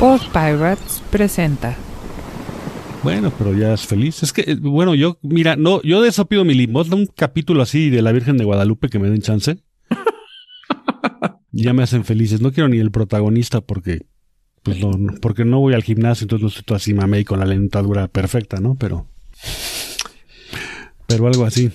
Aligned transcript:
Pod 0.00 0.22
Pirates 0.32 1.02
presenta. 1.10 1.76
Bueno, 3.02 3.30
pero 3.36 3.54
ya 3.54 3.74
es 3.74 3.86
feliz. 3.86 4.22
Es 4.22 4.32
que, 4.32 4.40
eh, 4.52 4.54
bueno, 4.58 4.94
yo, 4.94 5.18
mira, 5.20 5.56
no, 5.56 5.82
yo 5.82 6.00
de 6.00 6.08
eso 6.08 6.24
pido 6.24 6.42
mi 6.42 6.54
limosna, 6.54 6.96
un 6.96 7.04
capítulo 7.04 7.60
así 7.60 7.90
de 7.90 8.00
la 8.00 8.10
Virgen 8.10 8.38
de 8.38 8.44
Guadalupe 8.44 8.88
que 8.88 8.98
me 8.98 9.10
den 9.10 9.20
chance. 9.20 9.58
ya 11.52 11.74
me 11.74 11.82
hacen 11.82 12.06
felices. 12.06 12.40
No 12.40 12.50
quiero 12.50 12.70
ni 12.70 12.78
el 12.78 12.90
protagonista 12.90 13.60
porque, 13.60 14.06
pues 14.62 14.80
no, 14.80 14.92
no, 14.92 15.20
porque 15.20 15.44
no 15.44 15.60
voy 15.60 15.74
al 15.74 15.82
gimnasio, 15.82 16.24
entonces 16.24 16.42
no 16.44 16.48
estoy 16.48 16.64
todo 16.64 16.76
así 16.76 16.94
mamey 16.94 17.24
con 17.24 17.38
la 17.38 17.44
lentadura 17.44 18.08
perfecta, 18.08 18.58
¿no? 18.58 18.76
Pero, 18.76 19.06
pero 21.06 21.26
algo 21.26 21.44
así. 21.44 21.70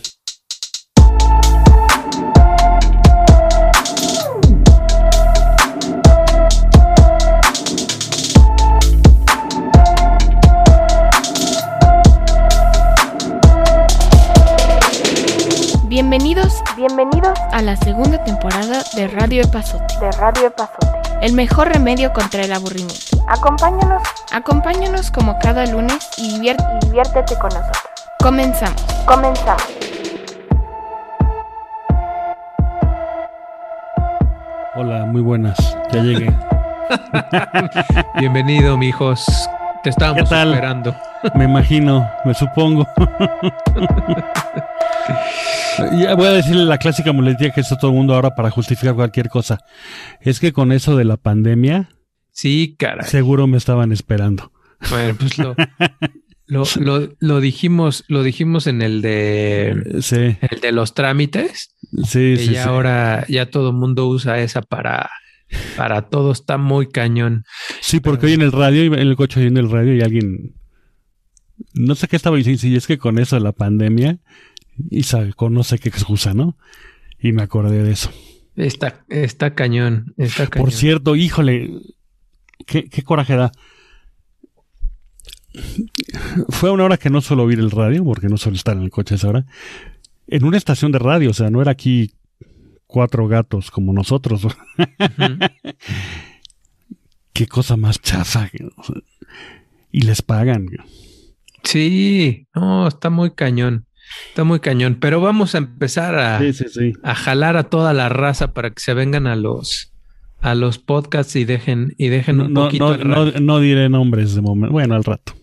Bienvenidos, 16.88 17.40
a 17.52 17.64
la 17.64 17.76
segunda 17.78 18.24
temporada 18.24 18.84
de 18.96 19.08
Radio 19.08 19.42
Epazote. 19.42 19.96
de 20.00 20.12
Radio 20.12 20.50
Epazote. 20.50 20.88
El 21.20 21.34
mejor 21.34 21.70
remedio 21.70 22.14
contra 22.14 22.44
el 22.44 22.54
aburrimiento. 22.54 23.24
Acompáñanos 23.28 24.04
Acompáñanos 24.32 25.10
como 25.10 25.40
cada 25.40 25.66
lunes 25.66 26.08
y 26.20 26.38
diviértete 26.38 27.40
con 27.40 27.50
nosotros. 27.50 27.84
Comenzamos. 28.20 28.84
Comenzamos. 29.08 29.64
Hola, 34.76 35.06
muy 35.06 35.22
buenas. 35.22 35.58
Ya 35.92 36.04
llegué. 36.04 36.32
Bienvenido, 38.20 38.78
mijos. 38.78 39.26
Te 39.82 39.90
estábamos 39.90 40.32
esperando. 40.32 40.96
Me 41.34 41.46
imagino, 41.46 42.08
me 42.26 42.36
supongo. 42.36 42.88
ya 46.00 46.16
voy 46.16 46.28
a 46.28 46.32
decirle 46.32 46.66
la 46.66 46.78
clásica 46.78 47.12
muletilla 47.12 47.52
que 47.52 47.62
hizo 47.62 47.76
todo 47.78 47.92
el 47.92 47.98
mundo 47.98 48.14
ahora 48.16 48.36
para 48.36 48.50
justificar 48.50 48.96
cualquier 48.96 49.30
cosa. 49.30 49.60
Es 50.22 50.40
que 50.40 50.54
con 50.54 50.72
eso 50.72 50.96
de 50.96 51.06
la 51.06 51.18
pandemia, 51.18 51.90
Sí, 52.32 52.76
caray. 52.78 53.08
seguro 53.10 53.48
me 53.48 53.58
estaban 53.58 53.92
esperando. 53.92 54.52
Bueno, 54.90 55.16
pues 55.18 55.38
lo, 55.38 55.56
lo, 56.48 56.64
lo, 56.80 57.10
lo 57.20 57.40
dijimos, 57.40 58.04
lo 58.08 58.24
dijimos 58.24 58.68
en 58.68 58.82
el 58.82 59.02
de 59.02 60.00
Sí, 60.02 60.38
el 60.50 60.60
de 60.62 60.72
los 60.72 60.94
trámites. 60.94 61.76
sí, 62.06 62.36
sí. 62.38 62.48
sí. 62.48 62.58
ahora 62.58 63.26
ya 63.28 63.50
todo 63.50 63.70
el 63.70 63.76
mundo 63.76 64.08
usa 64.08 64.40
esa 64.40 64.62
para, 64.62 65.10
para 65.78 66.04
todo. 66.04 66.32
Está 66.32 66.58
muy 66.58 66.88
cañón. 66.88 67.46
Sí, 67.82 68.00
porque 68.00 68.26
hoy 68.28 68.34
en 68.34 68.42
el 68.42 68.52
radio, 68.52 68.84
en 68.86 68.94
el 69.00 69.16
coche 69.16 69.40
oyendo 69.40 69.60
el 69.62 69.72
radio 69.72 69.96
y 69.96 70.02
alguien, 70.02 70.56
no 71.74 71.96
sé 71.96 72.08
qué 72.10 72.16
estaba 72.18 72.36
diciendo, 72.36 72.60
si 72.62 72.76
es 72.76 72.86
que 72.88 72.98
con 72.98 73.18
eso 73.18 73.38
de 73.38 73.42
la 73.42 73.54
pandemia, 73.54 74.20
y 74.90 75.04
sacó 75.04 75.50
no 75.50 75.64
sé 75.64 75.80
qué 75.80 75.90
excusa, 75.90 76.34
¿no? 76.34 76.58
Y 77.20 77.32
me 77.32 77.44
acordé 77.44 77.84
de 77.84 77.92
eso. 77.92 78.12
Está, 78.56 79.04
está 79.10 79.54
cañón. 79.54 80.14
Está 80.18 80.48
cañón. 80.48 80.66
Por 80.66 80.74
cierto, 80.74 81.16
híjole, 81.16 81.72
qué, 82.66 82.86
qué 82.86 83.04
coraje 83.04 83.36
da. 83.36 83.52
Fue 86.50 86.70
a 86.70 86.74
una 86.74 86.84
hora 86.86 86.98
que 86.98 87.10
no 87.10 87.22
suelo 87.22 87.44
oír 87.44 87.60
el 87.60 87.72
radio, 87.72 88.04
porque 88.04 88.28
no 88.28 88.38
suelo 88.38 88.56
estar 88.56 88.76
en 88.76 88.84
el 88.84 88.90
coche 88.90 89.16
a 89.16 89.18
esa 89.18 89.30
hora, 89.30 89.46
en 90.28 90.44
una 90.44 90.58
estación 90.58 90.92
de 90.92 91.00
radio, 91.00 91.30
o 91.30 91.34
sea, 91.34 91.50
no 91.50 91.62
era 91.62 91.72
aquí 91.72 92.12
cuatro 92.88 93.28
gatos 93.28 93.72
como 93.72 93.94
nosotros. 93.94 94.48
Qué 97.34 97.48
cosa 97.48 97.76
más 97.78 98.02
chafa. 98.02 98.50
Y 99.92 100.02
les 100.02 100.22
pagan. 100.22 100.68
Sí, 101.64 102.48
no, 102.54 102.88
está 102.88 103.10
muy 103.10 103.32
cañón. 103.32 103.86
Está 104.30 104.44
muy 104.44 104.60
cañón. 104.60 104.98
Pero 105.00 105.22
vamos 105.22 105.56
a 105.56 105.60
empezar 105.60 106.16
a, 106.18 106.40
Sí, 106.40 106.54
sí, 106.54 106.66
sí. 106.70 106.94
a 107.04 107.16
jalar 107.16 107.58
a 107.58 107.64
toda 107.64 107.94
la 107.94 108.10
raza 108.10 108.54
para 108.54 108.70
que 108.72 108.82
se 108.82 108.94
vengan 108.94 109.28
a 109.28 109.36
los 109.36 109.92
a 110.42 110.54
los 110.54 110.78
podcasts 110.78 111.36
y 111.38 111.44
dejen 111.46 111.96
y 111.98 112.10
dejen 112.10 112.40
un 112.40 112.54
no, 112.54 112.66
poquito 112.66 112.98
no, 112.98 113.26
no, 113.26 113.32
no 113.40 113.60
diré 113.60 113.90
nombres 113.90 114.36
de 114.36 114.42
momento. 114.42 114.72
Bueno, 114.74 114.96
al 114.96 115.04
rato. 115.04 115.34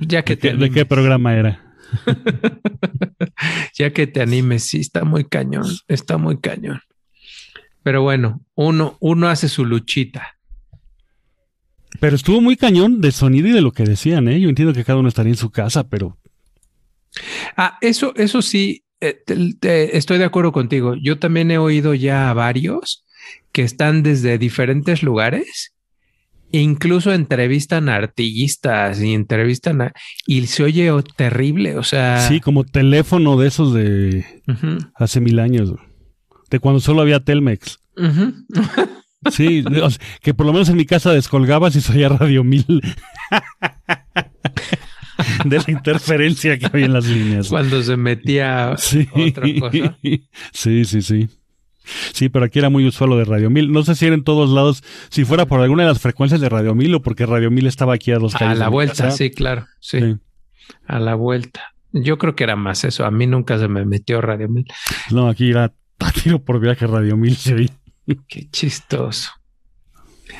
ya 0.00 0.22
que 0.24 0.36
¿De 0.36 0.40
te 0.40 0.50
qué, 0.50 0.56
de 0.56 0.70
qué 0.70 0.86
programa 0.86 1.34
era? 1.34 1.74
ya 3.74 3.90
que 3.92 4.06
te 4.06 4.22
animes, 4.22 4.64
sí 4.64 4.80
está 4.80 5.04
muy 5.04 5.24
cañón, 5.24 5.66
está 5.88 6.18
muy 6.18 6.38
cañón. 6.38 6.80
Pero 7.82 8.02
bueno, 8.02 8.42
uno 8.54 8.96
uno 9.00 9.28
hace 9.28 9.48
su 9.48 9.64
luchita. 9.64 10.36
Pero 12.00 12.16
estuvo 12.16 12.40
muy 12.40 12.56
cañón 12.56 13.00
de 13.00 13.12
sonido 13.12 13.48
y 13.48 13.52
de 13.52 13.60
lo 13.60 13.72
que 13.72 13.84
decían, 13.84 14.28
¿eh? 14.28 14.40
Yo 14.40 14.48
entiendo 14.48 14.72
que 14.74 14.84
cada 14.84 14.98
uno 14.98 15.08
estaría 15.08 15.32
en 15.32 15.36
su 15.36 15.50
casa, 15.50 15.88
pero 15.88 16.16
Ah, 17.56 17.78
eso 17.80 18.12
eso 18.16 18.42
sí 18.42 18.84
eh, 19.00 19.20
te- 19.26 19.54
te- 19.60 19.96
estoy 19.96 20.18
de 20.18 20.24
acuerdo 20.24 20.52
contigo. 20.52 20.94
Yo 21.00 21.18
también 21.18 21.50
he 21.50 21.58
oído 21.58 21.94
ya 21.94 22.30
a 22.30 22.34
varios 22.34 23.04
que 23.52 23.62
están 23.62 24.02
desde 24.02 24.38
diferentes 24.38 25.02
lugares. 25.02 25.74
Incluso 26.54 27.12
entrevistan 27.14 27.88
a 27.88 27.96
artillistas 27.96 29.00
y 29.00 29.14
entrevistan 29.14 29.80
a... 29.80 29.92
Y 30.26 30.46
se 30.46 30.62
oye 30.62 30.90
terrible, 31.16 31.78
o 31.78 31.82
sea... 31.82 32.28
sí, 32.28 32.40
como 32.40 32.64
teléfono 32.64 33.38
de 33.38 33.48
esos 33.48 33.72
de 33.72 34.26
hace 34.94 35.20
mil 35.20 35.38
años. 35.38 35.72
De 36.50 36.58
cuando 36.60 36.78
solo 36.80 37.00
había 37.00 37.20
Telmex. 37.20 37.78
Sí, 39.30 39.64
que 40.20 40.34
por 40.34 40.44
lo 40.44 40.52
menos 40.52 40.68
en 40.68 40.76
mi 40.76 40.84
casa 40.84 41.12
descolgabas 41.12 41.74
y 41.74 41.80
se 41.80 41.92
oía 41.92 42.10
Radio 42.10 42.44
1000. 42.44 42.66
de 45.44 45.58
la 45.58 45.64
interferencia 45.68 46.58
que 46.58 46.66
había 46.66 46.86
en 46.86 46.92
las 46.92 47.06
líneas. 47.06 47.48
Cuando 47.48 47.82
se 47.82 47.96
metía 47.96 48.74
Sí. 48.76 49.08
otra 49.12 49.46
cosa. 49.60 49.96
Sí, 50.52 50.84
sí, 50.84 51.02
sí. 51.02 51.28
Sí, 52.12 52.28
pero 52.28 52.44
aquí 52.44 52.60
era 52.60 52.70
muy 52.70 52.86
usual 52.86 53.10
lo 53.10 53.16
de 53.18 53.24
Radio 53.24 53.50
1000. 53.50 53.72
No 53.72 53.82
sé 53.82 53.94
si 53.96 54.06
era 54.06 54.14
en 54.14 54.22
todos 54.22 54.50
lados, 54.50 54.84
si 55.10 55.24
fuera 55.24 55.46
por 55.46 55.60
alguna 55.60 55.82
de 55.82 55.88
las 55.88 56.00
frecuencias 56.00 56.40
de 56.40 56.48
Radio 56.48 56.74
1000 56.74 56.94
o 56.94 57.02
porque 57.02 57.26
Radio 57.26 57.50
1000 57.50 57.66
estaba 57.66 57.94
aquí 57.94 58.12
a 58.12 58.18
dos 58.18 58.34
A 58.36 58.38
calles. 58.38 58.58
la 58.58 58.64
de 58.66 58.70
mi 58.70 58.74
vuelta, 58.74 59.10
sí, 59.10 59.30
claro. 59.30 59.66
Sí, 59.80 59.98
Sí. 60.00 60.16
a 60.86 60.98
la 61.00 61.14
vuelta. 61.16 61.74
Yo 61.92 62.18
creo 62.18 62.34
que 62.36 62.44
era 62.44 62.54
más 62.56 62.84
eso. 62.84 63.04
A 63.04 63.10
mí 63.10 63.26
nunca 63.26 63.58
se 63.58 63.68
me 63.68 63.84
metió 63.84 64.20
Radio 64.20 64.48
Mil. 64.48 64.64
No, 65.10 65.28
aquí 65.28 65.50
era 65.50 65.74
a 65.98 66.12
tiro 66.12 66.38
por 66.42 66.60
viaje 66.60 66.86
Radio 66.86 67.16
1000. 67.16 67.36
se 67.36 67.54
oía. 67.54 67.68
Qué 68.28 68.48
chistoso. 68.50 69.30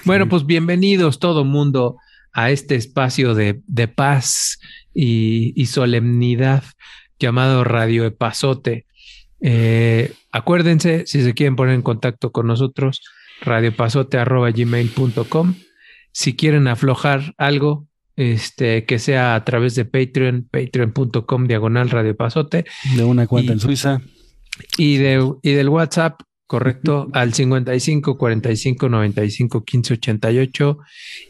Bueno, 0.05 0.29
pues 0.29 0.47
bienvenidos 0.47 1.19
todo 1.19 1.45
mundo 1.45 1.97
a 2.33 2.51
este 2.51 2.75
espacio 2.77 3.35
de, 3.35 3.61
de 3.67 3.89
paz 3.89 4.59
y, 4.95 5.53
y 5.61 5.67
solemnidad 5.67 6.63
llamado 7.19 7.65
Radio 7.65 8.05
Epazote. 8.05 8.87
Eh, 9.41 10.13
acuérdense, 10.31 11.05
si 11.07 11.23
se 11.23 11.35
quieren 11.35 11.57
poner 11.57 11.75
en 11.75 11.83
contacto 11.83 12.31
con 12.33 12.47
nosotros, 12.47 13.01
radiopazote.gmail.com. 13.43 15.55
Si 16.13 16.37
quieren 16.37 16.69
aflojar 16.69 17.35
algo, 17.39 17.87
este, 18.17 18.85
que 18.85 18.99
sea 18.99 19.35
a 19.35 19.45
través 19.45 19.75
de 19.75 19.85
Patreon, 19.85 20.49
patreon.com 20.51 21.47
diagonal 21.47 21.91
radiopazote 21.91 22.65
De 22.97 23.05
una 23.05 23.27
cuenta 23.27 23.53
Y- 23.53 23.55
en 23.55 23.61
Suiza. 23.61 24.01
y, 24.77 24.97
de, 24.99 25.33
y 25.43 25.53
del 25.53 25.69
WhatsApp, 25.71 26.21
correcto, 26.53 27.09
al 27.15 27.33
55 27.33 28.19
45 28.19 28.91
95 28.91 29.65
15 29.65 29.95
88. 29.95 30.79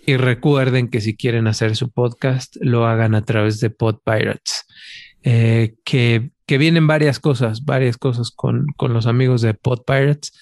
Y 0.05 0.17
recuerden 0.17 0.89
que 0.89 1.01
si 1.01 1.15
quieren 1.15 1.47
hacer 1.47 1.77
su 1.77 1.93
podcast, 1.93 2.57
lo 2.61 2.89
hagan 2.89 3.15
a 3.15 3.25
través 3.25 3.61
de 3.61 3.71
Pod 3.71 3.99
Pirates. 4.05 4.65
Eh, 5.23 5.77
que, 5.85 6.33
que 6.45 6.59
vienen 6.59 6.89
varias 6.89 7.21
cosas, 7.21 7.65
varias 7.65 7.99
cosas 7.99 8.33
con, 8.35 8.67
con 8.77 8.93
los 8.93 9.07
amigos 9.07 9.43
de 9.43 9.55
Pod 9.55 9.83
Pirates. 9.87 10.33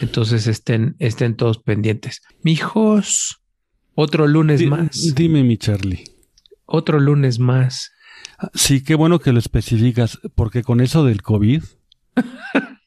Entonces 0.00 0.46
estén, 0.46 0.96
estén 1.00 1.36
todos 1.36 1.58
pendientes. 1.58 2.22
Mijos, 2.42 3.42
otro 3.94 4.26
lunes 4.26 4.66
más. 4.66 5.12
Dime, 5.14 5.44
mi 5.44 5.58
Charlie. 5.58 6.04
Otro 6.64 6.98
lunes 6.98 7.38
más. 7.38 7.92
Sí, 8.54 8.82
qué 8.82 8.94
bueno 8.94 9.18
que 9.18 9.34
lo 9.34 9.38
especificas, 9.38 10.18
porque 10.34 10.62
con 10.62 10.80
eso 10.80 11.04
del 11.04 11.20
COVID, 11.20 11.62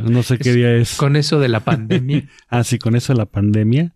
no 0.10 0.22
sé 0.22 0.38
qué 0.38 0.52
día 0.52 0.74
es. 0.74 0.96
Con 0.96 1.16
eso 1.16 1.38
de 1.40 1.48
la 1.48 1.60
pandemia. 1.60 2.24
Ah, 2.48 2.64
sí, 2.64 2.78
con 2.78 2.96
eso 2.96 3.12
de 3.12 3.18
la 3.18 3.26
pandemia. 3.26 3.94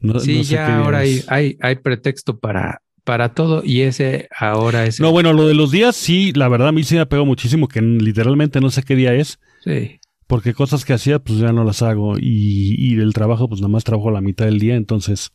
No, 0.00 0.20
Sí, 0.20 0.38
no 0.38 0.44
sé 0.44 0.52
ya 0.54 0.78
ahora 0.78 0.98
hay, 0.98 1.22
hay, 1.28 1.56
hay 1.60 1.76
pretexto 1.76 2.38
para, 2.38 2.82
para 3.04 3.30
todo 3.34 3.62
y 3.64 3.80
ese 3.82 4.28
ahora 4.36 4.84
es... 4.86 5.00
el- 5.00 5.04
No, 5.04 5.12
bueno, 5.12 5.32
lo 5.32 5.46
de 5.48 5.54
los 5.54 5.70
días, 5.70 5.96
sí, 5.96 6.32
la 6.34 6.48
verdad 6.48 6.68
a 6.68 6.72
mí 6.72 6.84
sí 6.84 6.96
me 6.96 7.06
pegó 7.06 7.24
muchísimo, 7.24 7.68
que 7.68 7.80
literalmente 7.80 8.60
no 8.60 8.70
sé 8.70 8.82
qué 8.82 8.94
día 8.96 9.14
es, 9.14 9.40
sí. 9.64 9.98
porque 10.26 10.52
cosas 10.54 10.84
que 10.84 10.92
hacía, 10.92 11.18
pues 11.18 11.38
ya 11.38 11.52
no 11.52 11.64
las 11.64 11.82
hago. 11.82 12.18
Y, 12.18 12.74
y 12.78 12.94
del 12.96 13.12
trabajo, 13.14 13.48
pues 13.48 13.60
nada 13.60 13.70
más 13.72 13.84
trabajo 13.84 14.10
la 14.10 14.20
mitad 14.20 14.44
del 14.44 14.58
día, 14.58 14.76
entonces. 14.76 15.32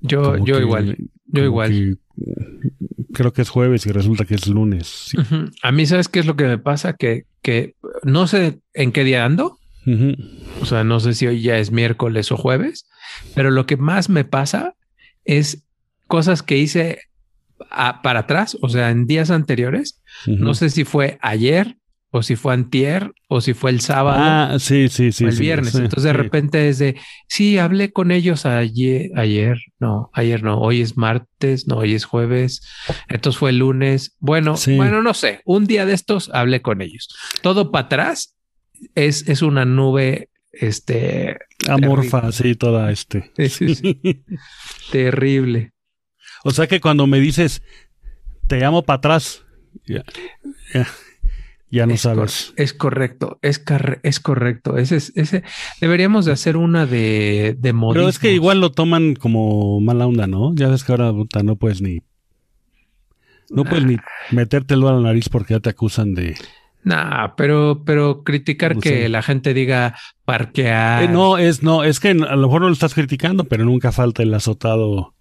Yo, 0.00 0.36
yo 0.38 0.56
que- 0.56 0.62
igual, 0.62 0.96
yo 1.26 1.44
igual. 1.44 1.70
que, 1.70 2.97
creo 3.12 3.32
que 3.32 3.42
es 3.42 3.48
jueves 3.48 3.86
y 3.86 3.92
resulta 3.92 4.24
que 4.24 4.34
es 4.34 4.46
lunes. 4.46 4.86
Sí. 5.10 5.16
A 5.62 5.72
mí, 5.72 5.86
¿sabes 5.86 6.08
qué 6.08 6.20
es 6.20 6.26
lo 6.26 6.36
que 6.36 6.44
me 6.44 6.58
pasa? 6.58 6.92
Que, 6.94 7.24
que 7.42 7.74
no 8.02 8.26
sé 8.26 8.60
en 8.74 8.92
qué 8.92 9.04
día 9.04 9.24
ando. 9.24 9.58
O 10.60 10.66
sea, 10.66 10.84
no 10.84 11.00
sé 11.00 11.14
si 11.14 11.26
hoy 11.26 11.40
ya 11.40 11.56
es 11.56 11.70
miércoles 11.72 12.30
o 12.30 12.36
jueves, 12.36 12.86
pero 13.34 13.50
lo 13.50 13.64
que 13.64 13.78
más 13.78 14.10
me 14.10 14.24
pasa 14.24 14.74
es 15.24 15.64
cosas 16.06 16.42
que 16.42 16.58
hice 16.58 16.98
a- 17.70 18.02
para 18.02 18.20
atrás, 18.20 18.58
o 18.60 18.68
sea, 18.68 18.90
en 18.90 19.06
días 19.06 19.30
anteriores. 19.30 20.02
No 20.26 20.52
sé 20.52 20.68
si 20.68 20.84
fue 20.84 21.16
ayer 21.22 21.77
o 22.10 22.22
si 22.22 22.36
fue 22.36 22.54
antier 22.54 23.12
o 23.28 23.40
si 23.40 23.52
fue 23.52 23.70
el 23.70 23.80
sábado. 23.80 24.18
Ah, 24.20 24.56
sí, 24.58 24.88
sí, 24.88 25.12
sí. 25.12 25.24
o 25.24 25.28
el 25.28 25.34
sí, 25.34 25.40
viernes. 25.40 25.72
sí, 25.72 25.78
Entonces 25.78 26.04
de 26.04 26.12
repente 26.12 26.68
es 26.68 26.78
de, 26.78 26.96
sí, 27.28 27.58
hablé 27.58 27.92
con 27.92 28.10
ellos 28.10 28.46
ayer, 28.46 29.10
ayer, 29.16 29.58
no, 29.78 30.10
ayer 30.14 30.42
no, 30.42 30.58
hoy 30.58 30.80
es 30.80 30.96
martes, 30.96 31.66
no, 31.66 31.76
hoy 31.76 31.94
es 31.94 32.04
jueves, 32.04 32.62
entonces 33.08 33.38
fue 33.38 33.50
el 33.50 33.58
lunes. 33.58 34.16
Bueno, 34.20 34.54
bueno, 34.76 35.02
no 35.02 35.14
sé, 35.14 35.42
un 35.44 35.66
día 35.66 35.84
de 35.84 35.94
estos 35.94 36.30
hablé 36.32 36.62
con 36.62 36.80
ellos. 36.80 37.08
Todo 37.42 37.70
para 37.70 37.86
atrás 37.86 38.36
es, 38.94 39.28
es 39.28 39.42
una 39.42 39.64
nube, 39.64 40.30
este, 40.52 41.36
Amorfa, 41.68 42.32
sí, 42.32 42.54
toda 42.54 42.90
este. 42.90 43.30
Sí, 43.36 43.48
sí, 43.48 43.74
sí. 43.74 44.00
terrible. 44.92 45.72
O 46.44 46.52
sea 46.52 46.66
que 46.66 46.80
cuando 46.80 47.06
me 47.06 47.20
dices, 47.20 47.62
te 48.46 48.58
llamo 48.58 48.82
para 48.82 48.98
atrás, 48.98 49.44
ya, 49.86 50.04
ya 51.70 51.86
no 51.86 51.94
es, 51.94 52.00
sabes. 52.02 52.46
cor- 52.46 52.54
es 52.62 52.72
correcto, 52.74 53.38
es, 53.42 53.62
es 54.02 54.20
correcto. 54.20 54.76
Ese 54.78 54.96
es, 54.96 55.12
ese, 55.16 55.42
deberíamos 55.80 56.24
de 56.24 56.32
hacer 56.32 56.56
una 56.56 56.86
de, 56.86 57.56
de 57.58 57.74
Pero 57.88 58.08
es 58.08 58.18
que 58.18 58.28
modismos. 58.28 58.34
igual 58.34 58.60
lo 58.60 58.72
toman 58.72 59.14
como 59.14 59.80
mala 59.80 60.06
onda, 60.06 60.26
¿no? 60.26 60.54
Ya 60.54 60.68
ves 60.68 60.84
que 60.84 60.92
ahora 60.92 61.12
puta, 61.12 61.42
no 61.42 61.56
puedes 61.56 61.80
ni. 61.82 62.00
No 63.50 63.64
puedes 63.64 63.84
ni 63.86 63.96
metértelo 64.30 64.88
a 64.88 64.92
la 64.92 65.00
nariz 65.00 65.28
porque 65.30 65.54
ya 65.54 65.60
te 65.60 65.70
acusan 65.70 66.14
de. 66.14 66.36
Nah, 66.84 67.28
pero, 67.36 67.82
pero 67.84 68.22
criticar 68.22 68.74
No 68.76 68.80
que 68.80 68.88
sé. 69.02 69.08
la 69.08 69.22
gente 69.22 69.52
diga 69.54 69.96
parquear. 70.24 71.02
Eh, 71.04 71.08
no, 71.08 71.38
es 71.38 71.62
no, 71.62 71.82
es 71.82 71.98
que 72.00 72.10
a 72.10 72.14
lo 72.14 72.46
mejor 72.46 72.60
no 72.60 72.66
lo 72.68 72.72
estás 72.72 72.94
criticando, 72.94 73.44
pero 73.44 73.64
nunca 73.64 73.90
falta 73.90 74.22
el 74.22 74.32
azotado 74.34 75.14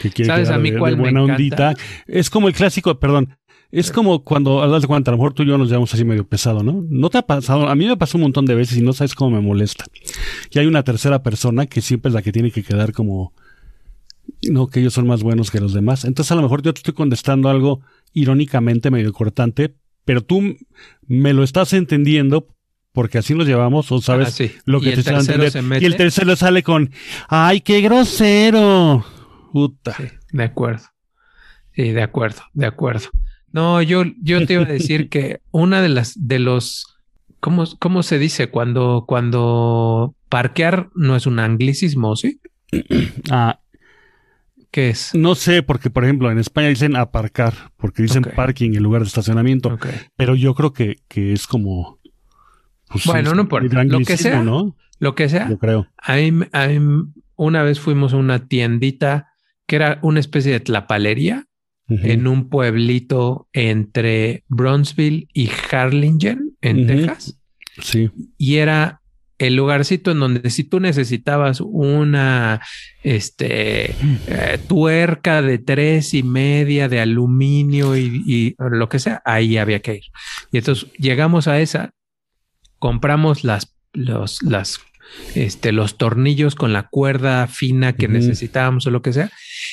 que 0.00 0.10
quiere 0.10 0.26
¿Sabes 0.30 0.50
a 0.50 0.58
mí 0.58 0.70
de, 0.70 0.74
de 0.74 0.78
cuál 0.78 0.96
me 0.96 1.02
buena 1.02 1.20
encanta? 1.20 1.34
ondita. 1.34 1.74
Es 2.06 2.30
como 2.30 2.48
el 2.48 2.54
clásico, 2.54 2.98
perdón. 2.98 3.36
Es 3.72 3.92
como 3.92 4.24
cuando 4.24 4.62
hablas 4.62 4.82
de 4.82 4.88
cuenta, 4.88 5.10
a 5.10 5.12
lo 5.12 5.18
mejor 5.18 5.32
tú 5.32 5.44
y 5.44 5.46
yo 5.46 5.56
nos 5.56 5.68
llevamos 5.68 5.94
así 5.94 6.04
medio 6.04 6.26
pesado, 6.26 6.62
¿no? 6.64 6.84
No 6.88 7.08
te 7.08 7.18
ha 7.18 7.22
pasado, 7.22 7.68
a 7.68 7.74
mí 7.76 7.86
me 7.86 7.96
pasó 7.96 8.18
un 8.18 8.22
montón 8.22 8.44
de 8.46 8.54
veces 8.56 8.76
y 8.78 8.82
no 8.82 8.92
sabes 8.92 9.14
cómo 9.14 9.36
me 9.36 9.40
molesta. 9.40 9.84
Y 10.50 10.58
hay 10.58 10.66
una 10.66 10.82
tercera 10.82 11.22
persona 11.22 11.66
que 11.66 11.80
siempre 11.80 12.08
es 12.08 12.14
la 12.14 12.22
que 12.22 12.32
tiene 12.32 12.50
que 12.50 12.64
quedar 12.64 12.92
como, 12.92 13.32
no, 14.50 14.66
que 14.66 14.80
ellos 14.80 14.92
son 14.94 15.06
más 15.06 15.22
buenos 15.22 15.50
que 15.52 15.60
los 15.60 15.72
demás. 15.72 16.04
Entonces 16.04 16.32
a 16.32 16.34
lo 16.34 16.42
mejor 16.42 16.62
yo 16.62 16.74
te 16.74 16.78
estoy 16.80 16.94
contestando 16.94 17.48
algo 17.48 17.80
irónicamente 18.12 18.90
medio 18.90 19.12
cortante, 19.12 19.76
pero 20.04 20.22
tú 20.22 20.56
me 21.06 21.32
lo 21.32 21.44
estás 21.44 21.72
entendiendo 21.72 22.48
porque 22.92 23.18
así 23.18 23.34
nos 23.36 23.46
llevamos 23.46 23.92
o 23.92 24.00
sabes 24.00 24.28
Ah, 24.28 24.30
sí. 24.32 24.50
lo 24.64 24.80
que 24.80 24.96
te 24.96 25.02
se 25.04 25.62
mete. 25.62 25.84
Y 25.84 25.86
el 25.86 25.96
tercero 25.96 26.34
sale 26.34 26.64
con, 26.64 26.90
ay, 27.28 27.60
qué 27.60 27.80
grosero. 27.82 29.04
Puta. 29.52 29.94
Sí, 29.96 30.04
de 30.32 30.42
acuerdo. 30.42 30.82
Sí, 31.72 31.90
de 31.90 32.02
acuerdo, 32.02 32.42
de 32.52 32.66
acuerdo. 32.66 33.06
No, 33.52 33.82
yo, 33.82 34.04
yo 34.22 34.46
te 34.46 34.54
iba 34.54 34.62
a 34.62 34.66
decir 34.66 35.08
que 35.08 35.40
una 35.50 35.82
de 35.82 35.88
las, 35.88 36.14
de 36.16 36.38
los, 36.38 36.98
¿cómo, 37.40 37.64
cómo 37.78 38.02
se 38.02 38.18
dice? 38.18 38.48
Cuando, 38.48 39.04
cuando 39.06 40.14
parquear 40.28 40.90
no 40.94 41.16
es 41.16 41.26
un 41.26 41.38
anglicismo, 41.38 42.16
¿sí? 42.16 42.40
Ah, 43.30 43.60
¿Qué 44.70 44.90
es? 44.90 45.12
no 45.14 45.34
sé, 45.34 45.64
porque 45.64 45.90
por 45.90 46.04
ejemplo 46.04 46.30
en 46.30 46.38
España 46.38 46.68
dicen 46.68 46.94
aparcar, 46.94 47.54
porque 47.76 48.02
dicen 48.02 48.22
parking 48.22 48.74
en 48.74 48.82
lugar 48.84 49.02
de 49.02 49.08
estacionamiento, 49.08 49.76
pero 50.16 50.36
yo 50.36 50.54
creo 50.54 50.72
que, 50.72 50.98
que 51.08 51.32
es 51.32 51.48
como... 51.48 51.98
pues, 52.88 53.04
Bueno, 53.06 53.30
es 53.30 53.34
no 53.34 53.42
importa. 53.42 53.82
Lo 53.82 53.98
que 53.98 54.16
sea. 54.16 54.44
¿no? 54.44 54.76
Lo 55.00 55.16
que 55.16 55.28
sea, 55.28 55.48
Yo 55.48 55.58
creo. 55.58 55.88
una 57.34 57.62
vez 57.64 57.80
fuimos 57.80 58.12
a 58.12 58.16
una 58.18 58.46
tiendita 58.46 59.32
que 59.66 59.76
era 59.76 59.98
una 60.02 60.20
especie 60.20 60.52
de 60.52 60.60
tlapalería 60.60 61.46
En 61.90 62.28
un 62.28 62.48
pueblito 62.48 63.48
entre 63.52 64.44
Bronzeville 64.48 65.26
y 65.32 65.50
Harlingen, 65.70 66.56
en. 66.60 66.86
Texas. 66.86 67.36
Sí. 67.82 68.10
y 68.36 68.56
era 68.56 69.00
el 69.38 69.56
lugarcito 69.56 70.10
en 70.10 70.20
donde 70.20 70.50
si 70.50 70.64
tú 70.64 70.80
necesitabas 70.80 71.62
una 71.62 72.60
este 73.02 73.94
eh, 74.26 74.58
tuerca 74.68 75.40
de 75.40 75.56
tres 75.56 76.12
y 76.12 76.22
media 76.22 76.90
de 76.90 77.00
aluminio 77.00 77.96
y, 77.96 78.22
y 78.26 78.54
lo 78.58 78.90
que 78.90 78.98
sea, 78.98 79.22
ahí 79.24 79.56
había 79.56 79.80
que 79.80 79.94
ir. 79.94 80.04
Y 80.52 80.58
entonces 80.58 80.92
llegamos 80.98 81.48
a 81.48 81.58
esa, 81.58 81.94
compramos 82.78 83.42
las 83.42 83.74
los 83.92 84.42
las 84.42 84.78
este 85.34 85.72
los 85.72 85.96
tornillos 85.96 86.54
con 86.54 86.72
la 86.72 86.88
cuerda 86.88 87.46
fina 87.46 87.92
que 87.94 88.08
necesitábamos 88.08 88.86
o 88.86 88.90
lo 88.90 89.02
que 89.02 89.12
sea, 89.12 89.30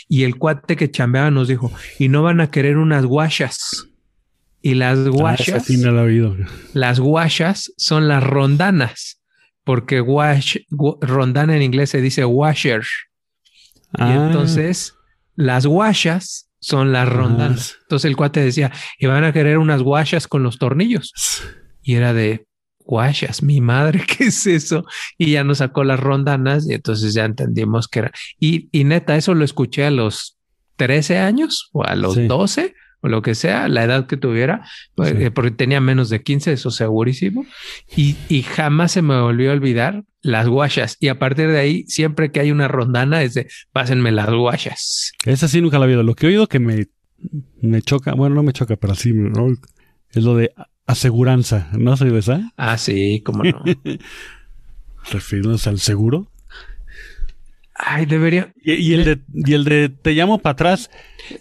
y 0.08 0.24
el 0.24 0.38
cuate 0.38 0.76
que 0.76 0.90
chambeaba 0.92 1.32
nos 1.32 1.48
dijo, 1.48 1.72
"Y 2.00 2.10
no 2.10 2.24
van 2.24 2.42
a 2.42 2.50
querer 2.52 2.78
unas 2.78 3.06
guachas." 3.06 3.88
Y 4.62 4.74
las 4.74 4.98
Ah, 5.00 5.10
guachas 5.10 5.66
sí 5.66 5.78
no 5.78 5.92
la 5.92 6.02
he 6.02 6.06
oído. 6.06 6.36
las 6.74 7.00
guachas 7.00 7.72
son 7.78 8.08
las 8.08 8.24
rondanas, 8.24 9.22
porque 9.64 10.02
wash, 10.02 10.58
rondana 11.02 11.56
en 11.56 11.62
inglés 11.62 11.92
se 11.92 12.02
dice 12.02 12.26
washer. 12.26 12.82
Y 13.94 14.02
Ah, 14.02 14.26
entonces 14.28 14.96
las 15.36 15.66
guachas 15.68 16.50
son 16.60 16.92
las 16.92 17.08
rondanas. 17.08 17.76
Ah. 17.76 17.80
Entonces 17.84 18.10
el 18.10 18.18
cuate 18.18 18.40
decía, 18.42 18.72
y 18.98 19.06
van 19.06 19.24
a 19.24 19.32
querer 19.32 19.60
unas 19.60 19.84
guachas 19.84 20.28
con 20.28 20.42
los 20.44 20.58
tornillos. 20.58 21.14
Y 21.84 21.94
era 21.94 22.12
de 22.14 22.47
guachas, 22.88 23.44
mi 23.44 23.62
madre, 23.62 24.02
¿qué 24.18 24.26
es 24.26 24.48
eso? 24.48 24.86
Y 25.18 25.32
ya 25.34 25.44
nos 25.44 25.60
sacó 25.60 25.84
las 25.84 26.00
rondanas 26.00 26.68
y 26.68 26.74
entonces 26.74 27.14
ya 27.14 27.26
entendimos 27.26 27.88
que 27.88 28.00
era. 28.00 28.12
Y, 28.40 28.70
y 28.72 28.84
neta, 28.86 29.16
eso 29.16 29.36
lo 29.36 29.46
escuché 29.46 29.86
a 29.86 29.92
los 29.92 30.38
13 30.78 31.20
años 31.20 31.70
o 31.74 31.84
a 31.84 31.96
los 31.96 32.16
Sí. 32.16 32.28
12 32.28 32.74
o 33.02 33.10
lo 33.10 33.22
que 33.22 33.36
sea, 33.36 33.68
la 33.68 33.84
edad 33.84 34.08
que 34.08 34.18
tuviera, 34.18 34.66
pues, 34.96 35.12
Sí. 35.12 35.24
eh, 35.26 35.32
porque 35.32 35.52
tenía 35.52 35.80
menos 35.80 36.10
de 36.10 36.24
15, 36.24 36.52
eso 36.54 36.72
segurísimo. 36.72 37.46
Y, 37.96 38.16
y 38.28 38.42
jamás 38.42 38.94
se 38.94 39.04
me 39.04 39.20
volvió 39.22 39.52
a 39.52 39.54
olvidar 39.54 40.04
las 40.24 40.48
guachas. 40.48 40.98
Y 41.00 41.10
a 41.10 41.20
partir 41.20 41.48
de 41.50 41.60
ahí, 41.60 41.84
siempre 41.88 42.32
que 42.32 42.40
hay 42.40 42.50
una 42.52 42.68
rondana, 42.68 43.22
es 43.22 43.36
de 43.36 43.48
pásenme 43.72 44.12
las 44.12 44.30
guachas. 44.32 45.12
Esa 45.26 45.48
sí 45.48 45.62
nunca 45.62 45.78
la 45.78 45.86
he 45.86 45.90
oído. 45.90 46.02
Lo 46.04 46.16
que 46.16 46.26
he 46.26 46.30
oído 46.30 46.48
que 46.48 46.60
me, 46.60 46.88
me 47.62 47.82
choca, 47.84 48.14
bueno, 48.16 48.34
no 48.36 48.42
me 48.44 48.52
choca, 48.54 48.76
pero 48.78 48.96
sí, 48.96 49.14
¿no? 49.14 49.48
es 50.12 50.24
lo 50.24 50.36
de 50.36 50.52
aseguranza. 50.88 51.70
¿No 51.78 51.94
oído 51.94 52.18
esa? 52.18 52.52
Ah, 52.58 52.78
sí, 52.78 53.22
cómo 53.24 53.44
no. 53.44 53.64
Refiriéndose 55.12 55.70
al 55.70 55.80
seguro. 55.80 56.32
Ay, 57.76 58.06
debería. 58.08 58.52
Y, 58.64 58.74
y 58.74 58.94
el 58.94 59.06
de, 59.06 59.20
y 59.34 59.54
el 59.54 59.64
de 59.64 59.90
te 59.90 60.14
llamo 60.14 60.40
para 60.40 60.54
atrás, 60.54 60.90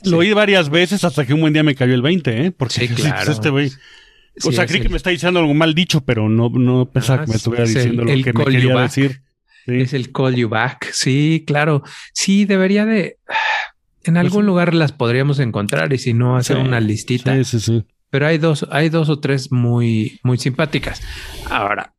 lo 0.04 0.18
oí 0.18 0.32
varias 0.34 0.68
veces 0.68 1.02
hasta 1.04 1.24
que 1.24 1.32
un 1.32 1.40
buen 1.40 1.52
día 1.54 1.62
me 1.62 1.74
cayó 1.74 1.94
el 1.94 2.02
20, 2.02 2.46
¿eh? 2.46 2.50
Porque 2.52 2.74
Sí, 2.74 2.86
pues, 2.92 3.00
claro. 3.00 3.32
este 3.32 3.48
güey. 3.50 3.68
O 3.68 4.50
Sí, 4.50 4.52
sea, 4.52 4.66
creí 4.66 4.78
el- 4.80 4.82
que 4.84 4.90
me 4.90 4.98
está 4.98 5.08
diciendo 5.10 5.40
algo 5.40 5.54
mal 5.54 5.74
dicho, 5.74 6.02
pero 6.02 6.28
no, 6.28 6.50
no 6.50 6.90
pensaba 6.90 7.22
Ah, 7.22 7.24
que 7.24 7.30
me 7.30 7.36
estuviera 7.36 7.64
es 7.64 7.70
el- 7.70 7.74
diciendo 7.76 8.04
lo 8.04 8.12
el 8.12 8.22
que 8.22 8.32
me 8.34 8.44
quería 8.44 8.74
back. 8.74 8.84
decir. 8.94 9.22
Es 9.66 9.94
el 9.94 10.12
call 10.12 10.36
you 10.36 10.48
back. 10.48 10.90
Sí, 10.92 11.42
claro. 11.46 11.82
Sí, 12.12 12.44
debería 12.44 12.84
de. 12.84 13.18
En 14.04 14.16
algún 14.16 14.42
sí. 14.42 14.46
lugar 14.46 14.72
las 14.72 14.92
podríamos 14.92 15.40
encontrar 15.40 15.92
y 15.92 15.98
si 15.98 16.14
no, 16.14 16.36
hacer 16.36 16.58
una 16.58 16.78
listita. 16.78 17.34
Sí, 17.42 17.42
sí, 17.42 17.58
sí. 17.60 17.84
Pero 18.10 18.26
hay 18.26 18.38
dos, 18.38 18.66
hay 18.70 18.88
dos 18.88 19.08
o 19.08 19.18
tres 19.18 19.50
muy, 19.52 20.20
muy 20.22 20.38
simpáticas. 20.38 21.02
Ahora, 21.50 21.94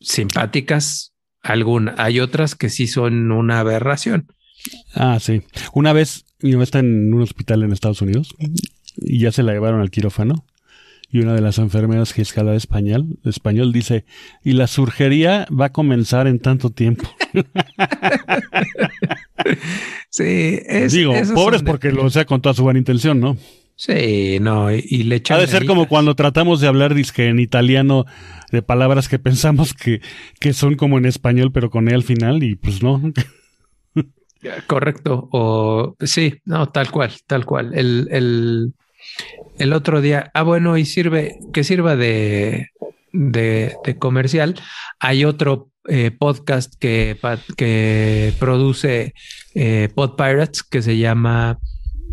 simpáticas, 0.00 1.14
alguna. 1.42 1.94
Hay 1.98 2.20
otras 2.20 2.54
que 2.54 2.70
sí 2.70 2.86
son 2.86 3.30
una 3.32 3.60
aberración. 3.60 4.28
Ah, 4.94 5.18
sí. 5.20 5.42
Una 5.72 5.92
vez 5.92 6.24
mi 6.40 6.52
mamá 6.52 6.64
está 6.64 6.78
en 6.80 7.12
un 7.12 7.22
hospital 7.22 7.62
en 7.62 7.72
Estados 7.72 8.02
Unidos 8.02 8.34
y 8.96 9.20
ya 9.20 9.32
se 9.32 9.42
la 9.42 9.52
llevaron 9.52 9.80
al 9.80 9.90
quirófano. 9.90 10.44
Y 11.08 11.20
una 11.20 11.34
de 11.34 11.40
las 11.40 11.58
enfermeras 11.58 12.12
que 12.12 12.22
es 12.22 12.34
español, 12.36 13.18
español 13.24 13.72
dice, 13.72 14.04
y 14.42 14.54
la 14.54 14.66
surgería 14.66 15.46
va 15.56 15.66
a 15.66 15.72
comenzar 15.72 16.26
en 16.26 16.40
tanto 16.40 16.70
tiempo. 16.70 17.08
Sí, 20.10 20.58
es. 20.66 20.92
Digo, 20.92 21.12
pobres 21.34 21.62
de- 21.62 21.66
porque 21.70 21.92
lo 21.92 22.08
sea 22.10 22.24
con 22.24 22.40
toda 22.40 22.54
su 22.54 22.62
buena 22.62 22.78
intención, 22.78 23.20
¿no? 23.20 23.36
Sí, 23.76 24.38
no, 24.40 24.72
y, 24.72 24.84
y 24.88 25.02
le 25.02 25.16
echan 25.16 25.36
Ha 25.36 25.40
de 25.40 25.46
ser 25.46 25.66
como 25.66 25.86
cuando 25.86 26.14
tratamos 26.14 26.60
de 26.62 26.66
hablar 26.66 26.94
disque 26.94 27.28
en 27.28 27.38
italiano 27.38 28.06
de 28.50 28.62
palabras 28.62 29.08
que 29.08 29.18
pensamos 29.18 29.74
que, 29.74 30.00
que 30.40 30.54
son 30.54 30.76
como 30.76 30.96
en 30.96 31.04
español, 31.04 31.52
pero 31.52 31.68
con 31.68 31.88
E 31.88 31.94
al 31.94 32.02
final, 32.02 32.42
y 32.42 32.56
pues 32.56 32.82
no. 32.82 33.02
Correcto. 34.66 35.28
O 35.30 35.96
sí, 36.00 36.40
no, 36.44 36.68
tal 36.70 36.90
cual, 36.90 37.12
tal 37.26 37.44
cual. 37.44 37.72
El, 37.74 38.08
el, 38.10 38.74
el 39.58 39.72
otro 39.72 40.00
día, 40.00 40.30
ah, 40.34 40.42
bueno, 40.42 40.78
y 40.78 40.84
sirve, 40.84 41.38
que 41.52 41.64
sirva 41.64 41.96
de, 41.96 42.70
de, 43.12 43.74
de 43.84 43.98
comercial. 43.98 44.54
Hay 45.00 45.24
otro 45.24 45.70
eh, 45.88 46.12
podcast 46.12 46.74
que, 46.78 47.18
que 47.56 48.32
produce 48.38 49.14
eh, 49.54 49.88
Pod 49.94 50.16
Pirates 50.16 50.62
que 50.62 50.80
se 50.82 50.96
llama, 50.96 51.58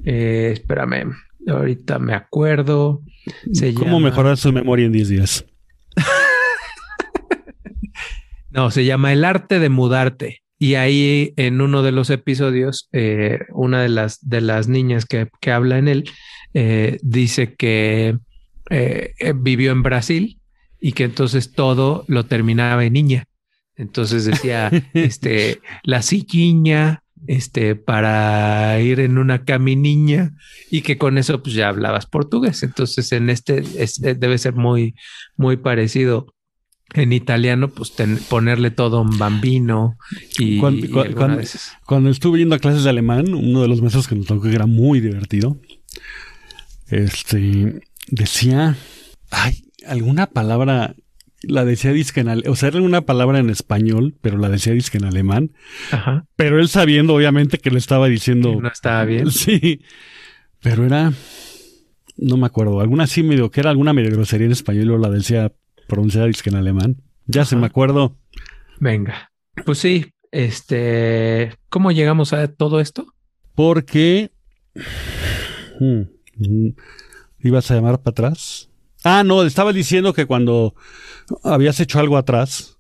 eh, 0.03 0.51
espérame, 0.53 1.13
ahorita 1.47 2.00
me 2.00 2.13
acuerdo. 2.13 3.01
Se 3.51 3.73
¿Cómo 3.73 3.97
llama- 3.97 4.09
mejorar 4.09 4.38
su 4.38 4.51
memoria 4.51 4.85
en 4.85 4.91
10 4.91 5.09
días? 5.09 5.45
No, 8.50 8.69
se 8.69 8.85
llama 8.85 9.12
El 9.12 9.25
arte 9.25 9.59
de 9.59 9.69
mudarte. 9.69 10.43
Y 10.59 10.75
ahí 10.75 11.33
en 11.38 11.59
uno 11.59 11.81
de 11.81 11.91
los 11.91 12.09
episodios, 12.09 12.88
eh, 12.93 13.39
una 13.51 13.81
de 13.81 13.89
las, 13.89 14.29
de 14.29 14.41
las 14.41 14.67
niñas 14.67 15.05
que, 15.05 15.27
que 15.41 15.51
habla 15.51 15.77
en 15.79 15.88
él 15.88 16.03
eh, 16.53 17.00
dice 17.01 17.55
que 17.55 18.17
eh, 18.69 19.13
vivió 19.35 19.71
en 19.71 19.81
Brasil 19.83 20.39
y 20.79 20.91
que 20.93 21.03
entonces 21.03 21.51
todo 21.51 22.05
lo 22.07 22.25
terminaba 22.25 22.85
en 22.85 22.93
niña. 22.93 23.25
Entonces 23.75 24.25
decía, 24.25 24.69
este, 24.93 25.59
la 25.81 26.01
silliña, 26.03 27.02
este, 27.27 27.75
para 27.75 28.80
ir 28.82 29.00
en 29.00 29.18
una 29.18 29.44
caminiña 29.46 30.34
y 30.72 30.82
que 30.82 30.98
con 30.98 31.18
eso 31.18 31.42
pues 31.44 31.56
ya 31.56 31.70
hablabas 31.70 32.06
portugués. 32.06 32.63
Entonces 32.63 33.12
en 33.12 33.30
este 33.30 33.63
es- 33.77 34.01
eh, 34.03 34.15
debe 34.15 34.38
ser 34.38 34.53
muy, 34.56 34.96
muy 35.38 35.58
parecido. 35.58 36.27
En 36.96 37.12
italiano, 37.12 37.70
pues 37.70 37.96
ten- 37.96 38.20
ponerle 38.30 38.70
todo 38.70 39.01
un 39.01 39.18
bambino 39.18 39.98
y, 40.38 40.60
Cuando- 40.60 40.86
y 40.86 41.13
cuando- 41.86 42.10
estuve 42.12 42.38
yendo 42.39 42.53
a 42.56 42.60
clases 42.60 42.84
de 42.84 42.89
alemán, 42.92 43.34
uno 43.34 43.63
de 43.63 43.68
los 43.68 43.82
maestros 43.82 44.08
que 44.08 44.15
nos 44.15 44.27
tocó 44.27 44.44
que 44.44 44.53
era 44.53 44.68
muy 44.68 45.00
divertido, 45.00 45.60
este, 46.89 47.82
decía, 48.10 48.77
ay, 49.32 49.63
alguna 49.88 50.27
palabra, 50.27 50.96
la 51.43 51.65
decía 51.65 51.91
disque 51.91 52.21
en 52.21 52.29
ale- 52.29 52.50
o 52.50 52.55
sea, 52.55 52.69
era 52.69 52.81
una 52.81 53.01
palabra 53.01 53.39
en 53.39 53.50
español, 53.50 54.15
pero 54.21 54.38
la 54.38 54.50
decía 54.50 54.73
disque 54.73 54.97
en 54.97 55.05
alemán, 55.05 55.51
Ajá. 55.91 56.25
pero 56.35 56.59
él 56.59 56.67
sabiendo 56.69 57.13
obviamente 57.13 57.57
que 57.57 57.71
le 57.71 57.77
estaba 57.79 58.07
diciendo, 58.07 58.59
No 58.62 58.67
estaba 58.69 59.05
bien. 59.05 59.29
sí, 59.31 59.81
pero 60.62 60.85
era, 60.85 61.13
no 62.17 62.38
me 62.38 62.45
acuerdo, 62.45 62.79
alguna 62.81 63.03
así 63.05 63.23
medio, 63.23 63.51
que 63.51 63.59
era 63.62 63.69
alguna 63.69 63.93
medio 63.93 64.12
grosería 64.12 64.45
en 64.45 64.51
español 64.53 64.91
o 64.91 64.97
la 64.97 65.09
decía 65.09 65.51
pronunciada 65.88 66.27
disque 66.27 66.50
en 66.50 66.55
alemán, 66.55 67.01
ya 67.25 67.45
se 67.45 67.55
me 67.55 67.65
acuerdo, 67.65 68.17
Venga. 68.79 69.31
Pues 69.65 69.77
sí, 69.77 70.07
este, 70.31 71.53
¿cómo 71.69 71.91
llegamos 71.91 72.33
a 72.33 72.47
todo 72.47 72.79
esto? 72.79 73.05
Porque. 73.55 74.31
Hmm, 75.79 76.01
mm, 76.38 76.69
¿Ibas 77.43 77.69
a 77.71 77.75
llamar 77.75 78.01
para 78.01 78.12
atrás? 78.12 78.69
Ah, 79.03 79.24
no, 79.24 79.43
estaba 79.43 79.74
diciendo 79.74 80.13
que 80.13 80.25
cuando 80.25 80.75
habías 81.43 81.79
hecho 81.79 82.00
algo 82.00 82.17
atrás, 82.17 82.77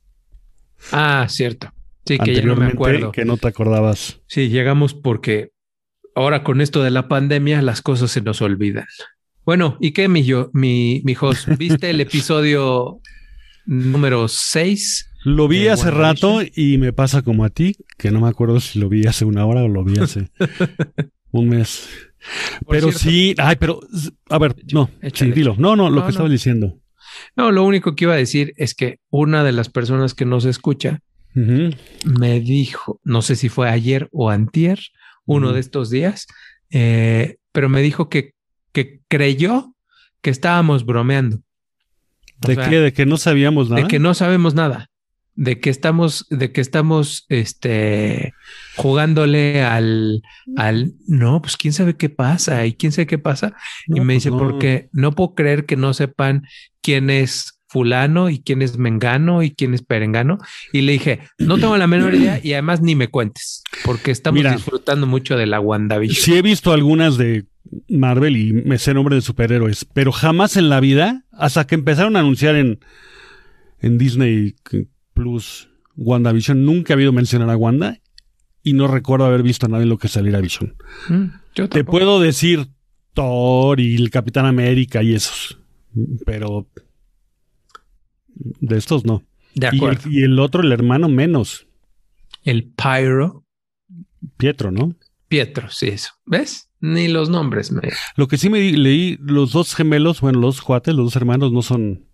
Ah, 0.91 1.27
cierto. 1.29 1.71
Sí, 2.05 2.17
que 2.17 2.35
ya 2.35 2.41
no 2.41 2.55
me 2.57 2.65
acuerdo. 2.65 3.11
que 3.13 3.23
no 3.23 3.37
te 3.37 3.47
acordabas. 3.47 4.19
Sí, 4.27 4.49
llegamos 4.49 4.93
porque 4.93 5.51
ahora 6.15 6.43
con 6.43 6.59
esto 6.59 6.83
de 6.83 6.91
la 6.91 7.07
pandemia 7.07 7.61
las 7.61 7.81
cosas 7.81 8.11
se 8.11 8.21
nos 8.21 8.41
olvidan. 8.41 8.85
Bueno, 9.45 9.77
¿y 9.79 9.91
qué, 9.91 10.09
mi, 10.09 10.23
yo, 10.25 10.49
mi, 10.53 11.01
mi 11.05 11.15
host? 11.19 11.47
¿Viste 11.57 11.89
el 11.89 12.01
episodio 12.01 12.99
número 13.65 14.27
6? 14.27 15.09
Lo 15.23 15.47
vi 15.47 15.59
¿De 15.63 15.71
hace 15.71 15.89
rato 15.89 16.41
y 16.53 16.77
me 16.77 16.91
pasa 16.91 17.21
como 17.21 17.45
a 17.45 17.49
ti, 17.49 17.77
que 17.97 18.11
no 18.11 18.19
me 18.19 18.27
acuerdo 18.27 18.59
si 18.59 18.77
lo 18.79 18.89
vi 18.89 19.07
hace 19.07 19.23
una 19.23 19.45
hora 19.45 19.63
o 19.63 19.69
lo 19.69 19.85
vi 19.85 19.97
hace 19.99 20.29
un 21.33 21.49
mes. 21.49 21.89
Pero 22.69 22.91
sí, 22.93 23.35
ay, 23.37 23.57
pero, 23.59 23.81
a 24.29 24.37
ver, 24.39 24.55
no, 24.71 24.89
Échale, 25.01 25.31
sí, 25.33 25.35
dilo. 25.37 25.55
No, 25.57 25.75
no, 25.75 25.89
lo 25.89 25.97
No, 25.97 26.01
que 26.01 26.05
no. 26.05 26.09
estaba 26.09 26.29
diciendo. 26.29 26.79
No, 27.35 27.51
lo 27.51 27.65
único 27.65 27.95
que 27.95 28.05
iba 28.05 28.13
a 28.13 28.17
decir 28.17 28.53
es 28.55 28.73
que 28.73 28.99
una 29.09 29.43
de 29.43 29.51
las 29.51 29.67
personas 29.69 30.13
que 30.13 30.25
nos 30.25 30.45
escucha 30.45 31.01
me 31.35 32.39
dijo, 32.39 32.99
no 33.03 33.21
sé 33.21 33.35
si 33.35 33.49
fue 33.49 33.67
ayer 33.69 34.07
o 34.11 34.29
antier, 34.29 34.79
uno 35.25 35.51
de 35.51 35.59
estos 35.59 35.89
días, 35.89 36.27
eh, 36.69 37.37
pero 37.51 37.69
me 37.69 37.81
dijo 37.81 38.07
que, 38.07 38.33
que 38.71 39.01
creyó 39.07 39.73
que 40.21 40.29
estábamos 40.29 40.85
bromeando. 40.85 41.37
O 42.43 42.47
¿De 42.47 42.55
sea, 42.55 42.69
qué? 42.69 42.79
¿De 42.79 42.93
que 42.93 43.05
no 43.05 43.17
sabíamos 43.17 43.69
nada? 43.69 43.81
De 43.81 43.87
que 43.87 43.99
no 43.99 44.13
sabemos 44.13 44.53
nada. 44.53 44.89
De 45.35 45.59
que 45.59 45.69
estamos, 45.69 46.27
de 46.29 46.51
que 46.51 46.61
estamos, 46.61 47.25
este, 47.29 48.33
jugándole 48.75 49.63
al, 49.63 50.21
al, 50.55 50.93
no, 51.07 51.41
pues 51.41 51.57
quién 51.57 51.73
sabe 51.73 51.95
qué 51.95 52.09
pasa 52.09 52.65
y 52.65 52.73
quién 52.73 52.91
sabe 52.91 53.07
qué 53.07 53.17
pasa. 53.17 53.55
y 53.87 53.99
me 53.99 54.05
pues 54.05 54.17
dice, 54.17 54.29
no. 54.31 54.37
porque 54.37 54.89
no 54.91 55.13
puedo 55.13 55.33
creer 55.33 55.65
que 55.65 55.75
no 55.75 55.93
sepan 55.93 56.45
quién 56.81 57.09
es 57.09 57.59
fulano 57.73 58.29
y 58.29 58.39
quién 58.39 58.61
es 58.61 58.77
mengano 58.77 59.41
y 59.41 59.49
quién 59.49 59.73
es 59.73 59.81
perengano. 59.81 60.37
Y 60.71 60.81
le 60.81 60.91
dije, 60.91 61.21
no 61.39 61.57
tengo 61.57 61.75
la 61.75 61.87
menor 61.87 62.13
idea 62.13 62.39
y 62.41 62.53
además 62.53 62.81
ni 62.81 62.95
me 62.95 63.07
cuentes, 63.07 63.63
porque 63.83 64.11
estamos 64.11 64.37
Mira. 64.37 64.53
disfrutando 64.53 65.07
mucho 65.07 65.35
de 65.35 65.47
la 65.47 65.59
WandaVision. 65.59 66.23
Sí 66.23 66.35
he 66.35 66.43
visto 66.43 66.71
algunas 66.71 67.17
de 67.17 67.45
Marvel 67.89 68.37
y 68.37 68.53
me 68.53 68.77
sé 68.77 68.93
nombre 68.93 69.15
de 69.15 69.21
superhéroes, 69.21 69.85
pero 69.85 70.11
jamás 70.11 70.55
en 70.55 70.69
la 70.69 70.79
vida, 70.79 71.23
hasta 71.31 71.65
que 71.65 71.73
empezaron 71.73 72.15
a 72.15 72.19
anunciar 72.19 72.55
en, 72.55 72.79
en 73.81 73.97
Disney 73.97 74.55
Plus 75.13 75.69
WandaVision, 75.95 76.65
nunca 76.65 76.93
he 76.93 76.95
habido 76.95 77.11
mencionar 77.13 77.49
a 77.49 77.57
Wanda 77.57 77.99
y 78.63 78.73
no 78.73 78.87
recuerdo 78.87 79.25
haber 79.25 79.43
visto 79.43 79.65
a 79.65 79.69
nadie 79.69 79.83
en 79.83 79.89
lo 79.89 79.97
que 79.97 80.07
saliera 80.07 80.39
Vision. 80.41 80.75
Mm, 81.09 81.25
yo 81.55 81.69
Te 81.69 81.83
puedo 81.83 82.19
decir 82.19 82.67
Thor 83.13 83.79
y 83.79 83.95
el 83.95 84.09
Capitán 84.09 84.45
América 84.45 85.03
y 85.03 85.13
esos, 85.13 85.59
pero 86.25 86.67
de 88.35 88.77
estos 88.77 89.05
no. 89.05 89.23
De 89.55 89.67
Y 89.71 89.75
el, 89.75 89.75
acuerdo. 89.75 90.09
y 90.09 90.23
el 90.23 90.39
otro, 90.39 90.63
el 90.63 90.71
hermano 90.71 91.09
menos, 91.09 91.67
El 92.43 92.63
Pyro, 92.63 93.45
Pietro, 94.37 94.71
¿no? 94.71 94.95
Pietro, 95.27 95.69
sí, 95.69 95.87
eso. 95.89 96.11
¿Ves? 96.25 96.69
Ni 96.79 97.07
los 97.07 97.29
nombres 97.29 97.71
me. 97.71 97.81
Lo 98.15 98.27
que 98.27 98.37
sí 98.37 98.49
me 98.49 98.59
leí, 98.71 99.17
los 99.21 99.51
dos 99.51 99.75
gemelos, 99.75 100.21
bueno, 100.21 100.39
los 100.39 100.61
cuates, 100.61 100.93
los 100.95 101.05
dos 101.05 101.15
hermanos 101.15 101.51
no 101.51 101.61
son... 101.61 102.05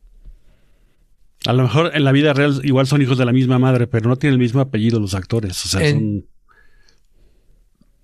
A 1.45 1.53
lo 1.53 1.63
mejor 1.63 1.91
en 1.93 2.03
la 2.03 2.11
vida 2.11 2.33
real 2.33 2.59
igual 2.63 2.85
son 2.85 3.01
hijos 3.01 3.17
de 3.17 3.25
la 3.25 3.31
misma 3.31 3.59
madre, 3.59 3.87
pero 3.87 4.09
no 4.09 4.17
tienen 4.17 4.33
el 4.33 4.39
mismo 4.39 4.59
apellido 4.61 4.99
los 4.99 5.13
actores. 5.13 5.65
O 5.65 5.69
sea, 5.69 5.87
En- 5.87 5.95
son... 5.99 6.25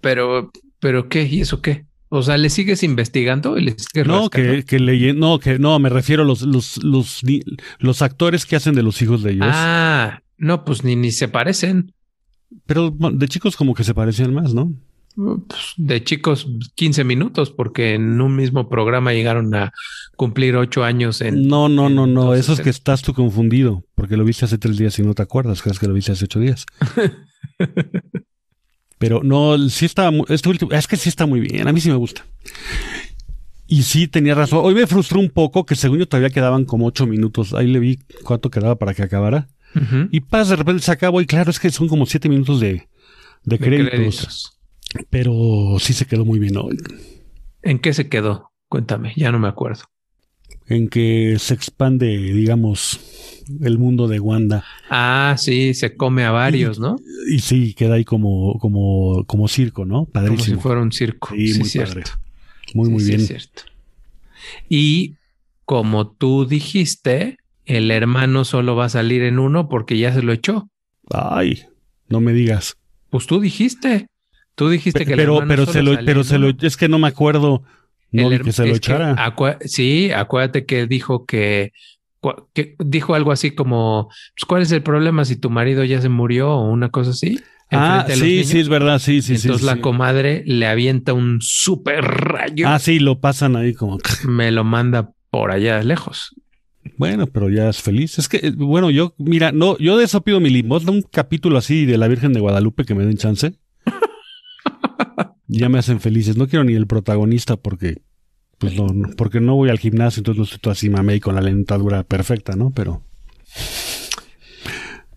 Pero, 0.01 0.51
pero 0.79 1.09
qué, 1.09 1.23
¿y 1.23 1.41
eso 1.41 1.61
qué? 1.61 1.85
O 2.09 2.21
sea, 2.21 2.37
¿le 2.37 2.49
sigues 2.49 2.83
investigando 2.83 3.55
le 3.57 3.75
sigues 3.77 4.07
No, 4.07 4.29
que, 4.29 4.63
que 4.63 4.79
leyen- 4.79 5.17
no, 5.17 5.39
que 5.39 5.57
no, 5.59 5.77
me 5.79 5.89
refiero 5.89 6.23
a 6.23 6.25
los, 6.25 6.43
los, 6.43 6.81
los, 6.83 7.21
los 7.79 8.01
actores 8.01 8.45
que 8.45 8.55
hacen 8.55 8.75
de 8.75 8.83
los 8.83 9.01
hijos 9.01 9.23
de 9.23 9.31
ellos. 9.31 9.47
Ah, 9.49 10.21
no, 10.37 10.63
pues 10.63 10.83
ni, 10.83 10.95
ni 10.95 11.11
se 11.11 11.27
parecen. 11.27 11.91
Pero 12.65 12.91
de 12.91 13.27
chicos 13.27 13.55
como 13.57 13.73
que 13.73 13.83
se 13.83 13.93
parecían 13.93 14.33
más, 14.33 14.53
¿no? 14.53 14.71
Pues, 15.15 15.73
de 15.77 16.03
chicos 16.03 16.47
15 16.75 17.03
minutos, 17.05 17.49
porque 17.49 17.93
en 17.93 18.19
un 18.19 18.35
mismo 18.35 18.67
programa 18.67 19.13
llegaron 19.13 19.55
a 19.55 19.71
cumplir 20.17 20.55
ocho 20.57 20.83
años 20.83 21.21
en... 21.21 21.47
No, 21.47 21.69
no, 21.69 21.89
no, 21.89 22.05
no. 22.05 22.33
Eso 22.33 22.53
es 22.53 22.61
que 22.61 22.69
estás 22.69 23.01
tú 23.01 23.13
confundido, 23.13 23.85
porque 23.95 24.17
lo 24.17 24.25
viste 24.25 24.45
hace 24.45 24.57
tres 24.57 24.77
días 24.77 24.99
y 24.99 25.03
no 25.03 25.13
te 25.13 25.23
acuerdas. 25.23 25.61
Crees 25.61 25.79
que 25.79 25.87
lo 25.87 25.93
viste 25.93 26.11
hace 26.11 26.25
ocho 26.25 26.39
días. 26.39 26.65
Pero 28.97 29.21
no, 29.23 29.57
sí 29.69 29.85
está, 29.85 30.11
este 30.29 30.49
último, 30.49 30.71
es 30.71 30.87
que 30.87 30.97
sí 30.97 31.09
está 31.09 31.25
muy 31.25 31.39
bien. 31.39 31.67
A 31.67 31.73
mí 31.73 31.79
sí 31.79 31.89
me 31.89 31.95
gusta. 31.95 32.25
Y 33.67 33.83
sí 33.83 34.07
tenía 34.07 34.35
razón. 34.35 34.61
Hoy 34.63 34.75
me 34.75 34.87
frustró 34.87 35.19
un 35.19 35.29
poco 35.29 35.65
que 35.65 35.75
según 35.75 35.99
yo 35.99 36.07
todavía 36.07 36.29
quedaban 36.29 36.65
como 36.65 36.85
ocho 36.85 37.07
minutos. 37.07 37.53
Ahí 37.53 37.67
le 37.67 37.79
vi 37.79 37.99
cuánto 38.23 38.49
quedaba 38.49 38.75
para 38.77 38.93
que 38.93 39.03
acabara. 39.03 39.47
Y 40.11 40.21
paz, 40.21 40.47
de 40.47 40.55
repente 40.55 40.83
se 40.83 40.91
acabó. 40.91 41.19
Y 41.19 41.25
claro, 41.25 41.51
es 41.51 41.59
que 41.59 41.69
son 41.69 41.89
como 41.89 42.05
siete 42.05 42.29
minutos 42.29 42.61
de, 42.61 42.73
de, 42.73 42.87
De 43.43 43.59
créditos, 43.59 43.89
créditos. 43.89 44.54
Pero 45.09 45.77
sí 45.79 45.93
se 45.93 46.05
quedó 46.05 46.25
muy 46.25 46.39
bien 46.39 46.57
hoy. 46.57 46.77
¿En 47.61 47.79
qué 47.79 47.93
se 47.93 48.09
quedó? 48.09 48.51
Cuéntame, 48.69 49.13
ya 49.15 49.31
no 49.31 49.39
me 49.39 49.47
acuerdo. 49.47 49.83
En 50.67 50.87
que 50.89 51.35
se 51.39 51.53
expande, 51.53 52.07
digamos, 52.17 52.99
el 53.61 53.77
mundo 53.77 54.07
de 54.07 54.19
Wanda. 54.19 54.63
Ah, 54.89 55.35
sí, 55.37 55.73
se 55.75 55.95
come 55.95 56.23
a 56.25 56.31
varios, 56.31 56.79
¿no? 56.79 56.95
Y 57.31 57.39
sí, 57.39 57.73
queda 57.75 57.95
ahí 57.95 58.05
como, 58.05 58.57
como, 58.59 59.23
como 59.25 59.47
circo, 59.47 59.85
¿no? 59.85 60.05
Como 60.05 60.07
si 60.07 60.11
Padrísimo. 60.11 60.61
fuera 60.61 60.81
un 60.81 60.91
circo. 60.91 61.29
Sí, 61.35 61.49
Sí, 61.49 61.59
muy 61.59 61.69
cierto. 61.69 61.93
padre. 61.93 62.11
Muy, 62.73 62.85
Sí, 62.87 62.91
muy 62.93 62.99
sí, 63.03 63.07
bien. 63.09 63.21
es 63.21 63.27
cierto. 63.27 63.61
Y 64.69 65.15
como 65.65 66.09
tú 66.11 66.45
dijiste, 66.45 67.37
el 67.65 67.91
hermano 67.91 68.43
solo 68.45 68.75
va 68.75 68.85
a 68.85 68.89
salir 68.89 69.21
en 69.23 69.39
uno 69.39 69.69
porque 69.69 69.97
ya 69.97 70.13
se 70.13 70.21
lo 70.23 70.33
echó. 70.33 70.67
Ay, 71.11 71.63
no 72.09 72.21
me 72.21 72.33
digas. 72.33 72.75
Pues 73.11 73.27
tú 73.27 73.39
dijiste. 73.39 74.07
Tú 74.55 74.69
dijiste 74.69 75.05
que 75.05 75.13
el 75.13 75.17
pero, 75.17 75.33
hermano 75.33 75.47
pero 75.49 75.65
se 75.65 75.83
lo, 75.83 75.97
pero 76.05 76.23
se 76.23 76.39
lo, 76.39 76.49
es 76.49 76.77
que 76.77 76.87
no 76.87 76.97
me 76.97 77.07
acuerdo. 77.07 77.63
No 78.11 78.31
El 78.31 78.41
que 78.41 78.53
se 78.53 78.65
lo 78.65 78.75
echara. 78.75 79.35
sí, 79.65 80.11
acuérdate 80.11 80.65
que 80.65 80.87
dijo 80.87 81.25
que, 81.25 81.73
dijo 82.79 83.13
algo 83.13 83.31
así 83.31 83.51
como, 83.51 84.07
pues, 84.07 84.45
¿cuál 84.47 84.61
es 84.61 84.71
el 84.71 84.81
problema 84.81 85.25
si 85.25 85.35
tu 85.35 85.49
marido 85.49 85.83
ya 85.83 86.01
se 86.01 86.09
murió 86.09 86.51
o 86.51 86.71
una 86.71 86.89
cosa 86.89 87.11
así? 87.11 87.39
ah, 87.71 88.05
sí, 88.07 88.45
sí, 88.45 88.59
es 88.59 88.69
verdad, 88.69 88.99
sí, 88.99 89.21
sí, 89.21 89.37
sí. 89.37 89.47
entonces 89.47 89.67
sí. 89.67 89.75
la 89.75 89.81
comadre 89.81 90.43
le 90.45 90.67
avienta 90.67 91.13
un 91.13 91.39
super 91.41 92.05
rayo, 92.05 92.67
Ah, 92.69 92.79
sí, 92.79 92.99
lo 92.99 93.19
pasan 93.19 93.57
ahí 93.57 93.73
como. 93.73 93.99
me 94.25 94.51
lo 94.51 94.63
manda 94.63 95.11
por 95.29 95.51
allá 95.51 95.83
lejos. 95.83 96.33
Bueno, 96.97 97.27
pero 97.27 97.49
ya 97.49 97.67
es 97.69 97.81
feliz. 97.81 98.17
Es 98.19 98.29
que, 98.29 98.37
eh, 98.37 98.51
bueno, 98.55 98.91
yo, 98.91 99.15
mira, 99.17 99.51
no, 99.51 99.77
yo 99.79 99.97
de 99.97 100.05
eso 100.05 100.21
pido 100.21 100.39
mi 100.39 100.49
limosna, 100.49 100.91
un 100.91 101.01
capítulo 101.01 101.57
así 101.57 101.85
de 101.85 101.97
la 101.97 102.07
Virgen 102.07 102.31
de 102.31 102.39
Guadalupe 102.39 102.85
que 102.85 102.95
me 102.95 103.05
den 103.05 103.17
chance. 103.17 103.53
Ya 105.57 105.69
me 105.69 105.79
hacen 105.79 105.99
felices. 105.99 106.37
No 106.37 106.47
quiero 106.47 106.63
ni 106.65 106.73
el 106.73 106.87
protagonista 106.87 107.55
porque, 107.57 108.01
pues 108.57 108.75
no, 108.75 108.87
no, 108.87 109.09
porque 109.15 109.39
no 109.39 109.55
voy 109.55 109.69
al 109.69 109.79
gimnasio, 109.79 110.19
entonces 110.19 110.37
no 110.37 110.43
estoy 110.43 110.59
todo 110.59 110.71
así 110.71 110.89
mamey 110.89 111.19
con 111.19 111.35
la 111.35 111.41
dentadura 111.41 112.03
perfecta, 112.03 112.55
¿no? 112.55 112.71
Pero, 112.71 113.03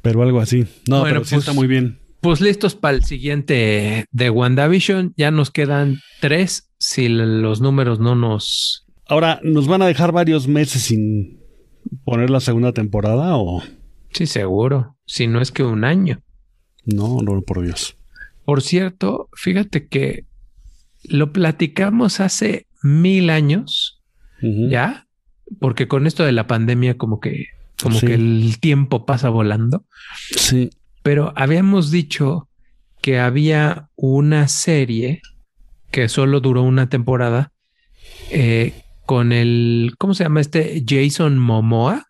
pero 0.03 0.23
algo 0.23 0.41
así. 0.41 0.67
No, 0.89 1.01
Bueno, 1.01 1.17
pero 1.17 1.25
sí 1.25 1.35
pues- 1.35 1.45
está 1.45 1.53
muy 1.53 1.67
bien. 1.67 1.99
Pues 2.21 2.41
listos 2.41 2.75
para 2.75 2.97
el 2.97 3.05
siguiente 3.05 4.05
de 4.11 4.31
WandaVision. 4.31 5.15
Ya 5.17 5.31
nos 5.31 5.53
quedan 5.53 6.01
tres 6.21 6.69
si 6.79 7.09
los 7.09 7.61
números 7.61 8.01
no 8.01 8.17
nos... 8.17 8.87
Ahora, 9.07 9.39
¿nos 9.45 9.69
van 9.69 9.83
a 9.83 9.87
dejar 9.87 10.11
varios 10.11 10.49
meses 10.49 10.83
sin 10.83 11.39
poner 12.05 12.29
la 12.31 12.41
segunda 12.41 12.73
temporada 12.73 13.37
o...? 13.37 13.63
Sí, 14.11 14.27
seguro. 14.27 14.97
Si 15.07 15.29
no 15.29 15.41
es 15.41 15.53
que 15.53 15.63
un 15.63 15.85
año. 15.85 16.21
No, 16.85 17.19
no, 17.23 17.41
por 17.43 17.63
Dios. 17.63 17.95
Por 18.49 18.63
cierto, 18.63 19.29
fíjate 19.35 19.89
que 19.89 20.25
lo 21.05 21.35
platicamos 21.35 22.19
hace 22.19 22.67
mil 22.83 23.29
años. 23.29 24.01
¿ya? 24.41 25.07
Porque 25.61 25.87
con 25.87 26.07
esto 26.07 26.25
de 26.25 26.33
la 26.33 26.47
pandemia 26.47 26.97
como 26.97 27.21
que, 27.21 27.49
como 27.83 27.99
Sí. 28.01 28.07
que 28.07 28.15
el 28.15 28.57
tiempo 28.59 29.05
pasa 29.05 29.29
volando. 29.29 29.85
Sí. 30.31 30.71
Pero 31.03 31.35
habíamos 31.37 31.91
dicho 31.91 32.49
que 33.03 33.19
había 33.19 33.91
una 33.97 34.49
serie 34.49 35.21
que 35.91 36.09
solo 36.09 36.41
duró 36.41 36.63
una 36.63 36.89
temporada 36.89 37.53
eh, 38.31 38.73
con 39.05 39.33
el, 39.33 39.93
¿cómo 39.99 40.15
se 40.15 40.25
llama 40.25 40.41
este? 40.41 40.83
Jason 40.89 41.37
Momoa. 41.37 42.07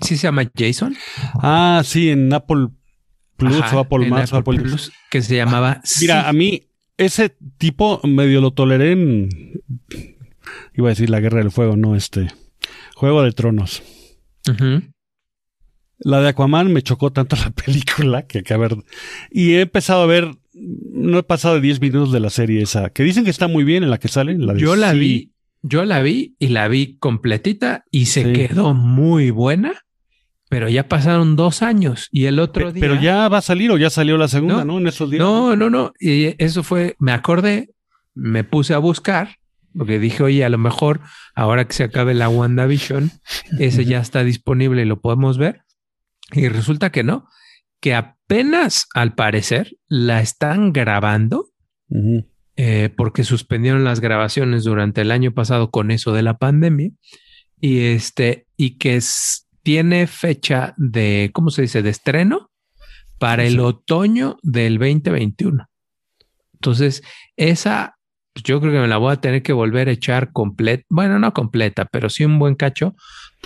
¿Sí 0.00 0.16
se 0.16 0.28
llama 0.28 0.48
Jason? 0.56 0.94
Ah, 1.42 1.82
sí, 1.84 2.10
en 2.10 2.32
Apple 2.32 2.68
Plus 3.38 3.56
Ajá, 3.60 3.76
o 3.76 3.80
Apple 3.80 4.10
o 4.10 4.14
Apple 4.16 4.38
Apple 4.38 4.60
Plus, 4.60 4.92
que 5.10 5.22
se 5.22 5.36
llamaba 5.36 5.80
Mira, 6.00 6.22
Sí. 6.22 6.28
a 6.28 6.32
mí 6.34 6.62
ese 6.98 7.34
tipo 7.56 8.00
medio 8.04 8.40
lo 8.42 8.50
toleré 8.50 8.92
en... 8.92 9.28
Iba 10.74 10.88
a 10.88 10.90
decir 10.90 11.08
la 11.08 11.20
Guerra 11.20 11.38
del 11.38 11.50
Fuego, 11.52 11.76
no 11.76 11.94
este... 11.96 12.28
Juego 12.94 13.22
de 13.22 13.32
Tronos. 13.32 13.82
La 16.00 16.20
de 16.20 16.28
Aquaman 16.28 16.72
me 16.72 16.82
chocó 16.82 17.12
tanto 17.12 17.36
la 17.36 17.50
película 17.64 18.26
que, 18.26 18.42
que 18.42 18.54
a 18.54 18.56
ver... 18.56 18.76
Y 19.30 19.52
he 19.54 19.60
empezado 19.62 20.02
a 20.02 20.06
ver... 20.06 20.30
No 20.52 21.18
he 21.18 21.22
pasado 21.22 21.54
de 21.56 21.60
10 21.60 21.80
minutos 21.80 22.12
de 22.12 22.18
la 22.20 22.30
serie 22.30 22.62
esa, 22.62 22.90
que 22.90 23.04
dicen 23.04 23.22
que 23.24 23.30
está 23.30 23.46
muy 23.46 23.62
bien 23.62 23.84
en 23.84 23.90
la 23.90 23.98
que 23.98 24.08
sale. 24.08 24.36
La 24.38 24.54
de 24.54 24.60
Yo 24.60 24.74
la 24.74 24.92
Sí. 24.92 24.98
vi, 24.98 25.32
yo 25.62 25.84
la 25.84 26.02
vi 26.02 26.34
y 26.40 26.48
la 26.48 26.66
vi 26.66 26.96
completita 26.98 27.84
y 27.92 28.06
se 28.06 28.24
Sí. 28.24 28.32
quedó 28.32 28.74
muy 28.74 29.30
buena, 29.30 29.86
pero 30.48 30.68
ya 30.68 30.88
pasaron 30.88 31.36
dos 31.36 31.62
años 31.62 32.08
y 32.10 32.24
el 32.26 32.38
otro 32.38 32.66
Pe- 32.68 32.72
día. 32.74 32.80
Pero 32.80 33.00
ya 33.00 33.28
va 33.28 33.38
a 33.38 33.42
salir 33.42 33.70
o 33.70 33.76
ya 33.78 33.90
salió 33.90 34.16
la 34.16 34.28
segunda, 34.28 34.64
¿no? 34.64 34.74
No, 34.74 34.78
En 34.78 34.86
esos 34.88 35.10
días. 35.10 35.20
No, 35.20 35.56
no, 35.56 35.68
no. 35.70 35.92
Y 36.00 36.34
eso 36.42 36.62
fue, 36.62 36.96
me 36.98 37.12
acordé, 37.12 37.70
me 38.14 38.44
puse 38.44 38.74
a 38.74 38.78
buscar, 38.78 39.36
porque 39.76 39.98
dije, 39.98 40.22
oye, 40.22 40.44
a 40.44 40.48
lo 40.48 40.58
mejor 40.58 41.00
ahora 41.34 41.66
que 41.66 41.74
se 41.74 41.84
acabe 41.84 42.14
la 42.14 42.28
WandaVision, 42.28 43.10
ese 43.58 43.84
ya 43.84 44.00
está 44.00 44.24
disponible 44.24 44.82
y 44.82 44.86
lo 44.86 45.00
podemos 45.00 45.38
ver. 45.38 45.62
Y 46.32 46.48
resulta 46.48 46.90
que 46.90 47.02
no, 47.04 47.26
que 47.80 47.94
apenas 47.94 48.86
al 48.94 49.14
parecer 49.14 49.76
la 49.86 50.20
están 50.20 50.72
grabando 50.72 51.46
eh, 52.56 52.90
porque 52.96 53.24
suspendieron 53.24 53.84
las 53.84 54.00
grabaciones 54.00 54.64
durante 54.64 55.00
el 55.00 55.10
año 55.10 55.32
pasado 55.32 55.70
con 55.70 55.90
eso 55.90 56.12
de 56.12 56.22
la 56.22 56.38
pandemia 56.38 56.90
y 57.60 57.80
este 57.86 58.46
y 58.56 58.76
que 58.78 58.96
es- 58.96 59.47
tiene 59.62 60.06
fecha 60.06 60.74
de 60.76 61.30
cómo 61.32 61.50
se 61.50 61.62
dice 61.62 61.82
de 61.82 61.90
estreno 61.90 62.50
para 63.18 63.44
el 63.44 63.60
otoño 63.60 64.38
del 64.42 64.78
2021. 64.78 65.66
Entonces 66.54 67.02
esa 67.36 67.98
pues, 68.32 68.44
yo 68.44 68.60
creo 68.60 68.72
que 68.72 68.80
me 68.80 68.88
la 68.88 68.98
voy 68.98 69.12
a 69.12 69.20
tener 69.20 69.42
que 69.42 69.52
volver 69.52 69.88
a 69.88 69.92
echar 69.92 70.32
completa, 70.32 70.84
bueno 70.88 71.18
no 71.18 71.32
completa, 71.32 71.86
pero 71.86 72.08
sí 72.08 72.24
un 72.24 72.38
buen 72.38 72.54
cacho 72.54 72.94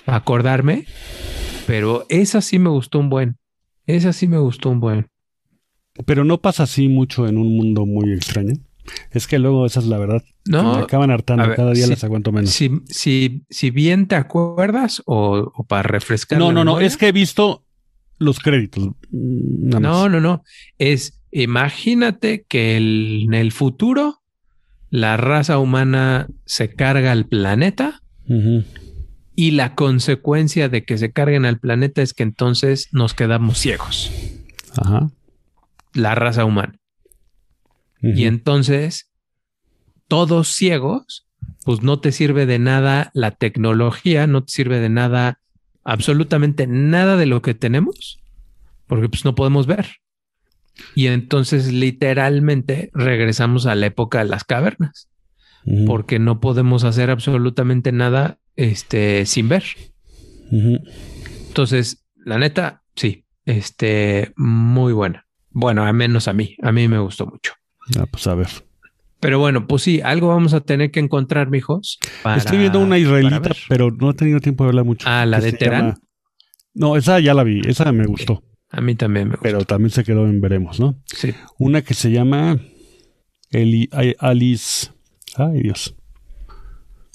para 0.05 0.19
acordarme. 0.19 0.85
Pero 1.67 2.05
esa 2.09 2.41
sí 2.41 2.59
me 2.59 2.69
gustó 2.69 2.99
un 2.99 3.09
buen, 3.09 3.39
esa 3.87 4.13
sí 4.13 4.27
me 4.29 4.39
gustó 4.39 4.71
un 4.71 4.81
buen. 4.81 5.09
Pero 6.07 6.25
no 6.25 6.41
pasa 6.41 6.65
así 6.65 6.89
mucho 6.89 7.27
en 7.29 7.39
un 7.39 7.57
mundo 7.57 7.87
muy 7.87 8.13
extraño. 8.13 8.55
Es 9.11 9.27
que 9.27 9.39
luego 9.39 9.65
esa 9.67 9.81
es 9.81 9.87
la 9.87 9.99
verdad. 9.99 10.23
No, 10.47 10.77
me 10.77 10.83
acaban 10.83 11.11
hartando. 11.11 11.47
ver, 11.47 11.57
Cada 11.57 11.73
día 11.73 11.87
las 11.87 12.03
aguanto 12.05 12.33
menos. 12.33 12.51
Si, 12.51 12.71
si, 12.87 13.45
si 13.51 13.71
bien 13.71 14.07
te 14.09 14.17
acuerdas 14.17 15.03
o, 15.07 15.53
o 15.55 15.65
para 15.65 15.83
refrescar. 15.85 16.39
no, 16.39 16.47
no, 16.53 16.65
no. 16.65 16.73
memoria. 16.73 16.87
Es 16.89 16.97
que 16.97 17.09
he 17.09 17.13
visto 17.13 17.65
los 18.19 18.41
créditos. 18.41 18.85
mm. 19.11 19.69
No, 19.81 20.09
no, 20.09 20.21
no. 20.21 20.43
Es 20.79 21.21
imagínate 21.31 22.45
que 22.49 22.77
el- 22.77 23.25
en 23.27 23.35
el 23.35 23.53
futuro 23.53 24.21
la 24.91 25.17
raza 25.17 25.59
humana 25.59 26.27
se 26.45 26.75
carga 26.75 27.13
al 27.13 27.27
planeta 27.27 28.03
y 29.35 29.53
la 29.53 29.75
consecuencia 29.75 30.69
de 30.69 30.85
que 30.85 30.99
se 30.99 31.13
carguen 31.13 31.45
al 31.47 31.59
planeta 31.59 32.03
es 32.03 32.13
que 32.15 32.23
entonces 32.23 32.89
nos 32.93 33.15
quedamos 33.15 33.59
ciegos, 33.59 34.11
Ajá. 34.77 35.11
la 35.95 36.15
raza 36.15 36.45
humana. 36.45 36.75
Y 38.03 38.25
entonces, 38.25 39.11
todos 40.09 40.49
ciegos, 40.49 41.27
pues 41.65 41.83
no 41.83 42.01
te 42.01 42.13
sirve 42.13 42.47
de 42.47 42.59
nada 42.59 43.11
la 43.15 43.31
tecnología, 43.31 44.27
no 44.27 44.45
te 44.45 44.53
sirve 44.53 44.81
de 44.81 44.89
nada, 44.89 45.39
absolutamente 45.85 46.67
nada 46.67 47.17
de 47.17 47.27
lo 47.27 47.43
que 47.43 47.55
tenemos, 47.55 48.21
porque 48.87 49.09
pues 49.09 49.25
no 49.25 49.35
podemos 49.35 49.67
ver. 49.67 49.87
Y 50.95 51.07
entonces 51.07 51.73
literalmente 51.73 52.91
regresamos 52.95 53.67
a 53.67 53.75
la 53.75 53.87
época 53.87 54.19
de 54.19 54.25
las 54.25 54.45
cavernas, 54.45 55.09
porque 55.87 56.19
no 56.19 56.41
podemos 56.41 56.83
hacer 56.83 57.11
absolutamente 57.11 57.93
nada 57.93 58.39
este, 58.57 59.27
sin 59.27 59.49
ver. 59.49 59.65
Entonces, 60.51 62.05
la 62.17 62.39
neta, 62.39 62.83
sí, 62.97 63.25
este, 63.45 64.33
muy 64.37 64.93
buena. 64.93 65.27
Bueno, 65.51 65.85
al 65.85 65.95
menos 65.95 66.29
a 66.29 66.33
mí, 66.33 66.57
a 66.63 66.73
mí 66.73 66.89
me 66.89 66.99
gustó 66.99 67.27
mucho. 67.27 67.53
Ah, 67.99 68.07
pues 68.11 68.27
a 68.27 68.35
ver. 68.35 68.49
Pero 69.21 69.39
bueno, 69.39 69.67
pues 69.69 69.83
sí, 69.83 70.01
algo 70.01 70.29
vamos 70.29 70.53
a 70.53 70.61
tener 70.61 70.91
que 70.91 71.01
encontrar, 71.01 71.49
mijos. 71.51 71.99
para- 72.23 72.39
Estoy 72.39 72.59
viendo 72.59 72.81
una 72.81 72.99
israelita, 72.99 73.51
pero 73.69 73.91
no 73.91 74.11
he 74.11 74.15
tenido 74.15 74.41
tiempo 74.41 74.65
de 74.65 74.69
verla 74.69 74.83
mucho. 74.85 75.07
Ah, 75.09 75.25
la 75.27 75.41
de 75.41 75.53
Terán. 75.53 75.81
llama- 75.87 75.99
No, 76.75 76.97
esa 76.97 77.21
ya 77.21 77.35
la 77.35 77.45
vi. 77.45 77.61
Esa 77.67 77.93
me 77.93 78.05
gustó. 78.07 78.43
A 78.71 78.81
mí 78.81 78.95
también 78.95 79.29
me 79.29 79.35
gusta. 79.35 79.43
Pero 79.43 79.65
también 79.65 79.91
se 79.91 80.03
quedó 80.05 80.27
en 80.27 80.41
veremos, 80.41 80.81
¿no? 80.81 81.01
sí. 81.07 81.35
Una 81.59 81.83
que 81.83 81.95
se 81.95 82.11
llama 82.11 82.59
Eli, 83.51 83.89
Alice. 84.19 84.89
Ay, 85.37 85.61
Dios. 85.63 85.95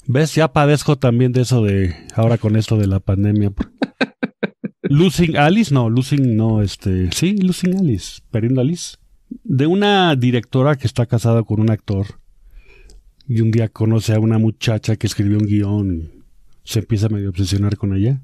¿Ves? 0.06 0.34
Ya 0.34 0.52
padezco 0.52 0.96
también 0.96 1.32
de 1.32 1.42
eso 1.42 1.62
de 1.62 1.94
ahora 2.14 2.38
con 2.38 2.56
esto 2.56 2.78
de 2.78 2.86
la 2.86 3.00
pandemia. 3.00 3.52
Losing 4.82 5.36
Alice, 5.36 5.74
no, 5.74 5.90
Losing, 5.90 6.36
no, 6.36 6.62
este, 6.62 7.10
sí, 7.12 7.36
Losing 7.36 7.76
Alice, 7.78 8.22
perdiendo 8.30 8.60
Alice. 8.60 8.96
De 9.44 9.66
una 9.66 10.14
directora 10.16 10.76
que 10.76 10.86
está 10.86 11.06
casada 11.06 11.42
con 11.42 11.60
un 11.60 11.70
actor 11.70 12.06
y 13.26 13.40
un 13.40 13.50
día 13.50 13.68
conoce 13.68 14.14
a 14.14 14.20
una 14.20 14.38
muchacha 14.38 14.96
que 14.96 15.06
escribió 15.06 15.38
un 15.38 15.46
guion 15.46 15.92
y 15.92 16.22
se 16.64 16.78
empieza 16.80 17.06
a 17.06 17.10
medio 17.10 17.30
obsesionar 17.30 17.76
con 17.76 17.94
ella. 17.94 18.20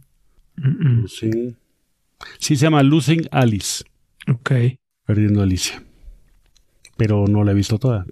Mm, 0.57 0.69
mm. 0.69 1.03
Losing- 1.05 1.57
Sí, 2.38 2.57
se 2.57 2.62
llama 2.64 2.83
Losing 2.83 3.27
Alice, 3.31 3.85
Ok. 4.29 4.53
perdiendo 5.05 5.43
Alicia. 5.43 5.83
Pero 6.97 7.27
no 7.27 7.45
la 7.45 7.51
he 7.51 7.55
visto 7.55 7.79
toda, 7.79 8.07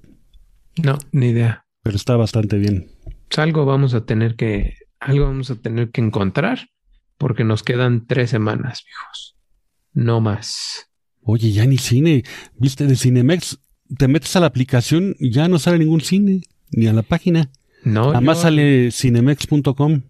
No, 0.83 0.99
ni 1.13 1.29
idea. 1.29 1.65
pero 1.83 1.97
está 1.97 2.17
bastante 2.17 2.59
bien. 2.59 2.91
Pues 3.29 3.39
algo 3.39 3.65
vamos 3.65 3.95
a 3.95 4.05
tener 4.05 4.35
que, 4.37 4.75
algo 5.01 5.27
vamos 5.27 5.51
a 5.51 5.55
tener 5.55 5.91
que 5.93 6.01
encontrar 6.03 6.69
porque 7.17 7.45
nos 7.45 7.63
quedan 7.63 8.07
tres 8.07 8.29
semanas, 8.31 8.83
mijos. 8.87 9.37
No 9.95 10.21
más. 10.21 10.91
Oye, 11.23 11.53
ya 11.53 11.67
ni 11.67 11.79
cine. 11.79 12.25
¿Viste 12.59 12.87
de 12.87 12.97
Cinemex? 12.97 13.59
Te 13.97 14.09
metes 14.09 14.35
a 14.37 14.41
la 14.41 14.47
aplicación 14.47 15.15
y 15.19 15.31
ya 15.31 15.49
no 15.49 15.59
sale 15.59 15.79
ningún 15.79 16.01
cine, 16.01 16.43
ni 16.71 16.87
a 16.87 16.93
la 16.93 17.03
página. 17.03 17.51
No, 17.85 18.07
Nada 18.07 18.21
más 18.21 18.39
yo, 18.39 18.43
sale 18.45 18.91
cinemex.com. 18.93 20.03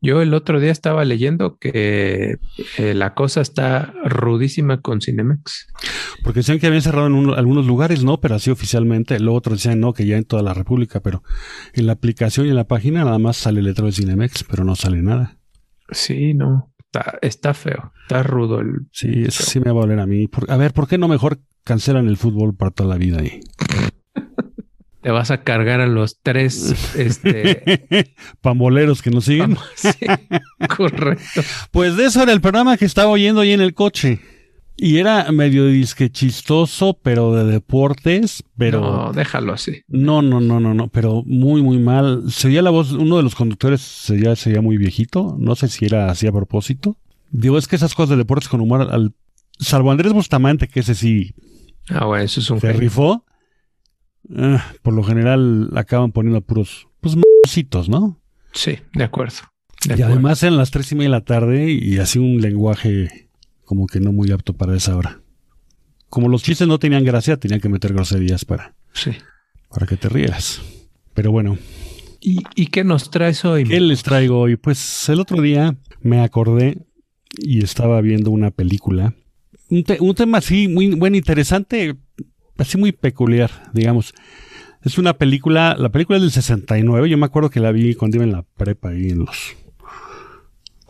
yo 0.00 0.22
el 0.22 0.34
otro 0.34 0.60
día 0.60 0.72
estaba 0.72 1.04
leyendo 1.04 1.56
que 1.58 2.38
eh, 2.78 2.94
la 2.94 3.14
cosa 3.14 3.40
está 3.42 3.92
rudísima 4.04 4.80
con 4.80 5.00
Cinemex. 5.00 5.68
Porque 6.24 6.40
decían 6.40 6.58
que 6.58 6.66
habían 6.66 6.82
cerrado 6.82 7.06
en 7.06 7.12
un- 7.14 7.34
algunos 7.34 7.66
lugares, 7.66 8.02
no, 8.02 8.20
pero 8.20 8.34
así 8.34 8.50
oficialmente. 8.50 9.18
Luego 9.20 9.38
otros 9.38 9.58
decían 9.58 9.80
no, 9.80 9.92
que 9.92 10.06
ya 10.06 10.16
en 10.16 10.24
toda 10.24 10.42
la 10.42 10.54
República, 10.54 11.00
pero 11.00 11.22
en 11.74 11.86
la 11.86 11.92
aplicación 11.92 12.46
y 12.46 12.50
en 12.50 12.56
la 12.56 12.66
página 12.66 13.04
nada 13.04 13.18
más 13.18 13.36
sale 13.36 13.60
el 13.60 13.66
letrero 13.66 13.86
de 13.86 13.92
Cinemex, 13.92 14.44
pero 14.44 14.64
no 14.64 14.74
sale 14.74 15.02
nada. 15.02 15.38
Sí, 15.90 16.32
no. 16.34 16.71
Está, 16.94 17.18
está 17.22 17.54
feo. 17.54 17.90
Está 18.02 18.22
rudo 18.22 18.60
el. 18.60 18.86
Sí, 18.92 19.24
eso 19.26 19.42
sí 19.44 19.60
me 19.60 19.72
va 19.72 19.80
a 19.80 19.84
valer 19.86 19.98
a 19.98 20.06
mí. 20.06 20.28
Por- 20.28 20.50
a 20.50 20.58
ver, 20.58 20.74
¿por 20.74 20.86
qué 20.86 20.98
no 20.98 21.08
mejor 21.08 21.38
cancelan 21.64 22.06
el 22.06 22.18
fútbol 22.18 22.54
para 22.54 22.70
toda 22.70 22.90
la 22.90 22.96
vida 22.96 23.20
ahí? 23.20 23.40
Te 25.00 25.10
vas 25.10 25.30
a 25.30 25.42
cargar 25.42 25.80
a 25.80 25.86
los 25.86 26.20
tres. 26.22 26.94
Este. 26.94 28.14
Pamboleros 28.42 29.00
que 29.00 29.10
nos 29.10 29.24
siguen. 29.24 29.56
sí, 29.74 29.88
correcto. 30.76 31.40
Pues 31.70 31.96
de 31.96 32.04
eso 32.04 32.22
era 32.22 32.32
el 32.32 32.40
programa 32.42 32.76
que 32.76 32.84
estaba 32.84 33.10
oyendo 33.10 33.40
ahí 33.40 33.52
en 33.52 33.62
el 33.62 33.72
coche. 33.74 34.20
Y 34.76 34.96
era 34.98 35.30
medio 35.30 35.66
disque 35.66 36.10
chistoso, 36.10 36.98
pero 37.02 37.34
de 37.34 37.44
deportes, 37.44 38.42
pero... 38.56 38.80
No, 38.80 39.12
déjalo 39.12 39.52
así. 39.52 39.82
No, 39.86 40.22
no, 40.22 40.40
no, 40.40 40.60
no, 40.60 40.74
no, 40.74 40.88
pero 40.88 41.22
muy, 41.26 41.62
muy 41.62 41.78
mal. 41.78 42.24
Se 42.30 42.48
oía 42.48 42.62
la 42.62 42.70
voz, 42.70 42.92
uno 42.92 43.16
de 43.18 43.22
los 43.22 43.34
conductores 43.34 43.80
se 43.82 44.18
ya 44.20 44.34
se 44.34 44.50
veía 44.50 44.62
muy 44.62 44.78
viejito. 44.78 45.36
No 45.38 45.54
sé 45.54 45.68
si 45.68 45.84
era 45.84 46.10
así 46.10 46.26
a 46.26 46.32
propósito. 46.32 46.96
Digo, 47.30 47.58
es 47.58 47.68
que 47.68 47.76
esas 47.76 47.94
cosas 47.94 48.10
de 48.10 48.16
deportes 48.16 48.48
con 48.48 48.60
humor 48.60 48.88
al 48.90 49.14
salvo 49.58 49.90
Andrés 49.92 50.12
Bustamante, 50.12 50.68
que 50.68 50.80
ese 50.80 50.94
sí 50.94 51.34
Ah, 51.88 52.06
bueno, 52.06 52.24
eso 52.24 52.40
es 52.40 52.50
un 52.50 52.60
se 52.60 52.68
genio. 52.68 52.80
rifó, 52.80 53.24
ah, 54.36 54.64
por 54.82 54.94
lo 54.94 55.02
general 55.02 55.70
acaban 55.76 56.12
poniendo 56.12 56.40
puros, 56.40 56.88
pues, 57.00 57.16
mocitos, 57.44 57.88
¿no? 57.88 58.20
Sí, 58.52 58.78
de 58.94 59.04
acuerdo. 59.04 59.36
De 59.84 59.90
Y 59.90 59.92
acuerdo. 59.94 60.12
además 60.12 60.42
eran 60.42 60.56
las 60.56 60.70
tres 60.70 60.90
y 60.92 60.94
media 60.94 61.08
de 61.08 61.16
la 61.16 61.24
tarde 61.24 61.70
y 61.72 61.98
así 61.98 62.18
un 62.18 62.40
lenguaje 62.40 63.30
como 63.72 63.86
que 63.86 64.00
no 64.00 64.12
muy 64.12 64.30
apto 64.30 64.52
para 64.52 64.76
esa 64.76 64.94
hora. 64.94 65.22
Como 66.10 66.28
los 66.28 66.42
chistes 66.42 66.68
no 66.68 66.78
tenían 66.78 67.04
gracia, 67.06 67.38
tenían 67.38 67.58
que 67.58 67.70
meter 67.70 67.94
groserías 67.94 68.44
para, 68.44 68.74
Sí. 68.92 69.12
para 69.70 69.86
que 69.86 69.96
te 69.96 70.10
rieras. 70.10 70.60
Pero 71.14 71.32
bueno, 71.32 71.56
¿Y, 72.20 72.40
y 72.54 72.66
qué 72.66 72.84
nos 72.84 73.10
traes 73.10 73.46
hoy? 73.46 73.64
¿qué 73.64 73.80
les 73.80 74.02
traigo 74.02 74.40
hoy? 74.40 74.56
Pues 74.56 75.08
el 75.08 75.20
otro 75.20 75.40
día 75.40 75.74
me 76.02 76.20
acordé 76.20 76.84
y 77.38 77.64
estaba 77.64 77.98
viendo 78.02 78.30
una 78.30 78.50
película. 78.50 79.14
Un, 79.70 79.84
te- 79.84 79.98
un 80.02 80.14
tema 80.14 80.36
así 80.36 80.68
muy 80.68 80.88
bueno, 80.94 81.16
interesante, 81.16 81.96
así 82.58 82.76
muy 82.76 82.92
peculiar, 82.92 83.50
digamos. 83.72 84.12
Es 84.82 84.98
una 84.98 85.14
película, 85.14 85.76
la 85.78 85.88
película 85.90 86.18
es 86.18 86.22
del 86.22 86.30
69, 86.30 87.08
yo 87.08 87.16
me 87.16 87.24
acuerdo 87.24 87.48
que 87.48 87.58
la 87.60 87.72
vi 87.72 87.94
cuando 87.94 88.18
iba 88.18 88.24
en 88.24 88.32
la 88.32 88.42
prepa 88.42 88.90
ahí 88.90 89.08
en 89.08 89.20
los... 89.20 89.54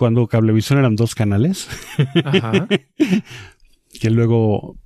Cuando 0.03 0.27
Cablevisión 0.27 0.81
eran 0.81 0.97
dos 0.97 1.15
canales. 1.15 1.69
Ajá. 2.25 2.67
que 4.01 4.11
luego 4.11 4.77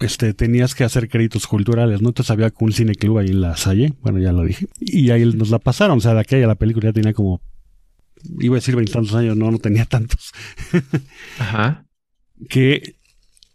este, 0.00 0.34
tenías 0.34 0.74
que 0.74 0.82
hacer 0.82 1.08
créditos 1.08 1.46
culturales, 1.46 2.02
¿no? 2.02 2.08
Entonces 2.08 2.32
había 2.32 2.52
un 2.58 2.72
cineclub 2.72 3.18
ahí 3.18 3.28
en 3.28 3.40
la 3.40 3.56
Salle, 3.56 3.92
bueno, 4.02 4.18
ya 4.18 4.32
lo 4.32 4.42
dije, 4.42 4.66
y 4.80 5.10
ahí 5.10 5.24
nos 5.26 5.50
la 5.50 5.60
pasaron, 5.60 5.98
o 5.98 6.00
sea, 6.00 6.14
de 6.14 6.22
aquella 6.22 6.48
la 6.48 6.56
película 6.56 6.88
ya 6.88 6.92
tenía 6.92 7.12
como, 7.12 7.40
iba 8.40 8.56
a 8.56 8.58
decir 8.58 8.74
veintitantos 8.74 9.14
años, 9.14 9.36
no, 9.36 9.48
no 9.52 9.58
tenía 9.60 9.84
tantos, 9.84 10.32
Ajá. 11.38 11.86
que 12.48 12.96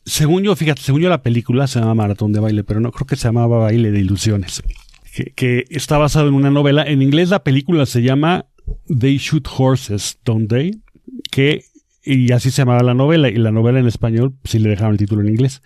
según 0.06 0.44
yo, 0.44 0.56
fíjate, 0.56 0.84
según 0.84 1.02
yo 1.02 1.10
la 1.10 1.22
película 1.22 1.68
se 1.68 1.82
llama 1.82 1.96
Maratón 1.96 2.32
de 2.32 2.40
Baile, 2.40 2.64
pero 2.64 2.80
no 2.80 2.94
creo 2.94 3.08
que 3.08 3.18
se 3.18 3.28
llamaba 3.28 3.58
Baile 3.58 3.92
de 3.92 4.00
Ilusiones, 4.00 4.64
que, 5.14 5.34
que 5.36 5.66
está 5.70 5.98
basado 5.98 6.30
en 6.30 6.34
una 6.34 6.50
novela, 6.50 6.84
en 6.84 7.02
inglés 7.02 7.28
la 7.28 7.44
película 7.44 7.86
se 7.86 8.04
llama 8.04 8.46
They 8.88 9.18
Shoot 9.18 9.48
Horses, 9.58 10.20
Don't 10.26 10.50
They? 10.50 10.82
Que, 11.32 11.64
y 12.04 12.32
así 12.32 12.52
se 12.52 12.62
llamaba 12.62 12.84
la 12.84 12.94
novela, 12.94 13.30
y 13.30 13.36
la 13.36 13.52
novela 13.52 13.80
en 13.80 13.88
español 13.88 14.34
sí 14.44 14.60
le 14.60 14.70
dejaron 14.70 14.94
el 14.94 14.98
título 14.98 15.22
en 15.22 15.30
inglés. 15.30 15.62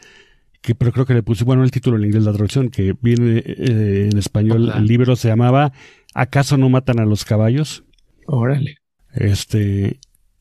Que, 0.62 0.76
pero 0.76 0.92
creo 0.92 1.06
que 1.06 1.14
le 1.14 1.24
puse, 1.24 1.44
bueno, 1.44 1.64
el 1.64 1.72
título 1.72 1.98
en 1.98 2.06
inglés, 2.06 2.24
la 2.24 2.34
traducción, 2.34 2.70
que 2.70 2.96
viene 3.00 3.44
eh, 3.46 4.10
en 4.12 4.18
español, 4.18 4.64
Hola. 4.64 4.78
el 4.78 4.86
libro 4.86 5.16
se 5.16 5.28
llamaba 5.28 5.72
¿Acaso 6.16 6.58
no 6.58 6.70
matan 6.70 7.00
a 7.00 7.06
los 7.06 7.26
caballos? 7.26 7.84
Órale. 8.26 8.78
Este, 9.14 10.00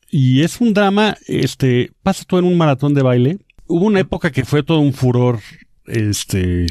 y 0.09 0.41
es 0.41 0.61
un 0.61 0.73
drama, 0.73 1.17
este, 1.27 1.91
pasa 2.01 2.23
todo 2.25 2.39
en 2.39 2.45
un 2.45 2.57
maratón 2.57 2.93
de 2.93 3.01
baile. 3.01 3.39
Hubo 3.67 3.85
una 3.85 3.99
época 3.99 4.31
que 4.31 4.45
fue 4.45 4.63
todo 4.63 4.79
un 4.79 4.93
furor, 4.93 5.39
este, 5.85 6.65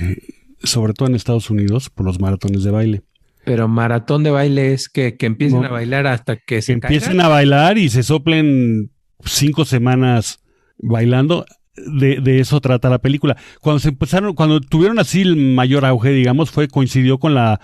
sobre 0.63 0.95
todo 0.95 1.09
en 1.09 1.15
Estados 1.15 1.51
Unidos, 1.51 1.91
por 1.91 2.07
los 2.07 2.19
maratones 2.19 2.65
de 2.65 2.71
baile. 2.71 3.03
Pero 3.45 3.69
maratón 3.69 4.23
de 4.23 4.31
baile 4.31 4.73
es 4.73 4.89
que, 4.89 5.17
que 5.17 5.27
empiecen 5.27 5.61
No. 5.63 5.67
a 5.69 5.71
bailar 5.71 6.07
hasta 6.07 6.37
que 6.37 6.63
se 6.63 6.73
empiecen 6.73 7.09
caigan. 7.13 7.27
a 7.27 7.29
bailar 7.29 7.79
y 7.79 7.89
se 7.91 8.03
soplen 8.03 8.91
cinco 9.25 9.65
semanas 9.65 10.41
bailando. 10.79 11.45
De, 11.77 12.21
de 12.21 12.39
eso 12.39 12.61
trata 12.61 12.89
la 12.89 13.01
película. 13.01 13.37
Cuando 13.61 13.81
se 13.81 13.89
empezaron, 13.89 14.35
cuando 14.35 14.61
tuvieron 14.61 14.99
así 15.01 15.23
el 15.23 15.37
mayor 15.37 15.85
auge, 15.85 16.11
digamos, 16.11 16.51
fue 16.51 16.69
coincidió 16.69 17.19
con 17.19 17.35
la 17.35 17.61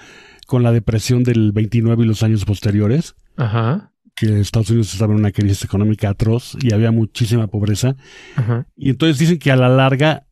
con 0.47 0.65
la 0.65 0.73
depresión 0.73 1.23
del 1.23 1.53
29 1.53 2.03
y 2.03 2.07
los 2.09 2.25
años 2.25 2.45
posteriores, 2.45 3.15
Ajá. 3.37 3.93
que 4.17 4.41
Estados 4.41 4.69
Unidos 4.71 4.93
estaba 4.93 5.13
en 5.13 5.21
una 5.21 5.31
crisis 5.31 5.63
económica 5.65 6.09
atroz 6.09 6.57
y 6.61 6.75
había 6.75 6.91
muchísima 6.91 7.47
pobreza. 7.47 7.95
Ajá. 8.35 8.67
Y 8.77 8.91
entonces 8.91 9.19
dicen 9.21 9.39
que 9.39 9.53
a 9.53 9.57
la 9.57 9.69
larga 9.69 10.27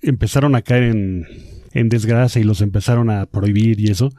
empezaron 0.00 0.54
a 0.54 0.62
caer 0.62 0.84
en, 0.84 1.26
en 1.74 1.88
desgracia 1.90 2.40
y 2.40 2.44
los 2.44 2.62
empezaron 2.62 3.10
a 3.10 3.26
prohibir 3.26 3.78
y 3.78 3.90
eso, 3.90 4.10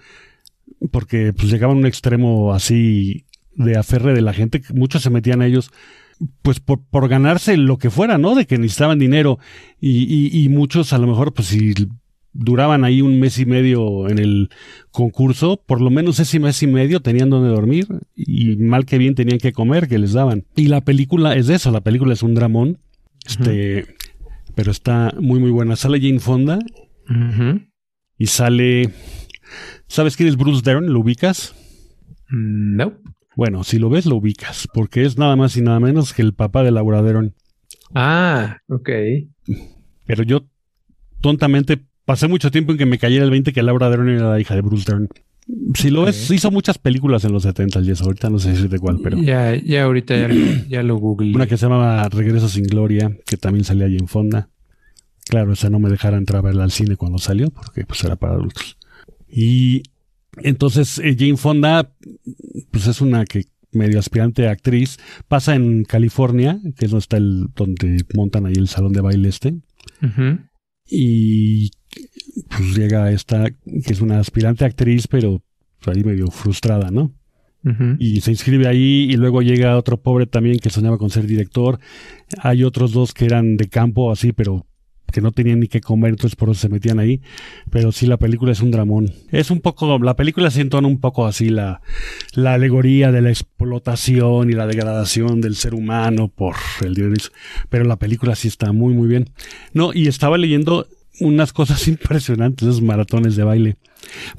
porque 0.92 1.34
pues 1.34 1.50
llegaban 1.50 1.78
a 1.78 1.80
un 1.80 1.86
extremo 1.86 2.54
así 2.54 3.26
de 3.56 3.78
aferre 3.78 4.14
de 4.14 4.22
la 4.22 4.34
gente, 4.34 4.62
muchos 4.74 5.02
se 5.02 5.10
metían 5.10 5.42
a 5.42 5.48
ellos 5.48 5.72
pues 6.42 6.60
por, 6.60 6.82
por 6.82 7.08
ganarse 7.08 7.56
lo 7.58 7.78
que 7.78 7.90
fuera, 7.90 8.18
¿no? 8.18 8.36
De 8.36 8.46
que 8.46 8.58
necesitaban 8.58 9.00
dinero 9.00 9.40
y, 9.80 10.04
y, 10.04 10.44
y 10.44 10.50
muchos 10.50 10.92
a 10.94 10.98
lo 10.98 11.08
mejor 11.08 11.34
pues 11.34 11.50
si 11.50 11.74
duraban 12.34 12.84
ahí 12.84 13.02
un 13.02 13.20
mes 13.20 13.40
y 13.40 13.46
medio 13.46 14.08
en 14.10 14.20
el 14.20 14.50
concurso, 14.92 15.62
por 15.66 15.82
lo 15.82 15.90
menos 15.90 16.20
ese 16.20 16.40
mes 16.40 16.62
y 16.64 16.68
medio 16.68 17.02
tenían 17.02 17.30
donde 17.30 17.50
dormir 17.50 17.88
y 18.16 18.56
mal 18.58 18.86
que 18.86 18.98
bien 18.98 19.16
tenían 19.16 19.40
que 19.40 19.52
comer 19.52 19.88
que 19.88 20.00
les 20.00 20.14
daban. 20.14 20.46
Y 20.56 20.68
la 20.68 20.82
película 20.82 21.36
es 21.36 21.50
eso, 21.50 21.72
la 21.72 21.82
película 21.82 22.14
es 22.14 22.24
un 22.24 22.36
dramón, 22.36 22.80
este, 23.26 23.96
pero 24.56 24.72
está 24.72 25.14
muy 25.20 25.40
muy 25.40 25.52
buena. 25.52 25.76
Sale 25.76 26.00
Jane 26.00 26.20
Fonda 26.20 26.60
y 28.18 28.28
sale, 28.28 28.92
¿sabes 29.88 30.16
quién 30.16 30.30
es 30.30 30.38
Bruce 30.38 30.62
Dern? 30.64 30.92
¿Lo 30.92 31.00
ubicas? 31.00 31.54
Mm, 32.30 32.76
No. 32.78 32.94
Bueno, 33.36 33.64
si 33.64 33.80
lo 33.80 33.90
ves 33.90 34.06
lo 34.06 34.16
ubicas, 34.18 34.68
porque 34.74 35.06
es 35.06 35.18
nada 35.18 35.36
más 35.38 35.56
y 35.56 35.62
nada 35.62 35.80
menos 35.80 36.14
que 36.14 36.22
el 36.22 36.34
papá 36.34 36.62
de 36.64 36.72
Laura 36.72 37.02
Dern. 37.02 37.34
Ah, 37.96 38.58
ok. 38.68 38.90
Pero 40.06 40.24
yo 40.24 40.46
tontamente 41.22 41.80
pasé 42.06 42.28
mucho 42.28 42.52
tiempo 42.52 42.72
en 42.74 42.78
que 42.78 42.86
me 42.86 42.98
cayera 42.98 43.24
el 43.24 43.32
20 43.32 43.54
que 43.54 43.64
Laura 43.64 43.90
Dern 43.90 44.10
era 44.10 44.30
la 44.32 44.40
hija 44.40 44.56
de 44.56 44.62
Bruce 44.62 44.86
Dern. 44.92 45.08
Si 45.74 45.90
lo 45.90 46.04
ves, 46.04 46.26
Ok. 46.30 46.36
hizo 46.36 46.52
muchas 46.52 46.78
películas 46.78 47.24
en 47.24 47.32
los 47.32 47.44
70 47.44 47.80
y 47.82 47.92
eso, 47.92 48.04
ahorita 48.04 48.30
no 48.30 48.38
sé 48.40 48.50
decir 48.52 48.70
de 48.70 48.78
cuál, 48.78 49.00
pero 49.02 49.18
Ya, 49.18 49.56
ya 49.56 49.84
ahorita 49.86 50.16
ya, 50.18 50.28
lo- 50.28 50.36
ya 50.70 50.84
lo 50.84 50.98
googleé. 50.98 51.34
una 51.34 51.48
que 51.48 51.58
se 51.58 51.66
llamaba 51.66 52.08
Regreso 52.10 52.50
sin 52.50 52.66
Gloria, 52.66 53.16
que 53.26 53.38
también 53.38 53.64
salía 53.64 53.86
allí 53.86 53.98
en 53.98 54.08
Fonda. 54.08 54.50
Claro, 55.28 55.54
esa 55.54 55.70
no 55.70 55.80
me 55.80 55.90
dejara 55.90 56.18
entrar 56.18 56.40
a 56.40 56.42
verla 56.42 56.64
al 56.66 56.72
cine 56.72 56.98
cuando 56.98 57.18
salió, 57.20 57.50
porque 57.52 57.86
pues 57.86 58.04
era 58.04 58.16
para 58.16 58.34
adultos. 58.34 58.78
Y 59.32 59.84
entonces 60.38 61.00
eh, 61.00 61.16
Jane 61.18 61.38
Fonda, 61.38 61.94
pues 62.72 62.88
es 62.88 63.02
una 63.02 63.26
que 63.26 63.46
medio 63.72 64.00
aspirante 64.00 64.48
a 64.48 64.52
actriz, 64.52 64.98
pasa 65.28 65.56
en 65.56 65.84
California, 65.84 66.60
que 66.78 66.86
es 66.86 66.92
donde 66.92 67.02
está 67.02 67.18
el, 67.18 67.48
donde 67.56 68.04
montan 68.16 68.46
ahí 68.46 68.56
el 68.56 68.68
salón 68.68 68.94
de 68.94 69.02
baile 69.02 69.30
este, 69.30 69.56
y 70.90 71.72
pues 72.50 72.76
llega 72.76 73.12
esta, 73.12 73.50
que 73.50 73.94
es 73.94 74.02
una 74.02 74.20
aspirante 74.20 74.66
actriz, 74.66 75.08
pero 75.08 75.44
pues, 75.84 75.96
ahí 75.96 76.04
medio 76.04 76.28
frustrada, 76.28 76.92
¿no? 76.92 77.14
Y 78.00 78.22
se 78.22 78.32
inscribe 78.32 78.68
ahí 78.68 79.10
y 79.12 79.18
luego 79.18 79.42
llega 79.42 79.76
otro 79.76 80.02
pobre 80.02 80.26
también 80.26 80.60
que 80.60 80.70
soñaba 80.70 80.98
con 80.98 81.10
ser 81.10 81.28
director. 81.28 81.78
Hay 82.42 82.64
otros 82.64 82.94
dos 82.94 83.14
que 83.14 83.26
eran 83.26 83.58
de 83.58 83.68
campo 83.68 84.14
así, 84.14 84.32
pero 84.32 84.66
que 85.12 85.22
no 85.22 85.32
tenían 85.32 85.60
ni 85.60 85.68
qué 85.68 85.82
comer, 85.82 86.12
entonces 86.12 86.36
por 86.36 86.50
eso 86.50 86.62
se 86.62 86.70
metían 86.70 87.00
ahí. 87.00 87.22
Pero 87.70 87.92
sí, 87.92 88.06
la 88.06 88.18
película 88.18 88.52
es 88.52 88.62
un 88.62 88.72
dramón. 88.72 89.14
Es 89.32 89.52
un 89.52 89.62
poco, 89.62 90.00
la 90.00 90.16
película 90.16 90.52
se 90.52 90.62
entona 90.62 90.88
un 90.88 91.00
poco 91.00 91.26
así 91.26 91.50
la, 91.50 91.82
la 92.34 92.54
alegoría 92.54 93.12
de 93.12 93.22
la 93.22 93.30
explotación 93.30 94.50
y 94.50 94.54
la 94.54 94.68
degradación 94.68 95.42
del 95.42 95.56
ser 95.56 95.74
humano 95.74 96.28
por 96.28 96.56
el 96.82 96.96
dinero. 96.96 97.16
Pero 97.70 97.86
la 97.86 97.98
película 97.98 98.36
sí 98.36 98.48
está 98.48 98.72
muy, 98.72 98.94
muy 98.94 99.08
bien. 99.08 99.30
No, 99.74 99.92
y 99.94 100.08
estaba 100.08 100.38
leyendo 100.38 100.88
unas 101.20 101.54
cosas 101.54 101.88
impresionantes, 101.88 102.68
esos 102.68 102.82
maratones 102.82 103.36
de 103.36 103.44
baile. 103.44 103.78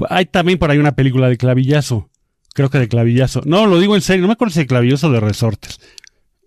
Hay 0.09 0.26
también 0.26 0.59
por 0.59 0.70
ahí 0.70 0.78
una 0.78 0.94
película 0.94 1.28
de 1.28 1.37
clavillazo. 1.37 2.11
Creo 2.54 2.70
que 2.70 2.78
de 2.78 2.88
clavillazo. 2.88 3.42
No, 3.44 3.66
lo 3.66 3.78
digo 3.78 3.94
en 3.94 4.02
serio, 4.02 4.22
no 4.22 4.28
me 4.28 4.33
acuerdo 4.33 4.54
si 4.54 4.61
de 4.61 4.66
clavillazo 4.66 5.09
o 5.09 5.12
de 5.12 5.20
resortes. 5.20 5.80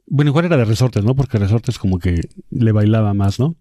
Bueno, 0.06 0.30
igual 0.30 0.46
era 0.46 0.58
de 0.58 0.66
resortes, 0.66 1.04
¿no? 1.04 1.16
Porque 1.16 1.38
resortes 1.38 1.80
como 1.80 1.98
que 1.98 2.30
le 2.50 2.72
bailaba 2.72 3.14
más, 3.14 3.40
¿no? 3.40 3.56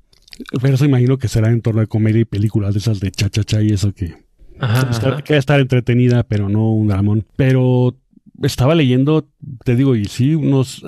Pero 0.60 0.74
eso 0.74 0.84
imagino 0.84 1.18
que 1.18 1.28
será 1.28 1.50
en 1.50 1.60
torno 1.60 1.80
a 1.80 1.86
comedia 1.86 2.20
y 2.20 2.24
películas 2.24 2.74
de 2.74 2.80
esas 2.80 3.00
de 3.00 3.10
cha 3.10 3.28
cha 3.28 3.44
cha 3.44 3.62
y 3.62 3.68
eso 3.68 3.92
que 3.92 4.14
Ajá, 4.58 4.88
estar, 4.90 5.22
que 5.24 5.36
estar 5.36 5.60
entretenida, 5.60 6.22
pero 6.22 6.48
no 6.48 6.72
un 6.72 6.88
dramón. 6.88 7.26
Pero 7.36 7.96
estaba 8.42 8.74
leyendo, 8.74 9.28
te 9.64 9.76
digo, 9.76 9.96
y 9.96 10.04
sí, 10.06 10.34
unos 10.34 10.84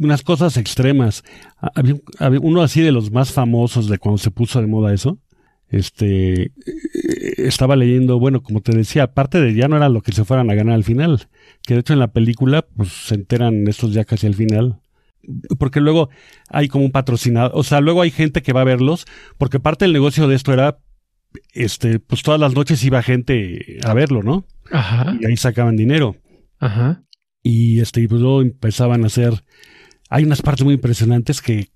unas 0.00 0.22
cosas 0.22 0.56
extremas. 0.56 1.22
Había, 1.74 1.96
había 2.18 2.40
uno 2.40 2.62
así 2.62 2.80
de 2.80 2.92
los 2.92 3.10
más 3.10 3.32
famosos 3.32 3.88
de 3.88 3.98
cuando 3.98 4.18
se 4.18 4.30
puso 4.30 4.60
de 4.60 4.66
moda 4.66 4.94
eso. 4.94 5.18
Este 5.68 6.42
eh, 6.44 6.52
estaba 7.36 7.76
leyendo, 7.76 8.18
bueno, 8.18 8.42
como 8.42 8.60
te 8.60 8.72
decía, 8.76 9.04
aparte 9.04 9.40
de 9.40 9.54
ya 9.54 9.68
no 9.68 9.76
era 9.76 9.88
lo 9.88 10.00
que 10.02 10.12
se 10.12 10.24
fueran 10.24 10.50
a 10.50 10.54
ganar 10.54 10.74
al 10.74 10.84
final, 10.84 11.28
que 11.62 11.74
de 11.74 11.80
hecho 11.80 11.92
en 11.92 12.00
la 12.00 12.12
película, 12.12 12.62
pues 12.62 12.88
se 12.88 13.14
enteran 13.14 13.68
estos 13.68 13.92
ya 13.92 14.04
casi 14.04 14.26
al 14.26 14.34
final. 14.34 14.79
Porque 15.58 15.80
luego 15.80 16.08
hay 16.48 16.68
como 16.68 16.84
un 16.84 16.92
patrocinador, 16.92 17.52
o 17.54 17.62
sea, 17.62 17.80
luego 17.80 18.02
hay 18.02 18.10
gente 18.10 18.42
que 18.42 18.52
va 18.52 18.62
a 18.62 18.64
verlos, 18.64 19.06
porque 19.38 19.60
parte 19.60 19.84
del 19.84 19.92
negocio 19.92 20.28
de 20.28 20.34
esto 20.34 20.52
era, 20.52 20.78
este, 21.52 21.98
pues 21.98 22.22
todas 22.22 22.40
las 22.40 22.54
noches 22.54 22.82
iba 22.84 23.02
gente 23.02 23.78
a 23.84 23.94
verlo, 23.94 24.22
¿no? 24.22 24.46
Ajá. 24.70 25.16
Y 25.20 25.26
ahí 25.26 25.36
sacaban 25.36 25.76
dinero. 25.76 26.16
Ajá. 26.58 27.02
Y 27.42 27.80
este, 27.80 28.02
y 28.02 28.08
pues 28.08 28.20
luego 28.20 28.42
empezaban 28.42 29.04
a 29.04 29.06
hacer. 29.06 29.44
Hay 30.08 30.24
unas 30.24 30.42
partes 30.42 30.64
muy 30.64 30.74
impresionantes 30.74 31.40
que 31.40 31.68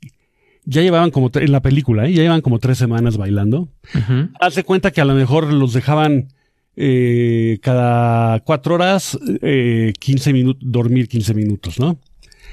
ya 0.64 0.82
llevaban 0.82 1.10
como 1.10 1.30
en 1.34 1.52
la 1.52 1.62
película, 1.62 2.06
¿eh? 2.06 2.12
ya 2.12 2.22
llevan 2.22 2.40
como 2.40 2.58
tres 2.58 2.78
semanas 2.78 3.16
bailando. 3.16 3.68
Ujú. 3.94 4.30
Haz 4.40 4.54
de 4.54 4.64
cuenta 4.64 4.90
que 4.90 5.00
a 5.00 5.04
lo 5.04 5.14
mejor 5.14 5.52
los 5.52 5.72
dejaban 5.72 6.28
eh, 6.76 7.58
cada 7.62 8.40
cuatro 8.40 8.74
horas, 8.74 9.18
eh, 9.42 9.92
15 9.98 10.32
minutos, 10.32 10.62
dormir 10.64 11.08
15 11.08 11.34
minutos, 11.34 11.78
¿no? 11.78 11.98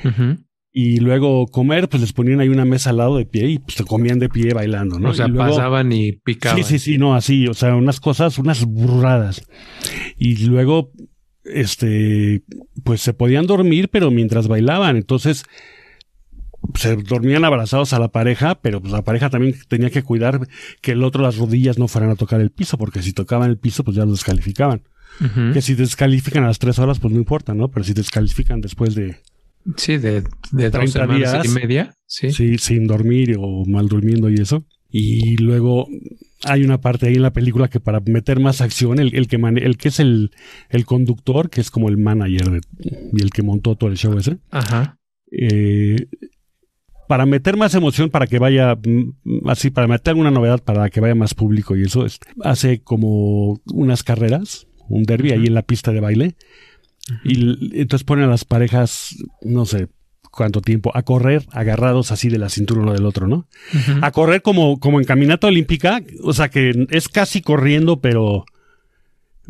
Ujú. 0.04 0.38
Y 0.73 0.99
luego 1.01 1.47
comer, 1.47 1.89
pues 1.89 1.99
les 2.01 2.13
ponían 2.13 2.39
ahí 2.39 2.47
una 2.47 2.63
mesa 2.63 2.91
al 2.91 2.97
lado 2.97 3.17
de 3.17 3.25
pie 3.25 3.47
y 3.49 3.60
pues 3.60 3.75
se 3.75 3.84
comían 3.84 4.19
de 4.19 4.29
pie 4.29 4.53
bailando, 4.53 4.99
¿no? 4.99 5.10
O 5.10 5.13
sea, 5.13 5.27
Y 5.27 5.31
luego- 5.31 5.49
pasaban 5.55 5.91
y 5.91 6.13
picaban. 6.13 6.57
Sí, 6.57 6.63
sí, 6.63 6.79
sí, 6.79 6.97
no, 6.97 7.13
así, 7.13 7.47
o 7.47 7.53
sea, 7.53 7.75
unas 7.75 7.99
cosas, 7.99 8.38
unas 8.38 8.63
burradas. 8.65 9.41
Y 10.17 10.45
luego, 10.45 10.91
este, 11.43 12.43
pues 12.86 13.01
se 13.01 13.13
podían 13.13 13.47
dormir, 13.47 13.89
pero 13.91 14.12
mientras 14.12 14.47
bailaban, 14.47 14.95
entonces 14.95 15.43
se 16.75 16.95
dormían 16.95 17.43
abrazados 17.43 17.91
a 17.93 17.99
la 17.99 18.10
pareja, 18.10 18.55
pero 18.62 18.79
pues 18.81 18.93
la 18.93 19.01
pareja 19.03 19.29
también 19.29 19.55
tenía 19.67 19.89
que 19.89 20.03
cuidar 20.03 20.47
que 20.81 20.91
el 20.93 21.03
otro 21.03 21.21
las 21.23 21.38
rodillas 21.38 21.77
no 21.79 21.88
fueran 21.88 22.12
a 22.12 22.15
tocar 22.15 22.39
el 22.39 22.51
piso, 22.51 22.77
porque 22.77 23.01
si 23.01 23.12
tocaban 23.13 23.49
el 23.49 23.57
piso, 23.57 23.84
pues 23.84 23.97
ya 23.97 24.05
los 24.05 24.13
descalificaban. 24.19 24.84
Que 25.53 25.62
si 25.62 25.75
descalifican 25.75 26.45
a 26.45 26.47
las 26.47 26.57
tres 26.57 26.79
horas, 26.79 26.97
pues 26.99 27.13
no 27.13 27.19
importa, 27.19 27.53
¿no? 27.53 27.67
Pero 27.69 27.84
si 27.84 27.93
descalifican 27.93 28.62
después 28.62 28.95
de, 28.95 29.17
Sí, 29.78 29.97
de, 29.97 30.21
de 30.52 30.69
dos 30.69 30.71
30 30.71 30.88
semanas 30.91 31.17
días. 31.17 31.45
y 31.45 31.50
media. 31.50 31.95
Sí. 32.08 32.32
sí, 32.32 32.58
sin 32.58 32.88
dormir 32.88 33.36
o 33.39 33.65
mal 33.65 33.88
durmiendo 33.88 34.30
y 34.30 34.36
eso. 34.36 34.65
Y 34.89 35.38
luego 35.38 35.88
hay 36.43 36.63
una 36.63 36.82
parte 36.82 37.08
ahí 37.08 37.15
en 37.15 37.21
la 37.21 37.32
película 37.34 37.69
que 37.69 37.80
para 37.80 38.00
meter 38.02 38.39
más 38.39 38.60
acción, 38.62 39.00
el, 39.00 39.15
el 39.15 39.28
que 39.28 39.38
mane- 39.38 39.63
el 39.63 39.78
que 39.78 39.88
es 39.89 40.00
el, 40.00 40.32
el 40.69 40.86
conductor, 40.86 41.50
que 41.50 41.62
es 41.62 41.71
como 41.71 41.88
el 41.89 41.97
manager 41.97 42.50
de- 42.52 42.62
y 43.13 43.21
el 43.21 43.30
que 43.30 43.43
montó 43.43 43.76
todo 43.76 43.89
el 43.89 43.97
show 43.97 44.17
ese, 44.17 44.39
Ajá. 44.50 44.97
eh, 45.32 46.08
para 47.08 47.26
meter 47.26 47.58
más 47.58 47.74
emoción, 47.76 48.10
para 48.10 48.26
que 48.28 48.39
vaya 48.39 48.76
mm, 48.76 49.47
así, 49.50 49.69
para 49.69 49.88
meter 49.88 50.12
alguna 50.12 50.32
novedad, 50.32 50.63
para 50.63 50.89
que 50.89 51.00
vaya 51.02 51.15
más 51.15 51.34
público 51.34 51.76
y 51.78 51.84
eso, 51.84 52.06
es- 52.06 52.19
hace 52.43 52.82
como 52.82 53.62
unas 53.74 54.04
carreras, 54.04 54.67
un 54.89 55.04
derby 55.04 55.32
ahí 55.32 55.45
en 55.47 55.54
la 55.54 55.62
pista 55.62 55.91
de 55.93 56.00
baile. 56.02 56.36
Y 57.23 57.79
entonces 57.81 58.03
ponen 58.05 58.25
a 58.25 58.29
las 58.29 58.45
parejas, 58.45 59.15
no 59.41 59.65
sé 59.65 59.87
cuánto 60.31 60.61
tiempo, 60.61 60.91
a 60.95 61.03
correr 61.03 61.45
agarrados 61.51 62.11
así 62.11 62.29
de 62.29 62.37
la 62.37 62.47
cintura 62.49 62.81
uno 62.81 62.93
del 62.93 63.05
otro, 63.05 63.27
¿no? 63.27 63.47
A 64.01 64.11
correr 64.11 64.41
como, 64.41 64.79
como 64.79 64.99
en 64.99 65.05
caminata 65.05 65.47
olímpica, 65.47 66.01
o 66.23 66.31
sea 66.33 66.49
que 66.49 66.85
es 66.89 67.09
casi 67.09 67.41
corriendo, 67.41 67.99
pero, 67.99 68.45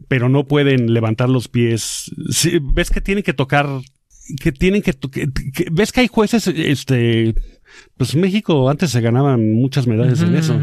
pero 0.07 0.27
no 0.29 0.47
pueden 0.47 0.93
levantar 0.93 1.29
los 1.29 1.47
pies. 1.49 2.11
Sí, 2.31 2.57
ves 2.61 2.89
que 2.89 3.01
tienen 3.01 3.23
que 3.23 3.33
tocar, 3.33 3.67
que 4.41 4.51
tienen 4.51 4.81
que, 4.81 4.93
que- 4.93 5.27
que- 5.53 5.67
ves 5.71 5.91
que 5.91 6.01
hay 6.01 6.07
jueces, 6.07 6.47
este, 6.47 7.35
pues 7.97 8.15
México 8.15 8.67
antes 8.69 8.89
se 8.89 9.01
ganaban 9.01 9.53
muchas 9.53 9.85
medallas 9.85 10.21
en 10.21 10.35
eso. 10.35 10.59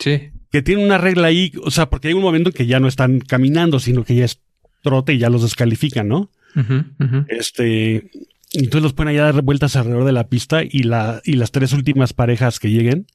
Sí. 0.00 0.30
que 0.50 0.62
tienen 0.62 0.84
una 0.84 0.98
regla 0.98 1.28
ahí, 1.28 1.52
o 1.62 1.70
sea, 1.70 1.88
porque 1.90 2.08
hay 2.08 2.14
un 2.14 2.22
momento 2.22 2.48
en 2.48 2.54
que 2.54 2.66
ya 2.66 2.80
no 2.80 2.88
están 2.88 3.20
caminando, 3.20 3.78
sino 3.78 4.02
que 4.02 4.16
ya 4.16 4.24
es 4.24 4.40
trote 4.82 5.14
y 5.14 5.18
ya 5.18 5.30
los 5.30 5.42
descalifican, 5.42 6.08
¿no? 6.08 6.30
Ujú. 6.56 7.24
Este, 7.28 8.10
entonces 8.52 8.82
los 8.82 8.92
ponen 8.92 9.14
allá 9.14 9.28
a 9.28 9.32
dar 9.32 9.42
vueltas 9.42 9.76
alrededor 9.76 10.04
de 10.04 10.12
la 10.12 10.28
pista 10.28 10.62
y 10.62 10.82
la, 10.82 11.20
y 11.24 11.34
las 11.34 11.52
tres 11.52 11.72
últimas 11.72 12.12
parejas 12.12 12.58
que 12.58 12.70
lleguen, 12.70 13.06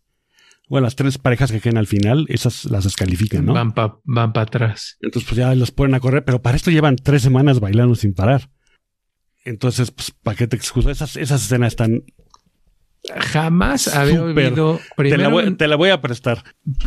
bueno, 0.68 0.86
las 0.86 0.96
tres 0.96 1.18
parejas 1.18 1.52
que 1.52 1.60
queden 1.60 1.78
al 1.78 1.88
final, 1.88 2.26
esas 2.30 2.66
las 2.66 2.86
descalifican, 2.86 3.46
¿no? 3.46 3.54
Van 3.54 3.74
para 3.74 3.98
van 4.04 4.34
pa 4.34 4.42
atrás. 4.42 4.98
Entonces, 5.02 5.30
pues 5.30 5.38
ya 5.38 5.54
los 5.54 5.72
ponen 5.72 5.94
a 5.96 6.00
correr, 6.00 6.26
pero 6.26 6.42
para 6.42 6.58
esto 6.58 6.72
llevan 6.72 6.96
tres 6.96 7.22
semanas 7.22 7.60
bailando 7.60 7.94
sin 7.96 8.14
parar. 8.14 8.50
Entonces, 9.44 9.92
pues, 9.92 10.12
¿para 10.12 10.36
qué 10.36 10.48
te 10.48 10.56
excuso? 10.56 10.90
Esas, 10.90 11.18
esas 11.18 11.44
escenas 11.44 11.74
están. 11.74 12.04
Jamás 13.14 13.88
había. 13.96 14.20
Te 14.34 14.44
la, 14.44 14.80
Primero, 14.96 15.30
voy, 15.30 15.56
te 15.56 15.68
la 15.68 15.76
voy 15.76 15.90
a 15.90 16.02
prestar. 16.02 16.44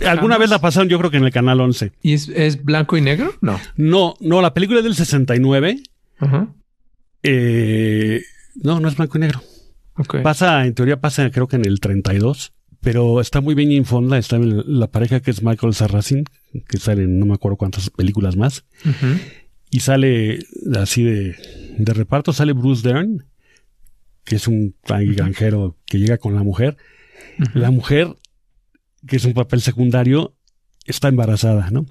Alguna 0.07 0.35
Jamás. 0.35 0.39
vez 0.39 0.51
la 0.51 0.59
pasaron, 0.61 0.89
yo 0.89 0.99
creo 0.99 1.11
que 1.11 1.17
en 1.19 1.25
el 1.25 1.33
canal 1.33 1.61
11. 1.61 1.93
¿Y 2.03 2.15
es, 2.15 2.29
es 2.29 2.65
blanco 2.65 2.97
y 2.97 3.01
negro? 3.01 3.35
No. 3.41 3.59
No, 3.77 4.15
no, 4.21 4.43
la 4.43 4.55
película 4.55 4.79
es 4.81 4.85
del 4.85 4.95
69. 4.95 5.81
Ajá. 6.19 6.49
Eh, 7.23 8.23
no, 8.57 8.81
no 8.81 8.89
es 8.89 8.97
blanco 8.97 9.19
y 9.19 9.21
negro. 9.23 9.43
Pasa, 10.23 10.65
en 10.65 10.75
teoría 10.75 11.01
pasa 11.01 11.29
creo 11.31 11.49
que 11.49 11.57
en 11.57 11.65
el 11.65 11.81
32, 11.81 12.53
pero 12.81 13.21
está 13.21 13.41
muy 13.41 13.57
bien 13.57 13.73
infonda, 13.73 14.17
está 14.17 14.37
en 14.37 14.79
la 14.79 14.87
pareja 14.87 15.19
que 15.21 15.33
es 15.33 15.43
Michael 15.43 15.75
Sarrazin, 15.75 16.25
que 16.69 16.79
sale 16.79 17.03
en 17.03 17.19
no 17.19 17.27
me 17.27 17.35
acuerdo 17.35 17.57
cuántas 17.57 17.91
películas 17.91 18.37
más, 18.37 18.65
y 19.71 19.81
sale 19.81 20.39
así 20.77 21.03
de, 21.03 21.35
de 21.79 21.93
reparto, 21.95 22.33
sale 22.33 22.53
Bruce 22.53 22.87
Dern, 22.89 23.25
que 24.29 24.37
es 24.37 24.47
un 24.47 24.75
gran- 24.87 25.14
granjero 25.14 25.77
que 25.87 25.99
llega 25.99 26.19
con 26.19 26.35
la 26.35 26.43
mujer. 26.43 26.77
La 27.55 27.71
mujer, 27.71 28.09
que 29.07 29.17
es 29.17 29.25
un 29.25 29.33
papel 29.33 29.61
secundario, 29.61 30.35
está 30.85 31.09
embarazada, 31.09 31.71
¿no? 31.71 31.87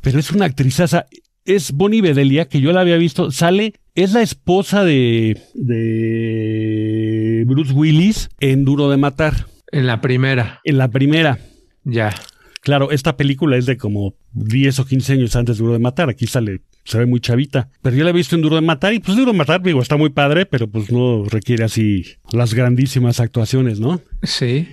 Pero 0.00 0.18
es 0.18 0.30
una 0.30 0.46
actrizaza, 0.46 1.06
es 1.44 1.72
Bonnie 1.72 2.00
Bedelia, 2.00 2.48
que 2.48 2.60
yo 2.60 2.72
la 2.72 2.80
había 2.80 2.96
visto, 2.96 3.30
sale, 3.30 3.74
es 3.94 4.12
la 4.12 4.22
esposa 4.22 4.82
de, 4.84 5.40
de 5.54 7.44
Bruce 7.46 7.72
Willis 7.72 8.28
en 8.40 8.64
Duro 8.64 8.90
de 8.90 8.96
Matar, 8.96 9.46
En 9.72 9.86
la 9.86 10.00
primera. 10.00 10.60
en 10.64 10.78
la 10.78 10.88
primera. 10.88 11.38
Ya. 11.84 12.14
Claro, 12.62 12.90
esta 12.92 13.16
película 13.16 13.56
es 13.58 13.66
de 13.66 13.76
como 13.76 14.14
10 14.32 14.78
o 14.78 14.86
15 14.86 15.12
años 15.14 15.36
antes 15.36 15.56
de 15.58 15.62
Duro 15.62 15.74
de 15.74 15.80
Matar. 15.80 16.08
Aquí 16.08 16.26
sale, 16.26 16.62
se 16.84 16.98
ve 16.98 17.06
muy 17.06 17.20
chavita. 17.20 17.70
Pero 17.82 17.96
yo 17.96 18.04
la 18.04 18.10
he 18.10 18.14
visto 18.14 18.36
en 18.36 18.42
Duro 18.42 18.56
de 18.56 18.62
Matar 18.62 18.94
y 18.94 19.00
pues 19.00 19.16
Duro 19.16 19.32
de 19.32 19.38
Matar, 19.38 19.62
digo, 19.62 19.80
está 19.82 19.96
muy 19.96 20.10
padre, 20.10 20.46
pero 20.46 20.68
pues 20.68 20.90
no 20.92 21.24
requiere 21.24 21.64
así 21.64 22.04
las 22.32 22.54
grandísimas 22.54 23.20
actuaciones, 23.20 23.80
¿no? 23.80 24.00
Sí. 24.22 24.68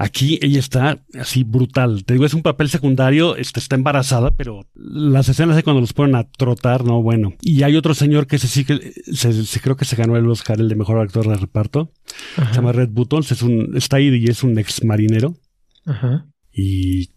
Aquí 0.00 0.38
ella 0.42 0.60
está 0.60 1.02
así 1.18 1.42
brutal. 1.42 2.04
Te 2.04 2.14
digo, 2.14 2.24
es 2.24 2.32
un 2.32 2.42
papel 2.42 2.68
secundario, 2.68 3.34
este, 3.34 3.58
está 3.58 3.74
embarazada, 3.74 4.30
pero 4.36 4.64
las 4.76 5.28
escenas 5.28 5.56
de 5.56 5.64
cuando 5.64 5.80
los 5.80 5.92
ponen 5.92 6.14
a 6.14 6.22
trotar, 6.30 6.84
no, 6.84 7.02
bueno. 7.02 7.34
Y 7.42 7.64
hay 7.64 7.74
otro 7.74 7.94
señor 7.94 8.28
que 8.28 8.36
ese 8.36 8.46
sí 8.46 8.64
que 8.64 8.92
se, 9.12 9.44
se- 9.44 9.60
creo 9.60 9.76
que 9.76 9.84
se 9.84 9.96
ganó 9.96 10.16
el 10.16 10.28
Oscar, 10.30 10.60
el 10.60 10.68
de 10.68 10.76
mejor 10.76 11.00
actor 11.00 11.26
de 11.26 11.34
reparto. 11.34 11.90
Ajá. 12.36 12.50
Se 12.50 12.54
llama 12.60 12.70
Red 12.70 12.90
Buttons, 12.90 13.32
es 13.32 13.42
un, 13.42 13.76
está 13.76 13.96
ahí 13.96 14.06
y 14.14 14.26
es 14.30 14.44
un 14.44 14.56
ex 14.60 14.84
marinero. 14.84 15.34
Ajá. 15.84 16.26
Y 16.52 17.10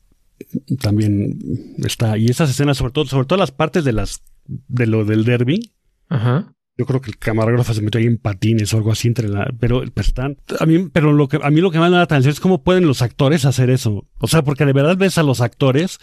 también 0.81 1.37
está, 1.85 2.17
y 2.17 2.25
esas 2.27 2.49
escenas, 2.49 2.77
sobre 2.77 2.93
todo, 2.93 3.05
sobre 3.05 3.27
todo 3.27 3.37
las 3.37 3.51
partes 3.51 3.83
de 3.83 3.93
las, 3.93 4.23
de 4.45 4.87
lo 4.87 5.05
del 5.05 5.23
derby, 5.23 5.73
Ajá. 6.09 6.53
yo 6.77 6.85
creo 6.85 7.01
que 7.01 7.11
el 7.11 7.17
camarógrafo 7.17 7.73
se 7.73 7.81
metió 7.81 7.99
ahí 7.99 8.07
en 8.07 8.17
patines 8.17 8.73
o 8.73 8.77
algo 8.77 8.91
así 8.91 9.07
entre 9.07 9.27
la, 9.29 9.51
pero, 9.59 9.83
pero 9.93 10.07
están, 10.07 10.37
a 10.59 10.65
mí, 10.65 10.89
pero 10.91 11.13
lo 11.13 11.27
que, 11.27 11.39
a 11.41 11.49
mí 11.49 11.61
lo 11.61 11.71
que 11.71 11.77
me 11.79 11.85
da 11.85 11.89
la 11.97 12.01
atención 12.01 12.31
es 12.31 12.39
cómo 12.39 12.63
pueden 12.63 12.85
los 12.87 13.01
actores 13.01 13.45
hacer 13.45 13.69
eso. 13.69 14.07
O 14.19 14.27
sea, 14.27 14.43
porque 14.43 14.65
de 14.65 14.73
verdad 14.73 14.97
ves 14.97 15.17
a 15.17 15.23
los 15.23 15.41
actores 15.41 15.99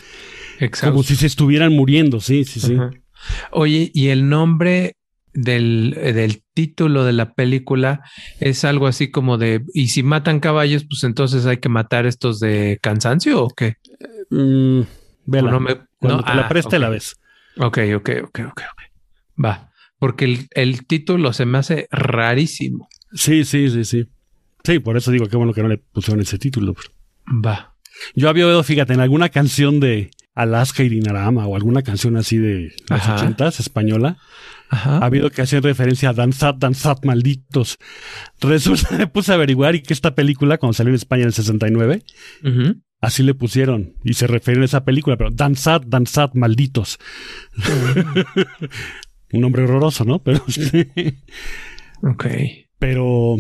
Exacto. 0.61 0.93
como 0.93 1.03
si 1.03 1.17
se 1.17 1.27
estuvieran 1.27 1.73
muriendo, 1.73 2.21
sí, 2.21 2.45
sí, 2.45 2.61
sí. 2.61 2.75
Ajá. 2.75 2.91
Oye, 3.51 3.91
¿y 3.93 4.09
el 4.09 4.29
nombre 4.29 4.95
del, 5.35 5.95
eh, 5.99 6.13
del 6.13 6.43
título 6.55 7.05
de 7.05 7.13
la 7.13 7.35
película 7.35 8.01
es 8.41 8.65
algo 8.65 8.87
así 8.87 9.11
como 9.11 9.39
de, 9.39 9.63
y 9.75 9.89
si 9.89 10.03
matan 10.03 10.41
caballos, 10.41 10.85
pues 10.89 11.05
entonces 11.05 11.45
hay 11.47 11.59
que 11.59 11.69
matar 11.69 12.07
estos 12.07 12.41
de 12.41 12.79
cansancio 12.81 13.43
o 13.43 13.49
qué? 13.51 13.75
Mm, 14.31 14.81
vela. 15.27 15.49
O 15.49 15.53
no 15.53 15.61
me- 15.61 15.81
no, 16.01 16.23
te 16.23 16.35
la 16.35 16.43
ah, 16.43 16.49
preste 16.49 16.77
ok. 16.77 16.81
la 16.83 16.89
ves. 16.91 17.17
Ok, 17.59 17.79
ok, 17.97 18.11
ok, 18.25 18.41
ok, 18.49 18.61
ok. 18.73 19.43
Va. 19.45 19.71
Porque 19.99 20.25
el, 20.25 20.49
el 20.53 20.87
título 20.87 21.33
se 21.33 21.45
me 21.47 21.59
hace 21.59 21.89
rarísimo. 21.91 22.89
Sí, 23.13 23.45
sí, 23.45 23.69
sí, 23.71 23.85
sí. 23.85 24.07
Sí, 24.65 24.79
por 24.81 24.97
eso 24.97 25.11
digo 25.11 25.27
que 25.27 25.37
bueno 25.37 25.53
que 25.53 25.63
no 25.63 25.69
le 25.69 25.79
pusieron 25.79 26.21
ese 26.21 26.39
título. 26.39 26.75
Va. 27.29 27.75
Yo 28.15 28.29
había 28.29 28.47
oído, 28.47 28.63
fíjate, 28.63 28.93
en 28.93 29.01
alguna 29.01 29.29
canción 29.31 29.81
de 29.81 30.11
Alaska 30.35 30.83
y 30.85 30.89
Dinarama 30.89 31.47
o 31.47 31.57
alguna 31.57 31.83
canción 31.83 32.17
así 32.17 32.37
de 32.37 32.73
los 32.89 33.01
Ajá. 33.01 33.17
ochentas 33.17 33.59
española, 33.59 34.19
Ajá. 34.69 34.99
ha 34.99 35.05
habido 35.07 35.31
que 35.31 35.43
hacían 35.43 35.63
referencia 35.65 36.11
a 36.11 36.13
Danzat, 36.13 36.59
Danzat, 36.59 37.05
malditos. 37.05 37.77
Resulta, 38.41 38.89
me 38.99 39.07
puse 39.09 39.33
a 39.33 39.35
averiguar 39.35 39.75
y 39.75 39.83
que 39.83 39.93
esta 39.95 40.15
película, 40.15 40.59
cuando 40.59 40.75
salió 40.75 40.91
en 40.91 40.97
España 40.97 41.23
en 41.23 41.29
el 41.29 41.35
69, 41.35 42.03
Ujú. 42.45 42.81
Así 43.01 43.23
le 43.23 43.35
pusieron 43.35 43.95
y 44.05 44.15
se 44.15 44.27
refieren 44.27 44.63
a 44.63 44.67
esa 44.67 44.85
película, 44.85 45.17
pero 45.17 45.31
Danzat, 45.31 45.85
Danzat, 45.87 46.35
malditos. 46.35 46.99
Un 49.33 49.41
nombre 49.41 49.65
horroroso, 49.65 50.05
¿no? 50.05 50.21
Pero, 50.21 50.43
Ok. 52.03 52.27
pero 52.79 53.37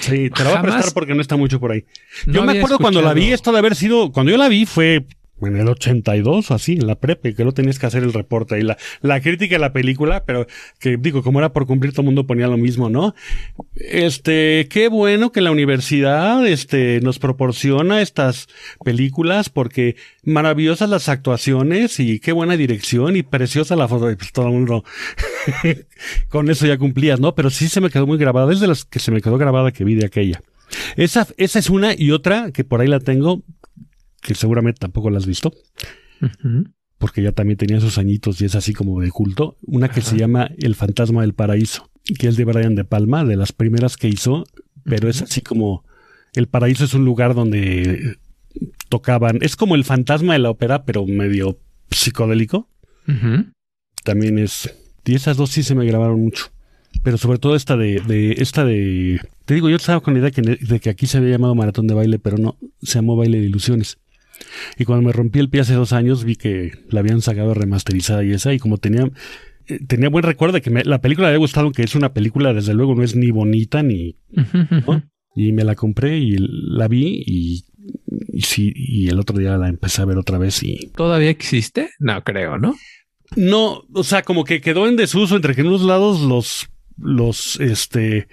sí, 0.00 0.30
te 0.30 0.44
la 0.44 0.50
voy 0.50 0.58
a 0.58 0.62
prestar 0.62 0.92
porque 0.94 1.14
no 1.14 1.20
está 1.20 1.36
mucho 1.36 1.60
por 1.60 1.72
ahí. 1.72 1.84
No 2.26 2.34
yo 2.34 2.44
me 2.44 2.58
acuerdo 2.58 2.78
cuando 2.78 3.02
la 3.02 3.14
vi, 3.14 3.32
esto 3.32 3.52
de 3.52 3.58
haber 3.58 3.76
sido, 3.76 4.10
cuando 4.12 4.32
yo 4.32 4.38
la 4.38 4.48
vi 4.48 4.66
fue 4.66 5.06
en 5.46 5.56
el 5.56 5.68
82 5.68 6.50
o 6.50 6.54
así, 6.54 6.72
en 6.74 6.86
la 6.86 6.96
prepe, 6.96 7.34
que 7.34 7.44
no 7.44 7.52
tenías 7.52 7.78
que 7.78 7.86
hacer 7.86 8.02
el 8.02 8.12
reporte 8.12 8.58
y 8.58 8.62
la, 8.62 8.76
la 9.00 9.20
crítica 9.20 9.56
de 9.56 9.60
la 9.60 9.72
película, 9.72 10.24
pero 10.24 10.46
que 10.78 10.96
digo, 10.96 11.22
como 11.22 11.38
era 11.38 11.52
por 11.52 11.66
cumplir, 11.66 11.92
todo 11.92 12.02
el 12.02 12.06
mundo 12.06 12.26
ponía 12.26 12.46
lo 12.48 12.56
mismo, 12.56 12.88
¿no? 12.88 13.14
Este, 13.76 14.68
qué 14.70 14.88
bueno 14.88 15.32
que 15.32 15.40
la 15.40 15.50
universidad, 15.50 16.46
este, 16.46 17.00
nos 17.00 17.18
proporciona 17.18 18.00
estas 18.00 18.48
películas 18.84 19.48
porque 19.48 19.96
maravillosas 20.24 20.88
las 20.88 21.08
actuaciones 21.08 21.98
y 22.00 22.20
qué 22.20 22.32
buena 22.32 22.56
dirección 22.56 23.16
y 23.16 23.22
preciosa 23.22 23.76
la 23.76 23.88
foto, 23.88 24.14
pues 24.16 24.32
todo 24.32 24.46
el 24.46 24.52
mundo 24.52 24.84
con 26.28 26.50
eso 26.50 26.66
ya 26.66 26.78
cumplías, 26.78 27.20
¿no? 27.20 27.34
Pero 27.34 27.50
sí 27.50 27.68
se 27.68 27.80
me 27.80 27.90
quedó 27.90 28.06
muy 28.06 28.18
grabada, 28.18 28.52
es 28.52 28.60
de 28.60 28.68
las 28.68 28.84
que 28.84 28.98
se 28.98 29.10
me 29.10 29.20
quedó 29.20 29.38
grabada 29.38 29.72
que 29.72 29.84
vi 29.84 29.94
de 29.94 30.06
aquella. 30.06 30.42
Esa, 30.96 31.26
esa 31.36 31.58
es 31.58 31.70
una 31.70 31.94
y 31.96 32.10
otra 32.12 32.50
que 32.52 32.64
por 32.64 32.80
ahí 32.80 32.88
la 32.88 33.00
tengo, 33.00 33.42
que 34.22 34.34
seguramente 34.34 34.78
tampoco 34.78 35.10
la 35.10 35.18
has 35.18 35.26
visto, 35.26 35.52
porque 36.98 37.22
ya 37.22 37.32
también 37.32 37.58
tenía 37.58 37.80
sus 37.80 37.98
añitos 37.98 38.40
y 38.40 38.44
es 38.46 38.54
así 38.54 38.72
como 38.72 39.00
de 39.00 39.10
culto. 39.10 39.58
Una 39.66 39.88
que 39.88 40.00
Ajá. 40.00 40.10
se 40.10 40.16
llama 40.18 40.50
El 40.58 40.74
fantasma 40.74 41.22
del 41.22 41.34
paraíso, 41.34 41.90
que 42.18 42.28
es 42.28 42.36
de 42.36 42.44
Brian 42.44 42.74
De 42.74 42.84
Palma, 42.84 43.24
de 43.24 43.36
las 43.36 43.52
primeras 43.52 43.96
que 43.96 44.08
hizo, 44.08 44.44
pero 44.84 45.08
es 45.08 45.20
así 45.22 45.40
como 45.40 45.84
el 46.34 46.46
paraíso 46.46 46.84
es 46.84 46.94
un 46.94 47.04
lugar 47.04 47.34
donde 47.34 48.16
tocaban, 48.88 49.38
es 49.42 49.56
como 49.56 49.74
el 49.74 49.84
fantasma 49.84 50.32
de 50.34 50.38
la 50.38 50.50
ópera, 50.50 50.84
pero 50.84 51.04
medio 51.06 51.58
psicodélico. 51.90 52.68
También 54.04 54.38
es, 54.38 54.72
y 55.04 55.14
esas 55.14 55.36
dos 55.36 55.50
sí 55.50 55.62
se 55.62 55.74
me 55.74 55.84
grabaron 55.84 56.20
mucho. 56.20 56.46
Pero 57.02 57.16
sobre 57.16 57.38
todo 57.38 57.56
esta 57.56 57.76
de, 57.76 58.00
de 58.06 58.32
esta 58.38 58.64
de, 58.66 59.18
te 59.46 59.54
digo, 59.54 59.70
yo 59.70 59.76
estaba 59.76 60.00
con 60.02 60.12
la 60.14 60.20
idea 60.20 60.30
que- 60.30 60.42
de 60.42 60.78
que 60.80 60.90
aquí 60.90 61.06
se 61.06 61.18
había 61.18 61.30
llamado 61.30 61.54
maratón 61.54 61.86
de 61.86 61.94
baile, 61.94 62.18
pero 62.18 62.36
no, 62.36 62.58
se 62.82 62.94
llamó 62.96 63.16
baile 63.16 63.40
de 63.40 63.46
ilusiones. 63.46 63.98
Y 64.78 64.84
cuando 64.84 65.06
me 65.06 65.12
rompí 65.12 65.38
el 65.38 65.48
pie 65.48 65.60
hace 65.62 65.74
dos 65.74 65.92
años, 65.92 66.24
vi 66.24 66.36
que 66.36 66.72
la 66.90 67.00
habían 67.00 67.20
sacado 67.22 67.54
remasterizada 67.54 68.24
y 68.24 68.32
esa, 68.32 68.52
y 68.54 68.58
como 68.58 68.78
tenía, 68.78 69.10
eh, 69.68 69.78
tenía 69.86 70.08
buen 70.08 70.24
recuerdo 70.24 70.54
de 70.54 70.62
que 70.62 70.70
me- 70.70 70.84
la 70.84 71.00
película 71.00 71.26
me 71.26 71.30
había 71.30 71.38
gustado, 71.38 71.72
que 71.72 71.82
es 71.82 71.94
una 71.94 72.12
película, 72.12 72.52
desde 72.52 72.74
luego 72.74 72.94
no 72.94 73.02
es 73.02 73.14
ni 73.16 73.30
bonita 73.30 73.82
ni. 73.82 74.16
Y 75.34 75.52
me 75.52 75.64
la 75.64 75.74
compré 75.74 76.18
y 76.18 76.36
la 76.38 76.88
vi 76.88 77.22
y, 77.26 77.64
y 78.32 78.40
sí, 78.42 78.72
y 78.76 79.08
el 79.08 79.18
otro 79.18 79.38
día 79.38 79.56
la 79.56 79.68
empecé 79.68 80.02
a 80.02 80.04
ver 80.04 80.18
otra 80.18 80.36
vez 80.38 80.62
y 80.62 80.90
¿Todavía 80.94 81.30
existe? 81.30 81.90
No 81.98 82.22
creo, 82.22 82.58
¿no? 82.58 82.74
no, 83.34 83.82
o 83.94 84.04
sea, 84.04 84.22
como 84.22 84.44
que 84.44 84.60
quedó 84.60 84.86
en 84.86 84.96
desuso 84.96 85.36
entre 85.36 85.54
que 85.54 85.62
en 85.62 85.68
unos 85.68 85.80
lados 85.82 86.20
los, 86.20 86.68
los, 86.98 87.58
este, 87.60 88.28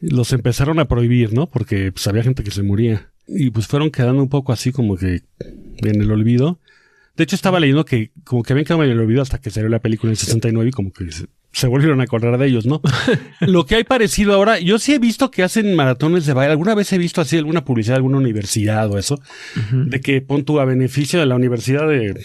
los 0.00 0.32
empezaron 0.32 0.80
a 0.80 0.86
prohibir, 0.86 1.32
¿no? 1.32 1.48
Porque 1.48 1.92
pues 1.92 2.08
había 2.08 2.24
gente 2.24 2.42
que 2.42 2.50
se 2.50 2.64
moría 2.64 3.12
y 3.28 3.50
pues 3.50 3.66
fueron 3.66 3.90
quedando 3.90 4.22
un 4.22 4.28
poco 4.28 4.52
así 4.52 4.72
como 4.72 4.96
que 4.96 5.22
en 5.38 6.00
el 6.00 6.10
olvido. 6.10 6.58
De 7.16 7.24
hecho 7.24 7.34
estaba 7.34 7.60
leyendo 7.60 7.84
que 7.84 8.10
como 8.24 8.42
que 8.42 8.52
habían 8.52 8.66
quedado 8.66 8.84
en 8.84 8.90
el 8.90 9.00
olvido 9.00 9.22
hasta 9.22 9.40
que 9.40 9.50
salió 9.50 9.68
la 9.68 9.80
película 9.80 10.10
en 10.10 10.12
el 10.12 10.18
69 10.18 10.68
y 10.68 10.72
como 10.72 10.92
que 10.92 11.10
se, 11.10 11.26
se 11.56 11.66
volvieron 11.66 12.00
a 12.00 12.04
acordar 12.04 12.36
de 12.36 12.46
ellos, 12.46 12.66
¿no? 12.66 12.82
Lo 13.40 13.64
que 13.64 13.76
hay 13.76 13.84
parecido 13.84 14.34
ahora, 14.34 14.60
yo 14.60 14.78
sí 14.78 14.92
he 14.92 14.98
visto 14.98 15.30
que 15.30 15.42
hacen 15.42 15.74
maratones 15.74 16.26
de 16.26 16.34
baile. 16.34 16.52
Alguna 16.52 16.74
vez 16.74 16.92
he 16.92 16.98
visto 16.98 17.22
así 17.22 17.38
alguna 17.38 17.64
publicidad 17.64 17.94
de 17.94 17.98
alguna 17.98 18.18
universidad 18.18 18.90
o 18.90 18.98
eso, 18.98 19.18
de 19.72 20.00
que 20.02 20.20
pon 20.20 20.44
tú 20.44 20.60
a 20.60 20.66
beneficio 20.66 21.18
de 21.18 21.24
la 21.24 21.34
Universidad 21.34 21.88
de 21.88 22.20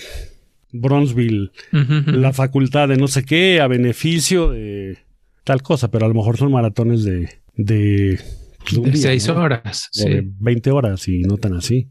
Bronzeville, 0.74 1.52
la 1.72 2.34
facultad 2.34 2.90
de 2.90 2.98
no 2.98 3.08
sé 3.08 3.24
qué, 3.24 3.62
a 3.62 3.68
beneficio 3.68 4.52
de 4.52 4.98
tal 5.46 5.62
cosa, 5.62 5.90
pero 5.90 6.06
a 6.06 6.10
lo 6.10 6.14
mejor 6.14 6.36
son 6.36 6.52
maratones 6.52 7.06
de, 7.06 7.30
de, 7.56 8.20
de 8.71 8.78
un 8.80 8.86
De 8.86 8.91
día, 8.91 9.02
seis 9.02 9.28
¿no? 9.28 9.36
horas. 9.36 9.89
O 10.00 10.06
de 10.10 10.21
Sí. 10.21 10.28
20 10.39 10.71
horas 10.71 11.08
y 11.08 11.21
no 11.21 11.38
tan 11.38 11.54
así. 11.54 11.89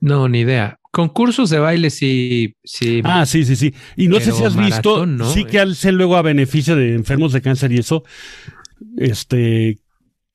No, 0.00 0.28
ni 0.28 0.40
idea. 0.40 0.78
Concursos 0.92 1.50
de 1.50 1.58
baile 1.58 1.90
sí, 1.90 2.56
sí. 2.64 3.00
Ah, 3.04 3.24
sí, 3.26 3.44
sí, 3.44 3.54
sí. 3.54 3.72
Y 3.96 4.08
no 4.08 4.18
sé 4.18 4.32
si 4.32 4.42
has 4.44 4.56
visto, 4.56 5.06
sí 5.32 5.44
que 5.44 5.60
hacen 5.60 5.96
luego 5.96 6.16
a 6.16 6.22
beneficio 6.22 6.74
de 6.74 6.94
enfermos 6.94 7.32
de 7.32 7.40
cáncer 7.42 7.70
y 7.72 7.78
eso, 7.78 8.02
este, 8.96 9.78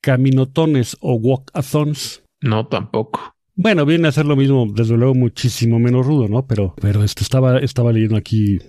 caminotones 0.02 0.98
o 1.00 1.16
walkathons. 1.16 2.24
No, 2.42 2.68
tampoco. 2.68 3.36
Bueno, 3.56 3.86
viene 3.86 4.08
a 4.08 4.12
ser 4.12 4.26
lo 4.26 4.36
mismo, 4.36 4.68
desde 4.74 4.98
luego 4.98 5.14
muchísimo 5.16 5.80
menos 5.80 6.06
rudo, 6.06 6.28
¿no? 6.28 6.46
Pero, 6.46 6.76
pero 6.82 7.04
este 7.04 7.24
estaba, 7.24 7.60
estaba 7.60 7.92
leyendo 7.92 8.18
aquí 8.18 8.60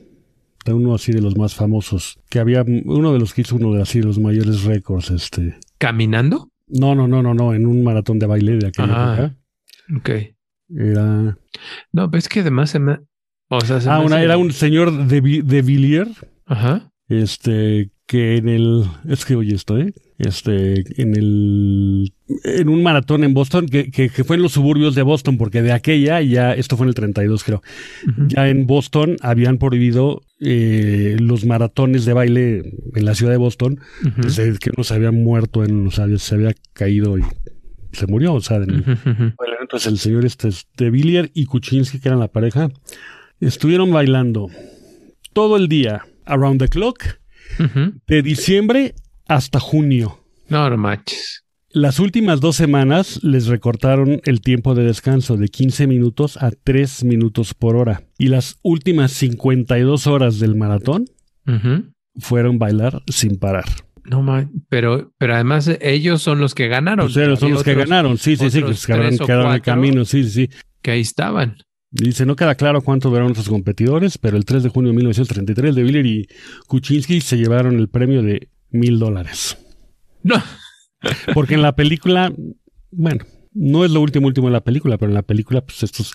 de 0.65 0.73
uno 0.73 0.95
así 0.95 1.13
de 1.13 1.21
los 1.21 1.37
más 1.37 1.55
famosos, 1.55 2.19
que 2.31 2.39
había 2.41 2.65
uno 2.85 3.13
de 3.13 3.19
los 3.21 3.35
que 3.35 3.43
hizo 3.43 3.57
uno 3.57 3.73
de 3.73 3.83
así 3.83 4.01
de 4.01 4.07
los 4.07 4.19
mayores 4.19 4.65
récords, 4.65 5.11
este. 5.11 5.57
¿Caminando? 5.79 6.49
No, 6.69 6.95
no, 6.95 7.07
no, 7.07 7.23
no, 7.23 7.35
no, 7.35 7.55
en 7.55 7.67
un 7.67 7.83
maratón 7.85 8.19
de 8.19 8.27
baile 8.27 8.57
de 8.57 8.67
aquella 8.69 8.89
Ah. 9.13 9.15
época. 9.15 9.37
Ok. 9.99 10.11
Era, 10.77 11.39
No, 11.93 12.11
pero 12.11 12.19
es 12.19 12.29
que 12.29 12.41
además 12.41 12.71
se 12.71 12.79
me. 12.81 12.99
O 13.49 13.61
sea, 13.61 13.81
se 13.81 13.89
ah, 13.89 14.01
me 14.01 14.07
una, 14.07 14.21
era 14.23 14.37
un 14.37 14.53
señor 14.53 15.07
de, 15.07 15.21
de 15.45 15.63
Villiers, 15.63 16.11
Ajá. 16.47 16.91
este, 17.09 17.93
que 18.07 18.37
en 18.39 18.49
el, 18.49 18.85
es 19.09 19.25
que 19.25 19.37
oye 19.37 19.55
esto, 19.55 19.79
¿eh? 19.79 19.95
Este, 20.19 21.03
en 21.03 21.15
el, 21.15 22.11
en 22.45 22.69
un 22.71 22.83
maratón 22.83 23.23
en 23.23 23.35
Boston, 23.35 23.67
que, 23.67 23.91
que, 23.91 24.09
que 24.09 24.25
fue 24.25 24.37
en 24.37 24.43
los 24.43 24.53
suburbios 24.53 24.95
de 24.95 25.03
Boston, 25.03 25.37
porque 25.37 25.61
de 25.61 25.73
aquella 25.73 26.23
ya, 26.23 26.55
esto 26.55 26.79
fue 26.79 26.85
en 26.85 26.89
el 26.89 26.95
32 26.95 27.45
creo, 27.45 27.63
ya 28.29 28.49
en 28.49 28.67
Boston 28.67 29.17
habían 29.21 29.59
prohibido 29.59 30.23
eh, 30.41 31.17
los 31.21 31.45
maratones 31.45 32.07
de 32.07 32.15
baile 32.15 32.63
en 32.95 33.05
la 33.05 33.15
ciudad 33.15 33.33
de 33.33 33.37
Boston, 33.37 33.79
Ujú. 34.07 34.23
desde 34.23 34.57
que 34.59 34.71
uno 34.75 34.85
se 34.85 34.95
había 34.95 35.11
muerto, 35.11 35.65
en, 35.65 35.87
o 35.87 35.91
sea, 35.91 36.07
se 36.17 36.35
había 36.35 36.55
caído 36.73 37.19
y 37.19 37.23
se 37.93 38.07
murió, 38.07 38.33
o 38.35 38.41
sea, 38.41 38.57
en-. 38.57 38.85
Bueno, 39.37 39.55
entonces 39.61 39.93
el 39.93 39.99
señor 39.99 40.25
este 40.25 40.49
de 40.79 40.91
Villiers 40.91 41.31
y 41.35 41.45
Kuczynski, 41.45 42.01
que 42.01 42.09
eran 42.09 42.21
la 42.21 42.29
pareja, 42.29 42.71
estuvieron 43.41 43.93
bailando 43.93 44.49
todo 45.35 45.59
el 45.59 45.69
día, 45.69 46.07
around 46.25 46.59
the 46.61 46.69
clock, 46.69 47.05
de 48.07 48.23
diciembre 48.23 48.95
hasta 49.29 49.61
junio. 49.61 50.21
No, 50.49 50.69
no 50.71 50.77
manches. 50.77 51.45
Las 51.71 52.01
últimas 52.01 52.41
dos 52.41 52.57
semanas 52.57 53.23
les 53.23 53.49
recortaron 53.49 54.23
el 54.25 54.41
tiempo 54.41 54.75
de 54.75 54.85
descanso 54.85 55.37
de 55.37 55.49
15 55.49 55.87
minutos 55.87 56.39
a 56.39 56.51
3 56.51 57.05
minutos 57.05 57.53
por 57.53 57.77
hora. 57.77 58.05
Y 58.17 58.29
las 58.29 58.59
últimas 58.63 59.13
52 59.13 60.07
horas 60.07 60.39
del 60.39 60.55
maratón 60.55 61.05
fueron 62.17 62.59
bailar 62.59 63.03
sin 63.09 63.37
parar. 63.39 63.67
No 64.05 64.23
man, 64.23 64.51
pero, 64.69 65.13
pero 65.19 65.35
además 65.35 65.69
ellos 65.81 66.23
son 66.23 66.39
los 66.39 66.55
que 66.55 66.69
ganaron. 66.69 67.11
Sea, 67.11 67.37
son 67.37 67.53
los 67.53 67.63
que 67.63 67.75
ganaron. 67.75 68.17
Sí, 68.17 68.37
sí, 68.37 68.51
sí, 68.51 68.63
que 68.63 68.73
quedaron, 68.87 69.19
quedaron 69.19 69.53
el 69.53 69.61
camino. 69.61 70.05
Sí, 70.05 70.25
sí, 70.25 70.31
sí. 70.31 70.51
Que 70.81 70.93
ahí 70.93 71.01
estaban. 71.01 71.59
Dice, 71.91 72.25
no 72.25 72.37
queda 72.37 72.55
claro 72.55 72.81
cuánto 72.83 73.09
duraron 73.09 73.29
nuestros 73.29 73.49
competidores, 73.49 74.17
pero 74.19 74.37
el 74.37 74.45
3 74.45 74.63
de 74.63 74.69
junio 74.69 74.93
de 74.93 74.97
1933 74.97 75.75
de 75.75 75.83
Villiers 75.83 76.09
y 76.09 76.27
Kuczynski 76.67 77.21
se 77.21 77.37
llevaron 77.37 77.79
el 77.79 77.89
premio 77.89 78.23
de 78.23 78.49
mil 78.71 78.99
dólares. 78.99 79.57
No. 80.23 80.43
Porque 81.35 81.55
en 81.55 81.63
la 81.63 81.75
película, 81.77 82.33
bueno, 82.91 83.25
no 83.53 83.85
es 83.85 83.91
lo 83.91 84.01
último 84.01 84.27
último 84.27 84.49
de 84.49 84.53
la 84.55 84.65
película, 84.65 84.99
pero 84.99 85.11
en 85.11 85.15
la 85.15 85.23
película, 85.23 85.61
pues 85.61 85.83
esto 85.83 86.03
es 86.03 86.13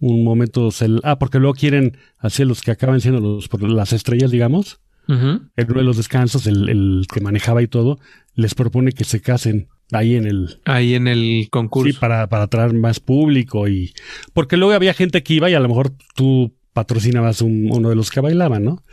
un 0.00 0.22
momento... 0.24 0.68
cel- 0.68 1.00
ah, 1.02 1.18
porque 1.18 1.38
luego 1.38 1.54
quieren 1.54 1.96
hacer 2.18 2.46
los 2.46 2.62
que 2.62 2.70
acaban 2.70 3.00
siendo 3.00 3.20
los, 3.20 3.48
por 3.48 3.62
las 3.68 3.92
estrellas, 3.92 4.30
digamos. 4.30 4.80
Ujú. 5.08 5.40
En 5.56 5.70
uno 5.70 5.78
de 5.78 5.84
los 5.84 5.96
descansos, 5.96 6.46
el, 6.46 6.68
el 6.68 7.06
que 7.12 7.20
manejaba 7.20 7.62
y 7.62 7.66
todo, 7.66 7.98
les 8.34 8.54
propone 8.54 8.92
que 8.92 9.04
se 9.04 9.20
casen 9.20 9.68
ahí 9.90 10.14
en 10.14 10.26
el, 10.26 10.60
Ahí 10.66 10.94
en 10.94 11.08
el 11.08 11.48
concurso. 11.50 11.90
Sí, 11.92 11.98
para, 11.98 12.28
para 12.28 12.44
atraer 12.44 12.74
más 12.74 13.00
público 13.00 13.66
y... 13.68 13.92
Porque 14.34 14.56
luego 14.56 14.74
había 14.74 14.94
gente 14.94 15.22
que 15.22 15.34
iba 15.34 15.50
y 15.50 15.54
a 15.54 15.60
lo 15.60 15.68
mejor 15.68 15.92
tú 16.14 16.54
patrocinabas 16.74 17.40
un- 17.42 17.68
uno 17.72 17.88
de 17.88 17.96
los 17.96 18.10
que 18.10 18.20
bailaban, 18.20 18.62
¿no? 18.64 18.84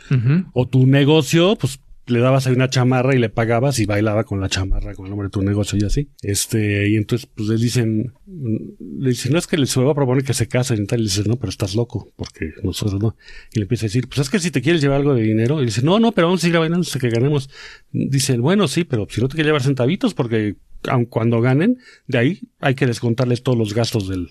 O 0.54 0.66
tu 0.66 0.86
negocio, 0.86 1.54
pues 1.56 1.78
le 2.06 2.20
dabas 2.20 2.46
ahí 2.46 2.54
una 2.54 2.70
chamarra 2.70 3.14
y 3.14 3.18
le 3.18 3.28
pagabas 3.28 3.78
y 3.80 3.86
bailaba 3.86 4.24
con 4.24 4.40
la 4.40 4.48
chamarra, 4.48 4.94
con 4.94 5.06
el 5.06 5.10
nombre 5.10 5.26
de 5.26 5.30
tu 5.30 5.42
negocio 5.42 5.76
y 5.80 5.84
así. 5.84 6.08
Este, 6.22 6.88
y 6.88 6.96
entonces 6.96 7.28
pues 7.34 7.48
les 7.48 7.60
dicen, 7.60 8.12
le 8.26 9.10
dicen, 9.10 9.32
no 9.32 9.38
es 9.38 9.46
que 9.46 9.58
les 9.58 9.74
voy 9.74 9.90
a 9.90 9.94
proponer 9.94 10.22
que 10.22 10.32
se 10.32 10.46
casen 10.46 10.84
y 10.84 10.86
tal, 10.86 11.00
y 11.00 11.02
le 11.02 11.08
dicen, 11.08 11.24
no, 11.26 11.36
pero 11.36 11.50
estás 11.50 11.74
loco, 11.74 12.12
porque 12.16 12.52
nosotros 12.62 13.00
no. 13.00 13.16
Y 13.52 13.58
le 13.58 13.62
empieza 13.62 13.86
a 13.86 13.88
decir, 13.88 14.08
pues 14.08 14.20
es 14.20 14.30
que 14.30 14.38
si 14.38 14.50
te 14.50 14.62
quieres 14.62 14.80
llevar 14.80 14.98
algo 14.98 15.14
de 15.14 15.22
dinero, 15.22 15.60
y 15.62 15.66
dice, 15.66 15.82
no, 15.82 15.98
no, 15.98 16.12
pero 16.12 16.28
vamos 16.28 16.44
a 16.44 16.46
ir 16.46 16.56
bailando 16.56 16.86
hasta 16.86 17.00
que 17.00 17.10
ganemos. 17.10 17.50
Dicen, 17.90 18.40
bueno, 18.40 18.68
sí, 18.68 18.84
pero 18.84 19.06
si 19.10 19.20
no 19.20 19.28
te 19.28 19.34
quieres 19.34 19.48
llevar 19.48 19.62
centavitos, 19.62 20.14
porque 20.14 20.56
aun 20.88 21.06
cuando 21.06 21.40
ganen, 21.40 21.78
de 22.06 22.18
ahí 22.18 22.40
hay 22.60 22.76
que 22.76 22.86
descontarles 22.86 23.42
todos 23.42 23.58
los 23.58 23.74
gastos 23.74 24.08
del, 24.08 24.30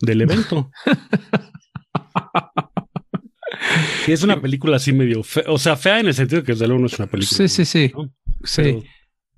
del 0.00 0.22
evento. 0.22 0.70
Y 4.06 4.12
es 4.12 4.22
una 4.22 4.40
película 4.40 4.76
así 4.76 4.92
medio 4.92 5.22
fea, 5.22 5.44
o 5.48 5.58
sea, 5.58 5.76
fea 5.76 6.00
en 6.00 6.06
el 6.06 6.14
sentido 6.14 6.42
que 6.42 6.52
desde 6.52 6.66
luego 6.66 6.80
no 6.80 6.86
es 6.86 6.98
una 6.98 7.08
película. 7.08 7.36
Sí, 7.36 7.48
sí, 7.48 7.64
sí. 7.64 7.92
¿no? 7.94 8.12
Sí. 8.44 8.82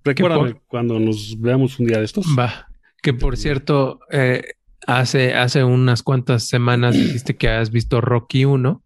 Recuérdame 0.05 0.53
por- 0.53 0.63
cuando 0.67 0.99
nos 1.01 1.41
veamos 1.41 1.79
un 1.79 1.87
día 1.87 1.99
de 1.99 2.05
estos. 2.05 2.27
Va. 2.39 2.67
Que 3.03 3.13
por 3.15 3.37
cierto, 3.37 4.01
eh, 4.11 4.43
hace, 4.87 5.35
hace 5.35 5.65
unas 5.65 6.03
cuantas 6.03 6.45
semanas 6.49 6.95
dijiste 6.97 7.37
que 7.37 7.49
has 7.49 7.71
visto 7.71 8.01
Rocky 8.01 8.45
1 8.45 8.83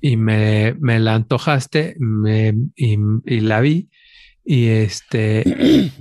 y 0.00 0.16
me, 0.16 0.74
me 0.80 0.98
la 0.98 1.14
antojaste 1.14 1.94
me- 1.98 2.54
y, 2.76 2.96
y 3.26 3.40
la 3.40 3.60
vi. 3.60 3.88
Y 4.44 4.66
este, 4.66 5.44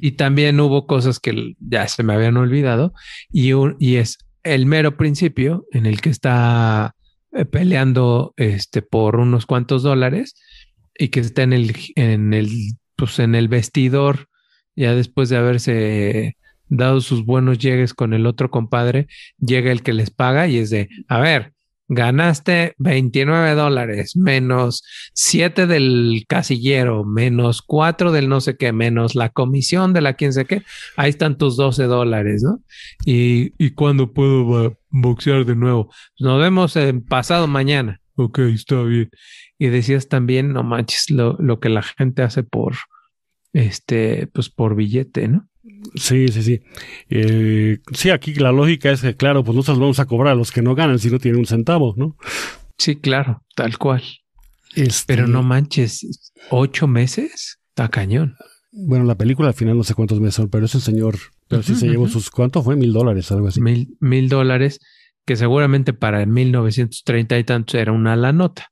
y 0.01 0.13
también 0.13 0.59
hubo 0.59 0.87
cosas 0.87 1.19
que 1.19 1.53
ya 1.59 1.87
se 1.87 2.01
me 2.03 2.13
habían 2.13 2.37
olvidado. 2.37 2.93
Y, 3.31 3.53
un- 3.53 3.75
y 3.79 3.97
es 3.97 4.17
el 4.43 4.65
mero 4.65 4.97
principio 4.97 5.65
en 5.71 5.85
el 5.85 6.01
que 6.01 6.09
está 6.09 6.95
peleando 7.51 8.33
este 8.37 8.81
por 8.81 9.17
unos 9.17 9.45
cuantos 9.45 9.83
dólares 9.83 10.35
y 10.97 11.09
que 11.09 11.21
está 11.21 11.43
en 11.43 11.53
el, 11.53 11.75
en 11.95 12.33
el, 12.33 12.49
pues 12.95 13.19
en 13.19 13.35
el 13.35 13.47
vestidor, 13.47 14.27
ya 14.75 14.93
después 14.93 15.29
de 15.29 15.37
haberse 15.37 16.37
dado 16.67 17.01
sus 17.01 17.25
buenos 17.25 17.59
llegues 17.59 17.93
con 17.93 18.13
el 18.13 18.25
otro 18.25 18.49
compadre, 18.49 19.07
llega 19.39 19.71
el 19.71 19.83
que 19.83 19.93
les 19.93 20.09
paga 20.09 20.47
y 20.47 20.57
es 20.57 20.69
de, 20.69 20.89
a 21.07 21.19
ver, 21.19 21.53
ganaste 21.93 22.73
29 22.77 23.53
dólares, 23.53 24.15
menos 24.15 24.83
7 25.13 25.67
del 25.67 26.23
casillero, 26.27 27.03
menos 27.03 27.61
4 27.61 28.13
del 28.13 28.29
no 28.29 28.39
sé 28.39 28.55
qué, 28.55 28.71
menos 28.71 29.13
la 29.13 29.29
comisión 29.29 29.91
de 29.91 29.99
la 29.99 30.13
quién 30.13 30.31
sé 30.31 30.45
qué, 30.45 30.63
ahí 30.95 31.09
están 31.09 31.37
tus 31.37 31.57
12 31.57 31.83
dólares, 31.83 32.43
¿no? 32.43 32.61
Y, 33.05 33.53
y 33.57 33.71
cuándo 33.71 34.13
puedo 34.13 34.77
boxear 34.91 35.45
de 35.45 35.55
nuevo. 35.55 35.91
Nos 36.19 36.39
vemos 36.39 36.75
en 36.75 37.01
pasado 37.03 37.47
mañana. 37.47 37.99
Ok, 38.15 38.39
está 38.39 38.83
bien. 38.83 39.09
Y 39.57 39.67
decías 39.67 40.07
también, 40.07 40.53
no 40.53 40.63
manches, 40.63 41.09
lo, 41.09 41.37
lo 41.39 41.59
que 41.59 41.69
la 41.69 41.81
gente 41.81 42.21
hace 42.21 42.43
por, 42.43 42.75
este, 43.53 44.27
pues 44.27 44.49
por 44.49 44.75
billete, 44.75 45.27
¿no? 45.27 45.47
Sí, 45.95 46.27
sí, 46.27 46.43
sí. 46.43 46.61
Eh, 47.09 47.79
sí, 47.93 48.09
aquí 48.09 48.33
la 48.35 48.51
lógica 48.51 48.91
es 48.91 49.01
que, 49.01 49.15
claro, 49.15 49.43
pues 49.43 49.55
nosotros 49.55 49.79
vamos 49.79 49.99
a 49.99 50.05
cobrar 50.05 50.33
a 50.33 50.35
los 50.35 50.51
que 50.51 50.61
no 50.61 50.75
ganan 50.75 50.99
si 50.99 51.09
no 51.09 51.19
tienen 51.19 51.39
un 51.39 51.45
centavo, 51.45 51.93
¿no? 51.97 52.15
Sí, 52.77 52.95
claro, 52.95 53.43
tal 53.55 53.77
cual. 53.77 54.03
Este, 54.75 55.13
Pero 55.13 55.27
no 55.27 55.43
manches, 55.43 56.31
¿ocho 56.49 56.87
meses? 56.87 57.59
Está 57.69 57.89
cañón. 57.89 58.35
Bueno, 58.71 59.03
la 59.03 59.15
película 59.15 59.49
al 59.49 59.53
final 59.53 59.77
no 59.77 59.83
sé 59.83 59.93
cuántos 59.93 60.19
meses 60.19 60.35
son, 60.35 60.49
pero 60.49 60.65
ese 60.65 60.79
señor, 60.79 61.17
pero 61.51 61.63
sí 61.63 61.75
se 61.75 61.87
llevó 61.87 62.07
sus, 62.07 62.29
¿cuánto 62.31 62.63
fue? 62.63 62.75
Mil 62.75 62.93
dólares, 62.93 63.31
algo 63.31 63.47
así. 63.47 63.61
Mil, 63.61 63.95
mil 63.99 64.29
dólares, 64.29 64.79
que 65.25 65.35
seguramente 65.35 65.93
para 65.93 66.25
1930 66.25 67.37
y 67.37 67.43
tantos 67.43 67.75
era 67.75 67.91
una 67.91 68.15
la 68.15 68.31
nota. 68.31 68.71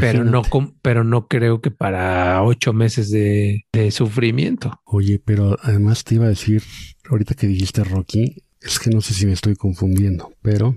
Pero 0.00 0.24
no, 0.24 0.42
pero 0.80 1.04
no 1.04 1.28
creo 1.28 1.60
que 1.60 1.70
para 1.70 2.42
ocho 2.42 2.72
meses 2.72 3.10
de, 3.10 3.66
de 3.72 3.90
sufrimiento. 3.90 4.80
Oye, 4.84 5.20
pero 5.22 5.58
además 5.62 6.02
te 6.02 6.14
iba 6.14 6.24
a 6.24 6.30
decir, 6.30 6.62
ahorita 7.10 7.34
que 7.34 7.46
dijiste 7.46 7.84
Rocky, 7.84 8.42
es 8.62 8.78
que 8.78 8.88
no 8.88 9.02
sé 9.02 9.12
si 9.12 9.26
me 9.26 9.32
estoy 9.32 9.54
confundiendo, 9.54 10.32
pero 10.40 10.74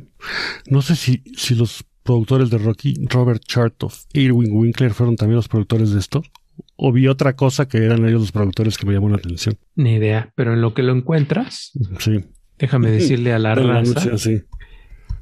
no 0.70 0.82
sé 0.82 0.98
si, 0.98 1.24
si 1.38 1.56
los 1.56 1.86
productores 2.04 2.50
de 2.50 2.58
Rocky, 2.58 3.06
Robert 3.10 3.42
Chartoff 3.46 4.04
Irwin 4.14 4.52
Winkler, 4.52 4.94
fueron 4.94 5.16
también 5.16 5.38
los 5.38 5.48
productores 5.48 5.92
de 5.92 6.00
esto, 6.00 6.22
o 6.76 6.92
vi 6.92 7.08
otra 7.08 7.36
cosa 7.36 7.68
que 7.68 7.80
eran 7.80 8.06
ellos 8.06 8.22
los 8.22 8.32
productores 8.32 8.78
que 8.78 8.86
me 8.86 8.94
llamó 8.94 9.10
la 9.10 9.18
atención. 9.18 9.58
Ni 9.76 9.96
idea. 9.96 10.32
Pero 10.36 10.54
en 10.54 10.62
lo 10.62 10.74
que 10.74 10.84
lo 10.84 10.94
encuentras, 10.94 11.72
Sí. 12.00 12.26
déjame 12.58 12.92
decirle 12.92 13.34
a 13.34 13.40
la 13.40 13.56
raza 13.56 14.18
sí. 14.18 14.44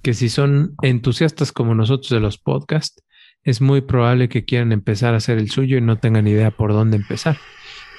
que 0.01 0.13
si 0.13 0.29
son 0.29 0.75
entusiastas 0.81 1.51
como 1.51 1.75
nosotros 1.75 2.09
de 2.09 2.19
los 2.19 2.37
podcasts, 2.37 3.03
es 3.43 3.61
muy 3.61 3.81
probable 3.81 4.27
que 4.29 4.45
quieran 4.45 4.71
empezar 4.71 5.13
a 5.13 5.17
hacer 5.17 5.37
el 5.37 5.49
suyo 5.49 5.77
y 5.77 5.81
no 5.81 5.97
tengan 5.97 6.27
idea 6.27 6.51
por 6.51 6.73
dónde 6.73 6.97
empezar. 6.97 7.37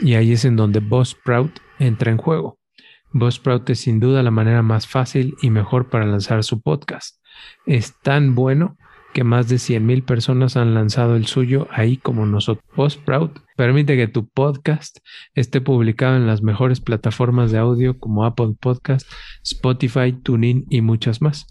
Y 0.00 0.14
ahí 0.14 0.32
es 0.32 0.44
en 0.44 0.56
donde 0.56 0.80
Buzzsprout 0.80 1.58
entra 1.78 2.10
en 2.10 2.18
juego. 2.18 2.58
Buzzsprout 3.12 3.68
es 3.70 3.80
sin 3.80 3.98
duda 4.00 4.22
la 4.22 4.30
manera 4.30 4.62
más 4.62 4.86
fácil 4.86 5.34
y 5.40 5.50
mejor 5.50 5.88
para 5.88 6.04
lanzar 6.06 6.44
su 6.44 6.60
podcast. 6.60 7.16
Es 7.66 7.94
tan 8.02 8.34
bueno 8.34 8.76
que 9.18 9.24
más 9.24 9.48
de 9.48 9.56
100.000 9.56 10.04
personas 10.04 10.56
han 10.56 10.74
lanzado 10.74 11.16
el 11.16 11.26
suyo 11.26 11.66
ahí 11.72 11.96
como 11.96 12.24
nosotros. 12.24 12.64
Buzzsprout 12.76 13.40
permite 13.56 13.96
que 13.96 14.06
tu 14.06 14.28
podcast 14.28 14.98
esté 15.34 15.60
publicado 15.60 16.14
en 16.14 16.28
las 16.28 16.40
mejores 16.40 16.80
plataformas 16.80 17.50
de 17.50 17.58
audio 17.58 17.98
como 17.98 18.24
Apple 18.24 18.54
Podcast, 18.60 19.10
Spotify, 19.42 20.12
TuneIn 20.12 20.66
y 20.70 20.82
muchas 20.82 21.20
más. 21.20 21.48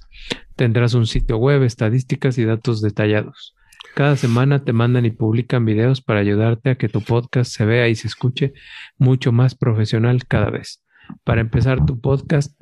Tendrás 0.55 0.93
un 0.93 1.07
sitio 1.07 1.35
web, 1.35 1.61
estadísticas 1.63 2.37
y 2.37 2.45
datos 2.45 2.81
detallados. 2.81 3.53
Cada 3.95 4.15
semana 4.15 4.63
te 4.63 4.71
mandan 4.71 5.05
y 5.05 5.11
publican 5.11 5.65
videos 5.65 5.99
para 5.99 6.21
ayudarte 6.21 6.69
a 6.69 6.75
que 6.75 6.87
tu 6.87 7.01
podcast 7.01 7.51
se 7.51 7.65
vea 7.65 7.89
y 7.89 7.95
se 7.95 8.07
escuche 8.07 8.53
mucho 8.97 9.33
más 9.33 9.55
profesional 9.55 10.25
cada 10.25 10.49
vez. 10.51 10.85
Para 11.25 11.41
empezar 11.41 11.85
tu 11.85 11.99
podcast 11.99 12.57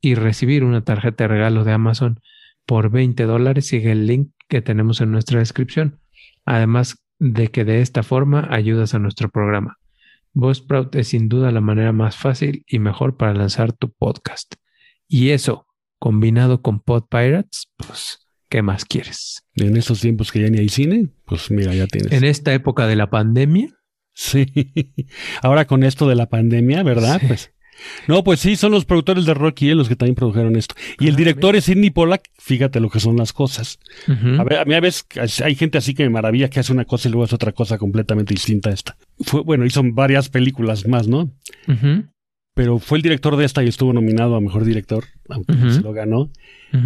y 0.00 0.14
recibir 0.14 0.62
una 0.62 0.84
tarjeta 0.84 1.24
de 1.24 1.28
regalo 1.28 1.64
de 1.64 1.72
Amazon 1.72 2.20
por 2.66 2.90
20 2.90 3.24
dólares, 3.24 3.66
sigue 3.66 3.92
el 3.92 4.06
link 4.06 4.30
que 4.48 4.62
tenemos 4.62 5.00
en 5.00 5.10
nuestra 5.10 5.38
descripción. 5.38 6.00
Además 6.44 6.98
de 7.18 7.48
que 7.48 7.64
de 7.64 7.80
esta 7.80 8.02
forma 8.02 8.48
ayudas 8.50 8.94
a 8.94 8.98
nuestro 8.98 9.30
programa. 9.30 9.78
Buzzsprout 10.32 10.94
es 10.96 11.08
sin 11.08 11.28
duda 11.28 11.52
la 11.52 11.60
manera 11.60 11.92
más 11.92 12.16
fácil 12.16 12.64
y 12.66 12.80
mejor 12.80 13.16
para 13.16 13.34
lanzar 13.34 13.72
tu 13.72 13.92
podcast. 13.92 14.54
Y 15.06 15.30
eso, 15.30 15.66
combinado 15.98 16.60
con 16.60 16.80
Pod 16.80 17.04
Pirates, 17.08 17.70
pues, 17.76 18.18
¿qué 18.48 18.62
más 18.62 18.84
quieres? 18.84 19.46
En 19.54 19.76
estos 19.76 20.00
tiempos 20.00 20.32
que 20.32 20.40
ya 20.40 20.50
ni 20.50 20.58
hay 20.58 20.68
cine, 20.68 21.08
pues 21.24 21.50
mira, 21.50 21.72
ya 21.74 21.86
tienes. 21.86 22.12
En 22.12 22.24
esta 22.24 22.52
época 22.52 22.86
de 22.88 22.96
la 22.96 23.10
pandemia, 23.10 23.68
Sí. 24.14 24.46
Ahora 25.42 25.66
con 25.66 25.82
esto 25.82 26.08
de 26.08 26.14
la 26.14 26.28
pandemia, 26.28 26.82
¿verdad? 26.82 27.20
Sí. 27.20 27.26
Pues. 27.26 27.50
No, 28.08 28.22
pues 28.24 28.40
sí, 28.40 28.56
son 28.56 28.72
los 28.72 28.84
productores 28.84 29.26
de 29.26 29.34
Rocky 29.34 29.70
eh, 29.70 29.74
los 29.74 29.88
que 29.88 29.96
también 29.96 30.14
produjeron 30.14 30.56
esto. 30.56 30.74
Y 30.98 31.08
el 31.08 31.14
Ah, 31.14 31.16
director 31.18 31.56
es 31.56 31.64
Sidney 31.64 31.90
Pollack, 31.90 32.28
fíjate 32.38 32.80
lo 32.80 32.88
que 32.90 33.00
son 33.00 33.16
las 33.16 33.32
cosas. 33.32 33.78
A, 34.08 34.44
ver, 34.44 34.58
a 34.58 34.64
mí 34.64 34.74
a 34.74 34.80
veces 34.80 35.06
hay 35.42 35.54
gente 35.54 35.78
así 35.78 35.94
que 35.94 36.04
me 36.04 36.10
maravilla 36.10 36.48
que 36.50 36.60
hace 36.60 36.72
una 36.72 36.84
cosa 36.84 37.08
y 37.08 37.12
luego 37.12 37.24
hace 37.24 37.34
otra 37.34 37.52
cosa 37.52 37.78
completamente 37.78 38.34
distinta 38.34 38.70
a 38.70 38.72
esta. 38.72 38.96
Fue, 39.20 39.42
bueno, 39.42 39.64
hizo 39.66 39.82
varias 39.84 40.28
películas 40.28 40.86
más, 40.86 41.08
¿no? 41.08 41.30
Pero 42.54 42.78
fue 42.78 42.98
el 42.98 43.02
director 43.02 43.36
de 43.36 43.44
esta 43.44 43.64
y 43.64 43.68
estuvo 43.68 43.92
nominado 43.92 44.36
a 44.36 44.40
Mejor 44.40 44.64
Director, 44.64 45.04
aunque 45.28 45.54
no 45.54 45.64
Ujú. 45.66 45.74
se 45.74 45.80
lo 45.80 45.92
ganó. 45.92 46.30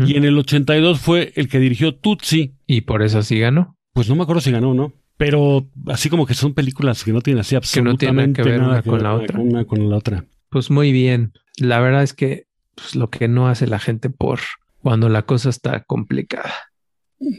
Y 0.07 0.17
en 0.17 0.25
el 0.25 0.37
82 0.39 0.99
fue 0.99 1.33
el 1.37 1.49
que 1.49 1.59
dirigió 1.59 1.95
Tutsi. 1.95 2.55
y 2.67 2.83
por 2.83 3.03
eso 3.03 3.23
sí 3.23 3.39
ganó. 3.39 3.77
Pues 3.93 4.09
no 4.09 4.17
me 4.17 4.23
acuerdo 4.23 4.41
si 4.41 4.51
ganó 4.51 4.71
o 4.71 4.75
no. 4.75 4.93
Pero 5.19 5.67
así 5.89 6.09
como 6.11 6.25
que 6.27 6.35
son 6.35 6.55
películas 6.55 7.03
que 7.05 7.13
no 7.13 7.21
tienen 7.21 7.41
así 7.41 7.57
Que 7.73 7.83
no 7.83 7.97
tienen 7.97 8.31
absolutamente 8.31 8.43
que 8.43 8.49
ver 8.49 8.61
nada 8.61 8.73
una 8.75 8.83
con 8.83 9.03
la 9.03 9.15
otra. 9.15 9.41
Una 9.41 9.65
con 9.65 9.91
la 9.91 9.97
otra. 9.97 10.25
Pues 10.51 10.71
muy 10.71 10.93
bien. 10.93 11.33
La 11.59 11.81
verdad 11.81 12.03
es 12.03 12.15
que 12.15 12.47
pues, 12.75 12.95
lo 12.95 13.11
que 13.11 13.29
no 13.29 13.49
hace 13.49 13.67
la 13.67 13.79
gente 13.79 14.11
por 14.11 14.41
cuando 14.81 15.09
la 15.09 15.23
cosa 15.23 15.51
está 15.51 15.83
complicada. 15.83 16.55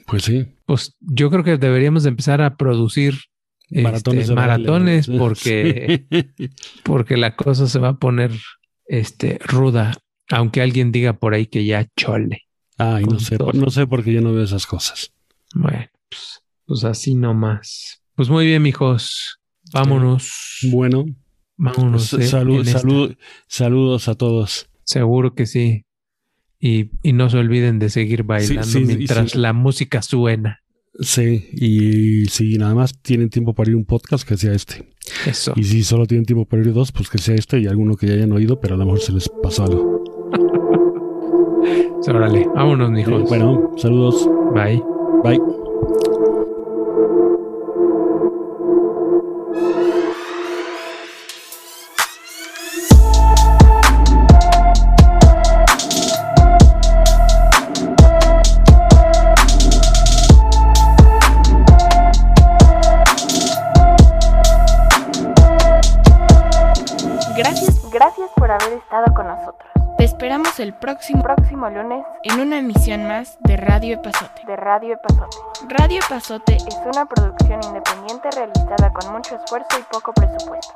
Pues 0.08 0.24
sí. 0.24 0.48
Pues 0.66 0.96
yo 1.00 1.30
creo 1.30 1.44
que 1.44 1.58
deberíamos 1.58 2.04
de 2.04 2.10
empezar 2.10 2.42
a 2.42 2.58
producir 2.58 3.16
este, 3.70 3.82
Maratones. 3.84 4.28
de 4.28 4.36
maratones 4.36 5.08
porque, 5.08 6.06
Sí. 6.12 6.50
porque 6.84 7.18
la 7.18 7.36
cosa 7.36 7.68
se 7.68 7.80
va 7.80 7.90
a 7.90 7.98
poner 7.98 8.32
este, 8.86 9.40
ruda, 9.40 9.98
aunque 10.30 10.62
alguien 10.62 10.92
diga 10.92 11.14
por 11.14 11.34
ahí 11.34 11.46
que 11.46 11.66
ya 11.66 11.88
chole. 11.96 12.44
Ay, 12.78 13.04
no 13.04 13.20
sé, 13.20 13.38
todo. 13.38 13.52
no 13.54 13.70
sé 13.70 13.88
por 13.88 14.04
qué 14.04 14.14
yo 14.14 14.22
no 14.22 14.34
veo 14.34 14.44
esas 14.44 14.66
cosas. 14.66 15.12
Bueno, 15.54 15.86
pues, 16.10 16.42
pues 16.66 16.84
así 16.86 17.14
nomás. 17.14 18.02
Pues 18.16 18.30
muy 18.30 18.46
bien, 18.46 18.62
mijos. 18.62 19.40
Vámonos. 19.74 20.32
Bueno, 20.72 21.06
Vámonos. 21.60 22.14
eh, 22.14 22.24
salud, 22.24 22.66
saludos 23.48 24.08
a 24.08 24.16
todos. 24.16 24.70
Seguro 24.86 25.36
que 25.36 25.46
sí. 25.46 25.86
Y, 26.58 26.92
y 27.04 27.14
no 27.14 27.30
se 27.30 27.38
olviden 27.38 27.80
de 27.80 27.90
seguir 27.90 28.24
bailando 28.24 28.64
sí, 28.64 28.80
mientras 28.80 29.32
sí. 29.32 29.38
la 29.38 29.54
música 29.54 30.02
suena. 30.02 30.62
Sí, 31.02 31.50
y 31.54 32.26
si 32.26 32.58
nada 32.58 32.76
más 32.76 33.00
tienen 33.02 33.30
tiempo 33.30 33.54
para 33.54 33.70
ir 33.70 33.76
un 33.76 33.86
podcast, 33.86 34.28
que 34.28 34.36
sea 34.38 34.54
este. 34.54 34.90
Eso. 35.26 35.54
Y 35.56 35.64
si 35.66 35.84
solo 35.84 36.06
tienen 36.08 36.26
tiempo 36.26 36.46
para 36.46 36.62
ir 36.62 36.74
dos, 36.74 36.92
pues 36.92 37.10
que 37.10 37.18
sea 37.18 37.36
este 37.36 37.60
y 37.60 37.68
alguno 37.68 37.96
que 37.96 38.08
ya 38.08 38.14
hayan 38.14 38.32
oído, 38.32 38.60
pero 38.60 38.76
a 38.76 38.78
lo 38.78 38.86
mejor 38.86 39.02
se 39.02 39.12
les 39.12 39.30
pasó 39.44 39.66
algo. 39.66 40.04
Órale, 42.08 42.48
vámonos, 42.56 42.90
mijos. 42.92 43.30
Bueno, 43.30 43.72
saludos. 43.78 44.28
Bye. 44.54 44.82
Bye. 45.24 45.59
El 70.60 70.74
próximo 70.74 71.24
Próximo 71.24 71.70
lunes 71.70 72.06
en 72.24 72.40
una 72.40 72.60
emisión 72.60 73.08
más 73.08 73.38
de 73.42 73.56
Radio 73.56 73.96
Epazote. 73.96 74.42
de 74.46 74.56
Radio 74.56 74.96
Epazote. 74.96 75.38
Radio 75.70 76.00
Epazote 76.06 76.56
Es 76.56 76.78
una 76.94 77.06
producción 77.06 77.62
independiente 77.64 78.30
realizada 78.32 78.92
con 78.92 79.14
mucho 79.14 79.36
esfuerzo 79.36 79.80
y 79.80 79.84
poco 79.92 80.12
presupuesto. 80.14 80.74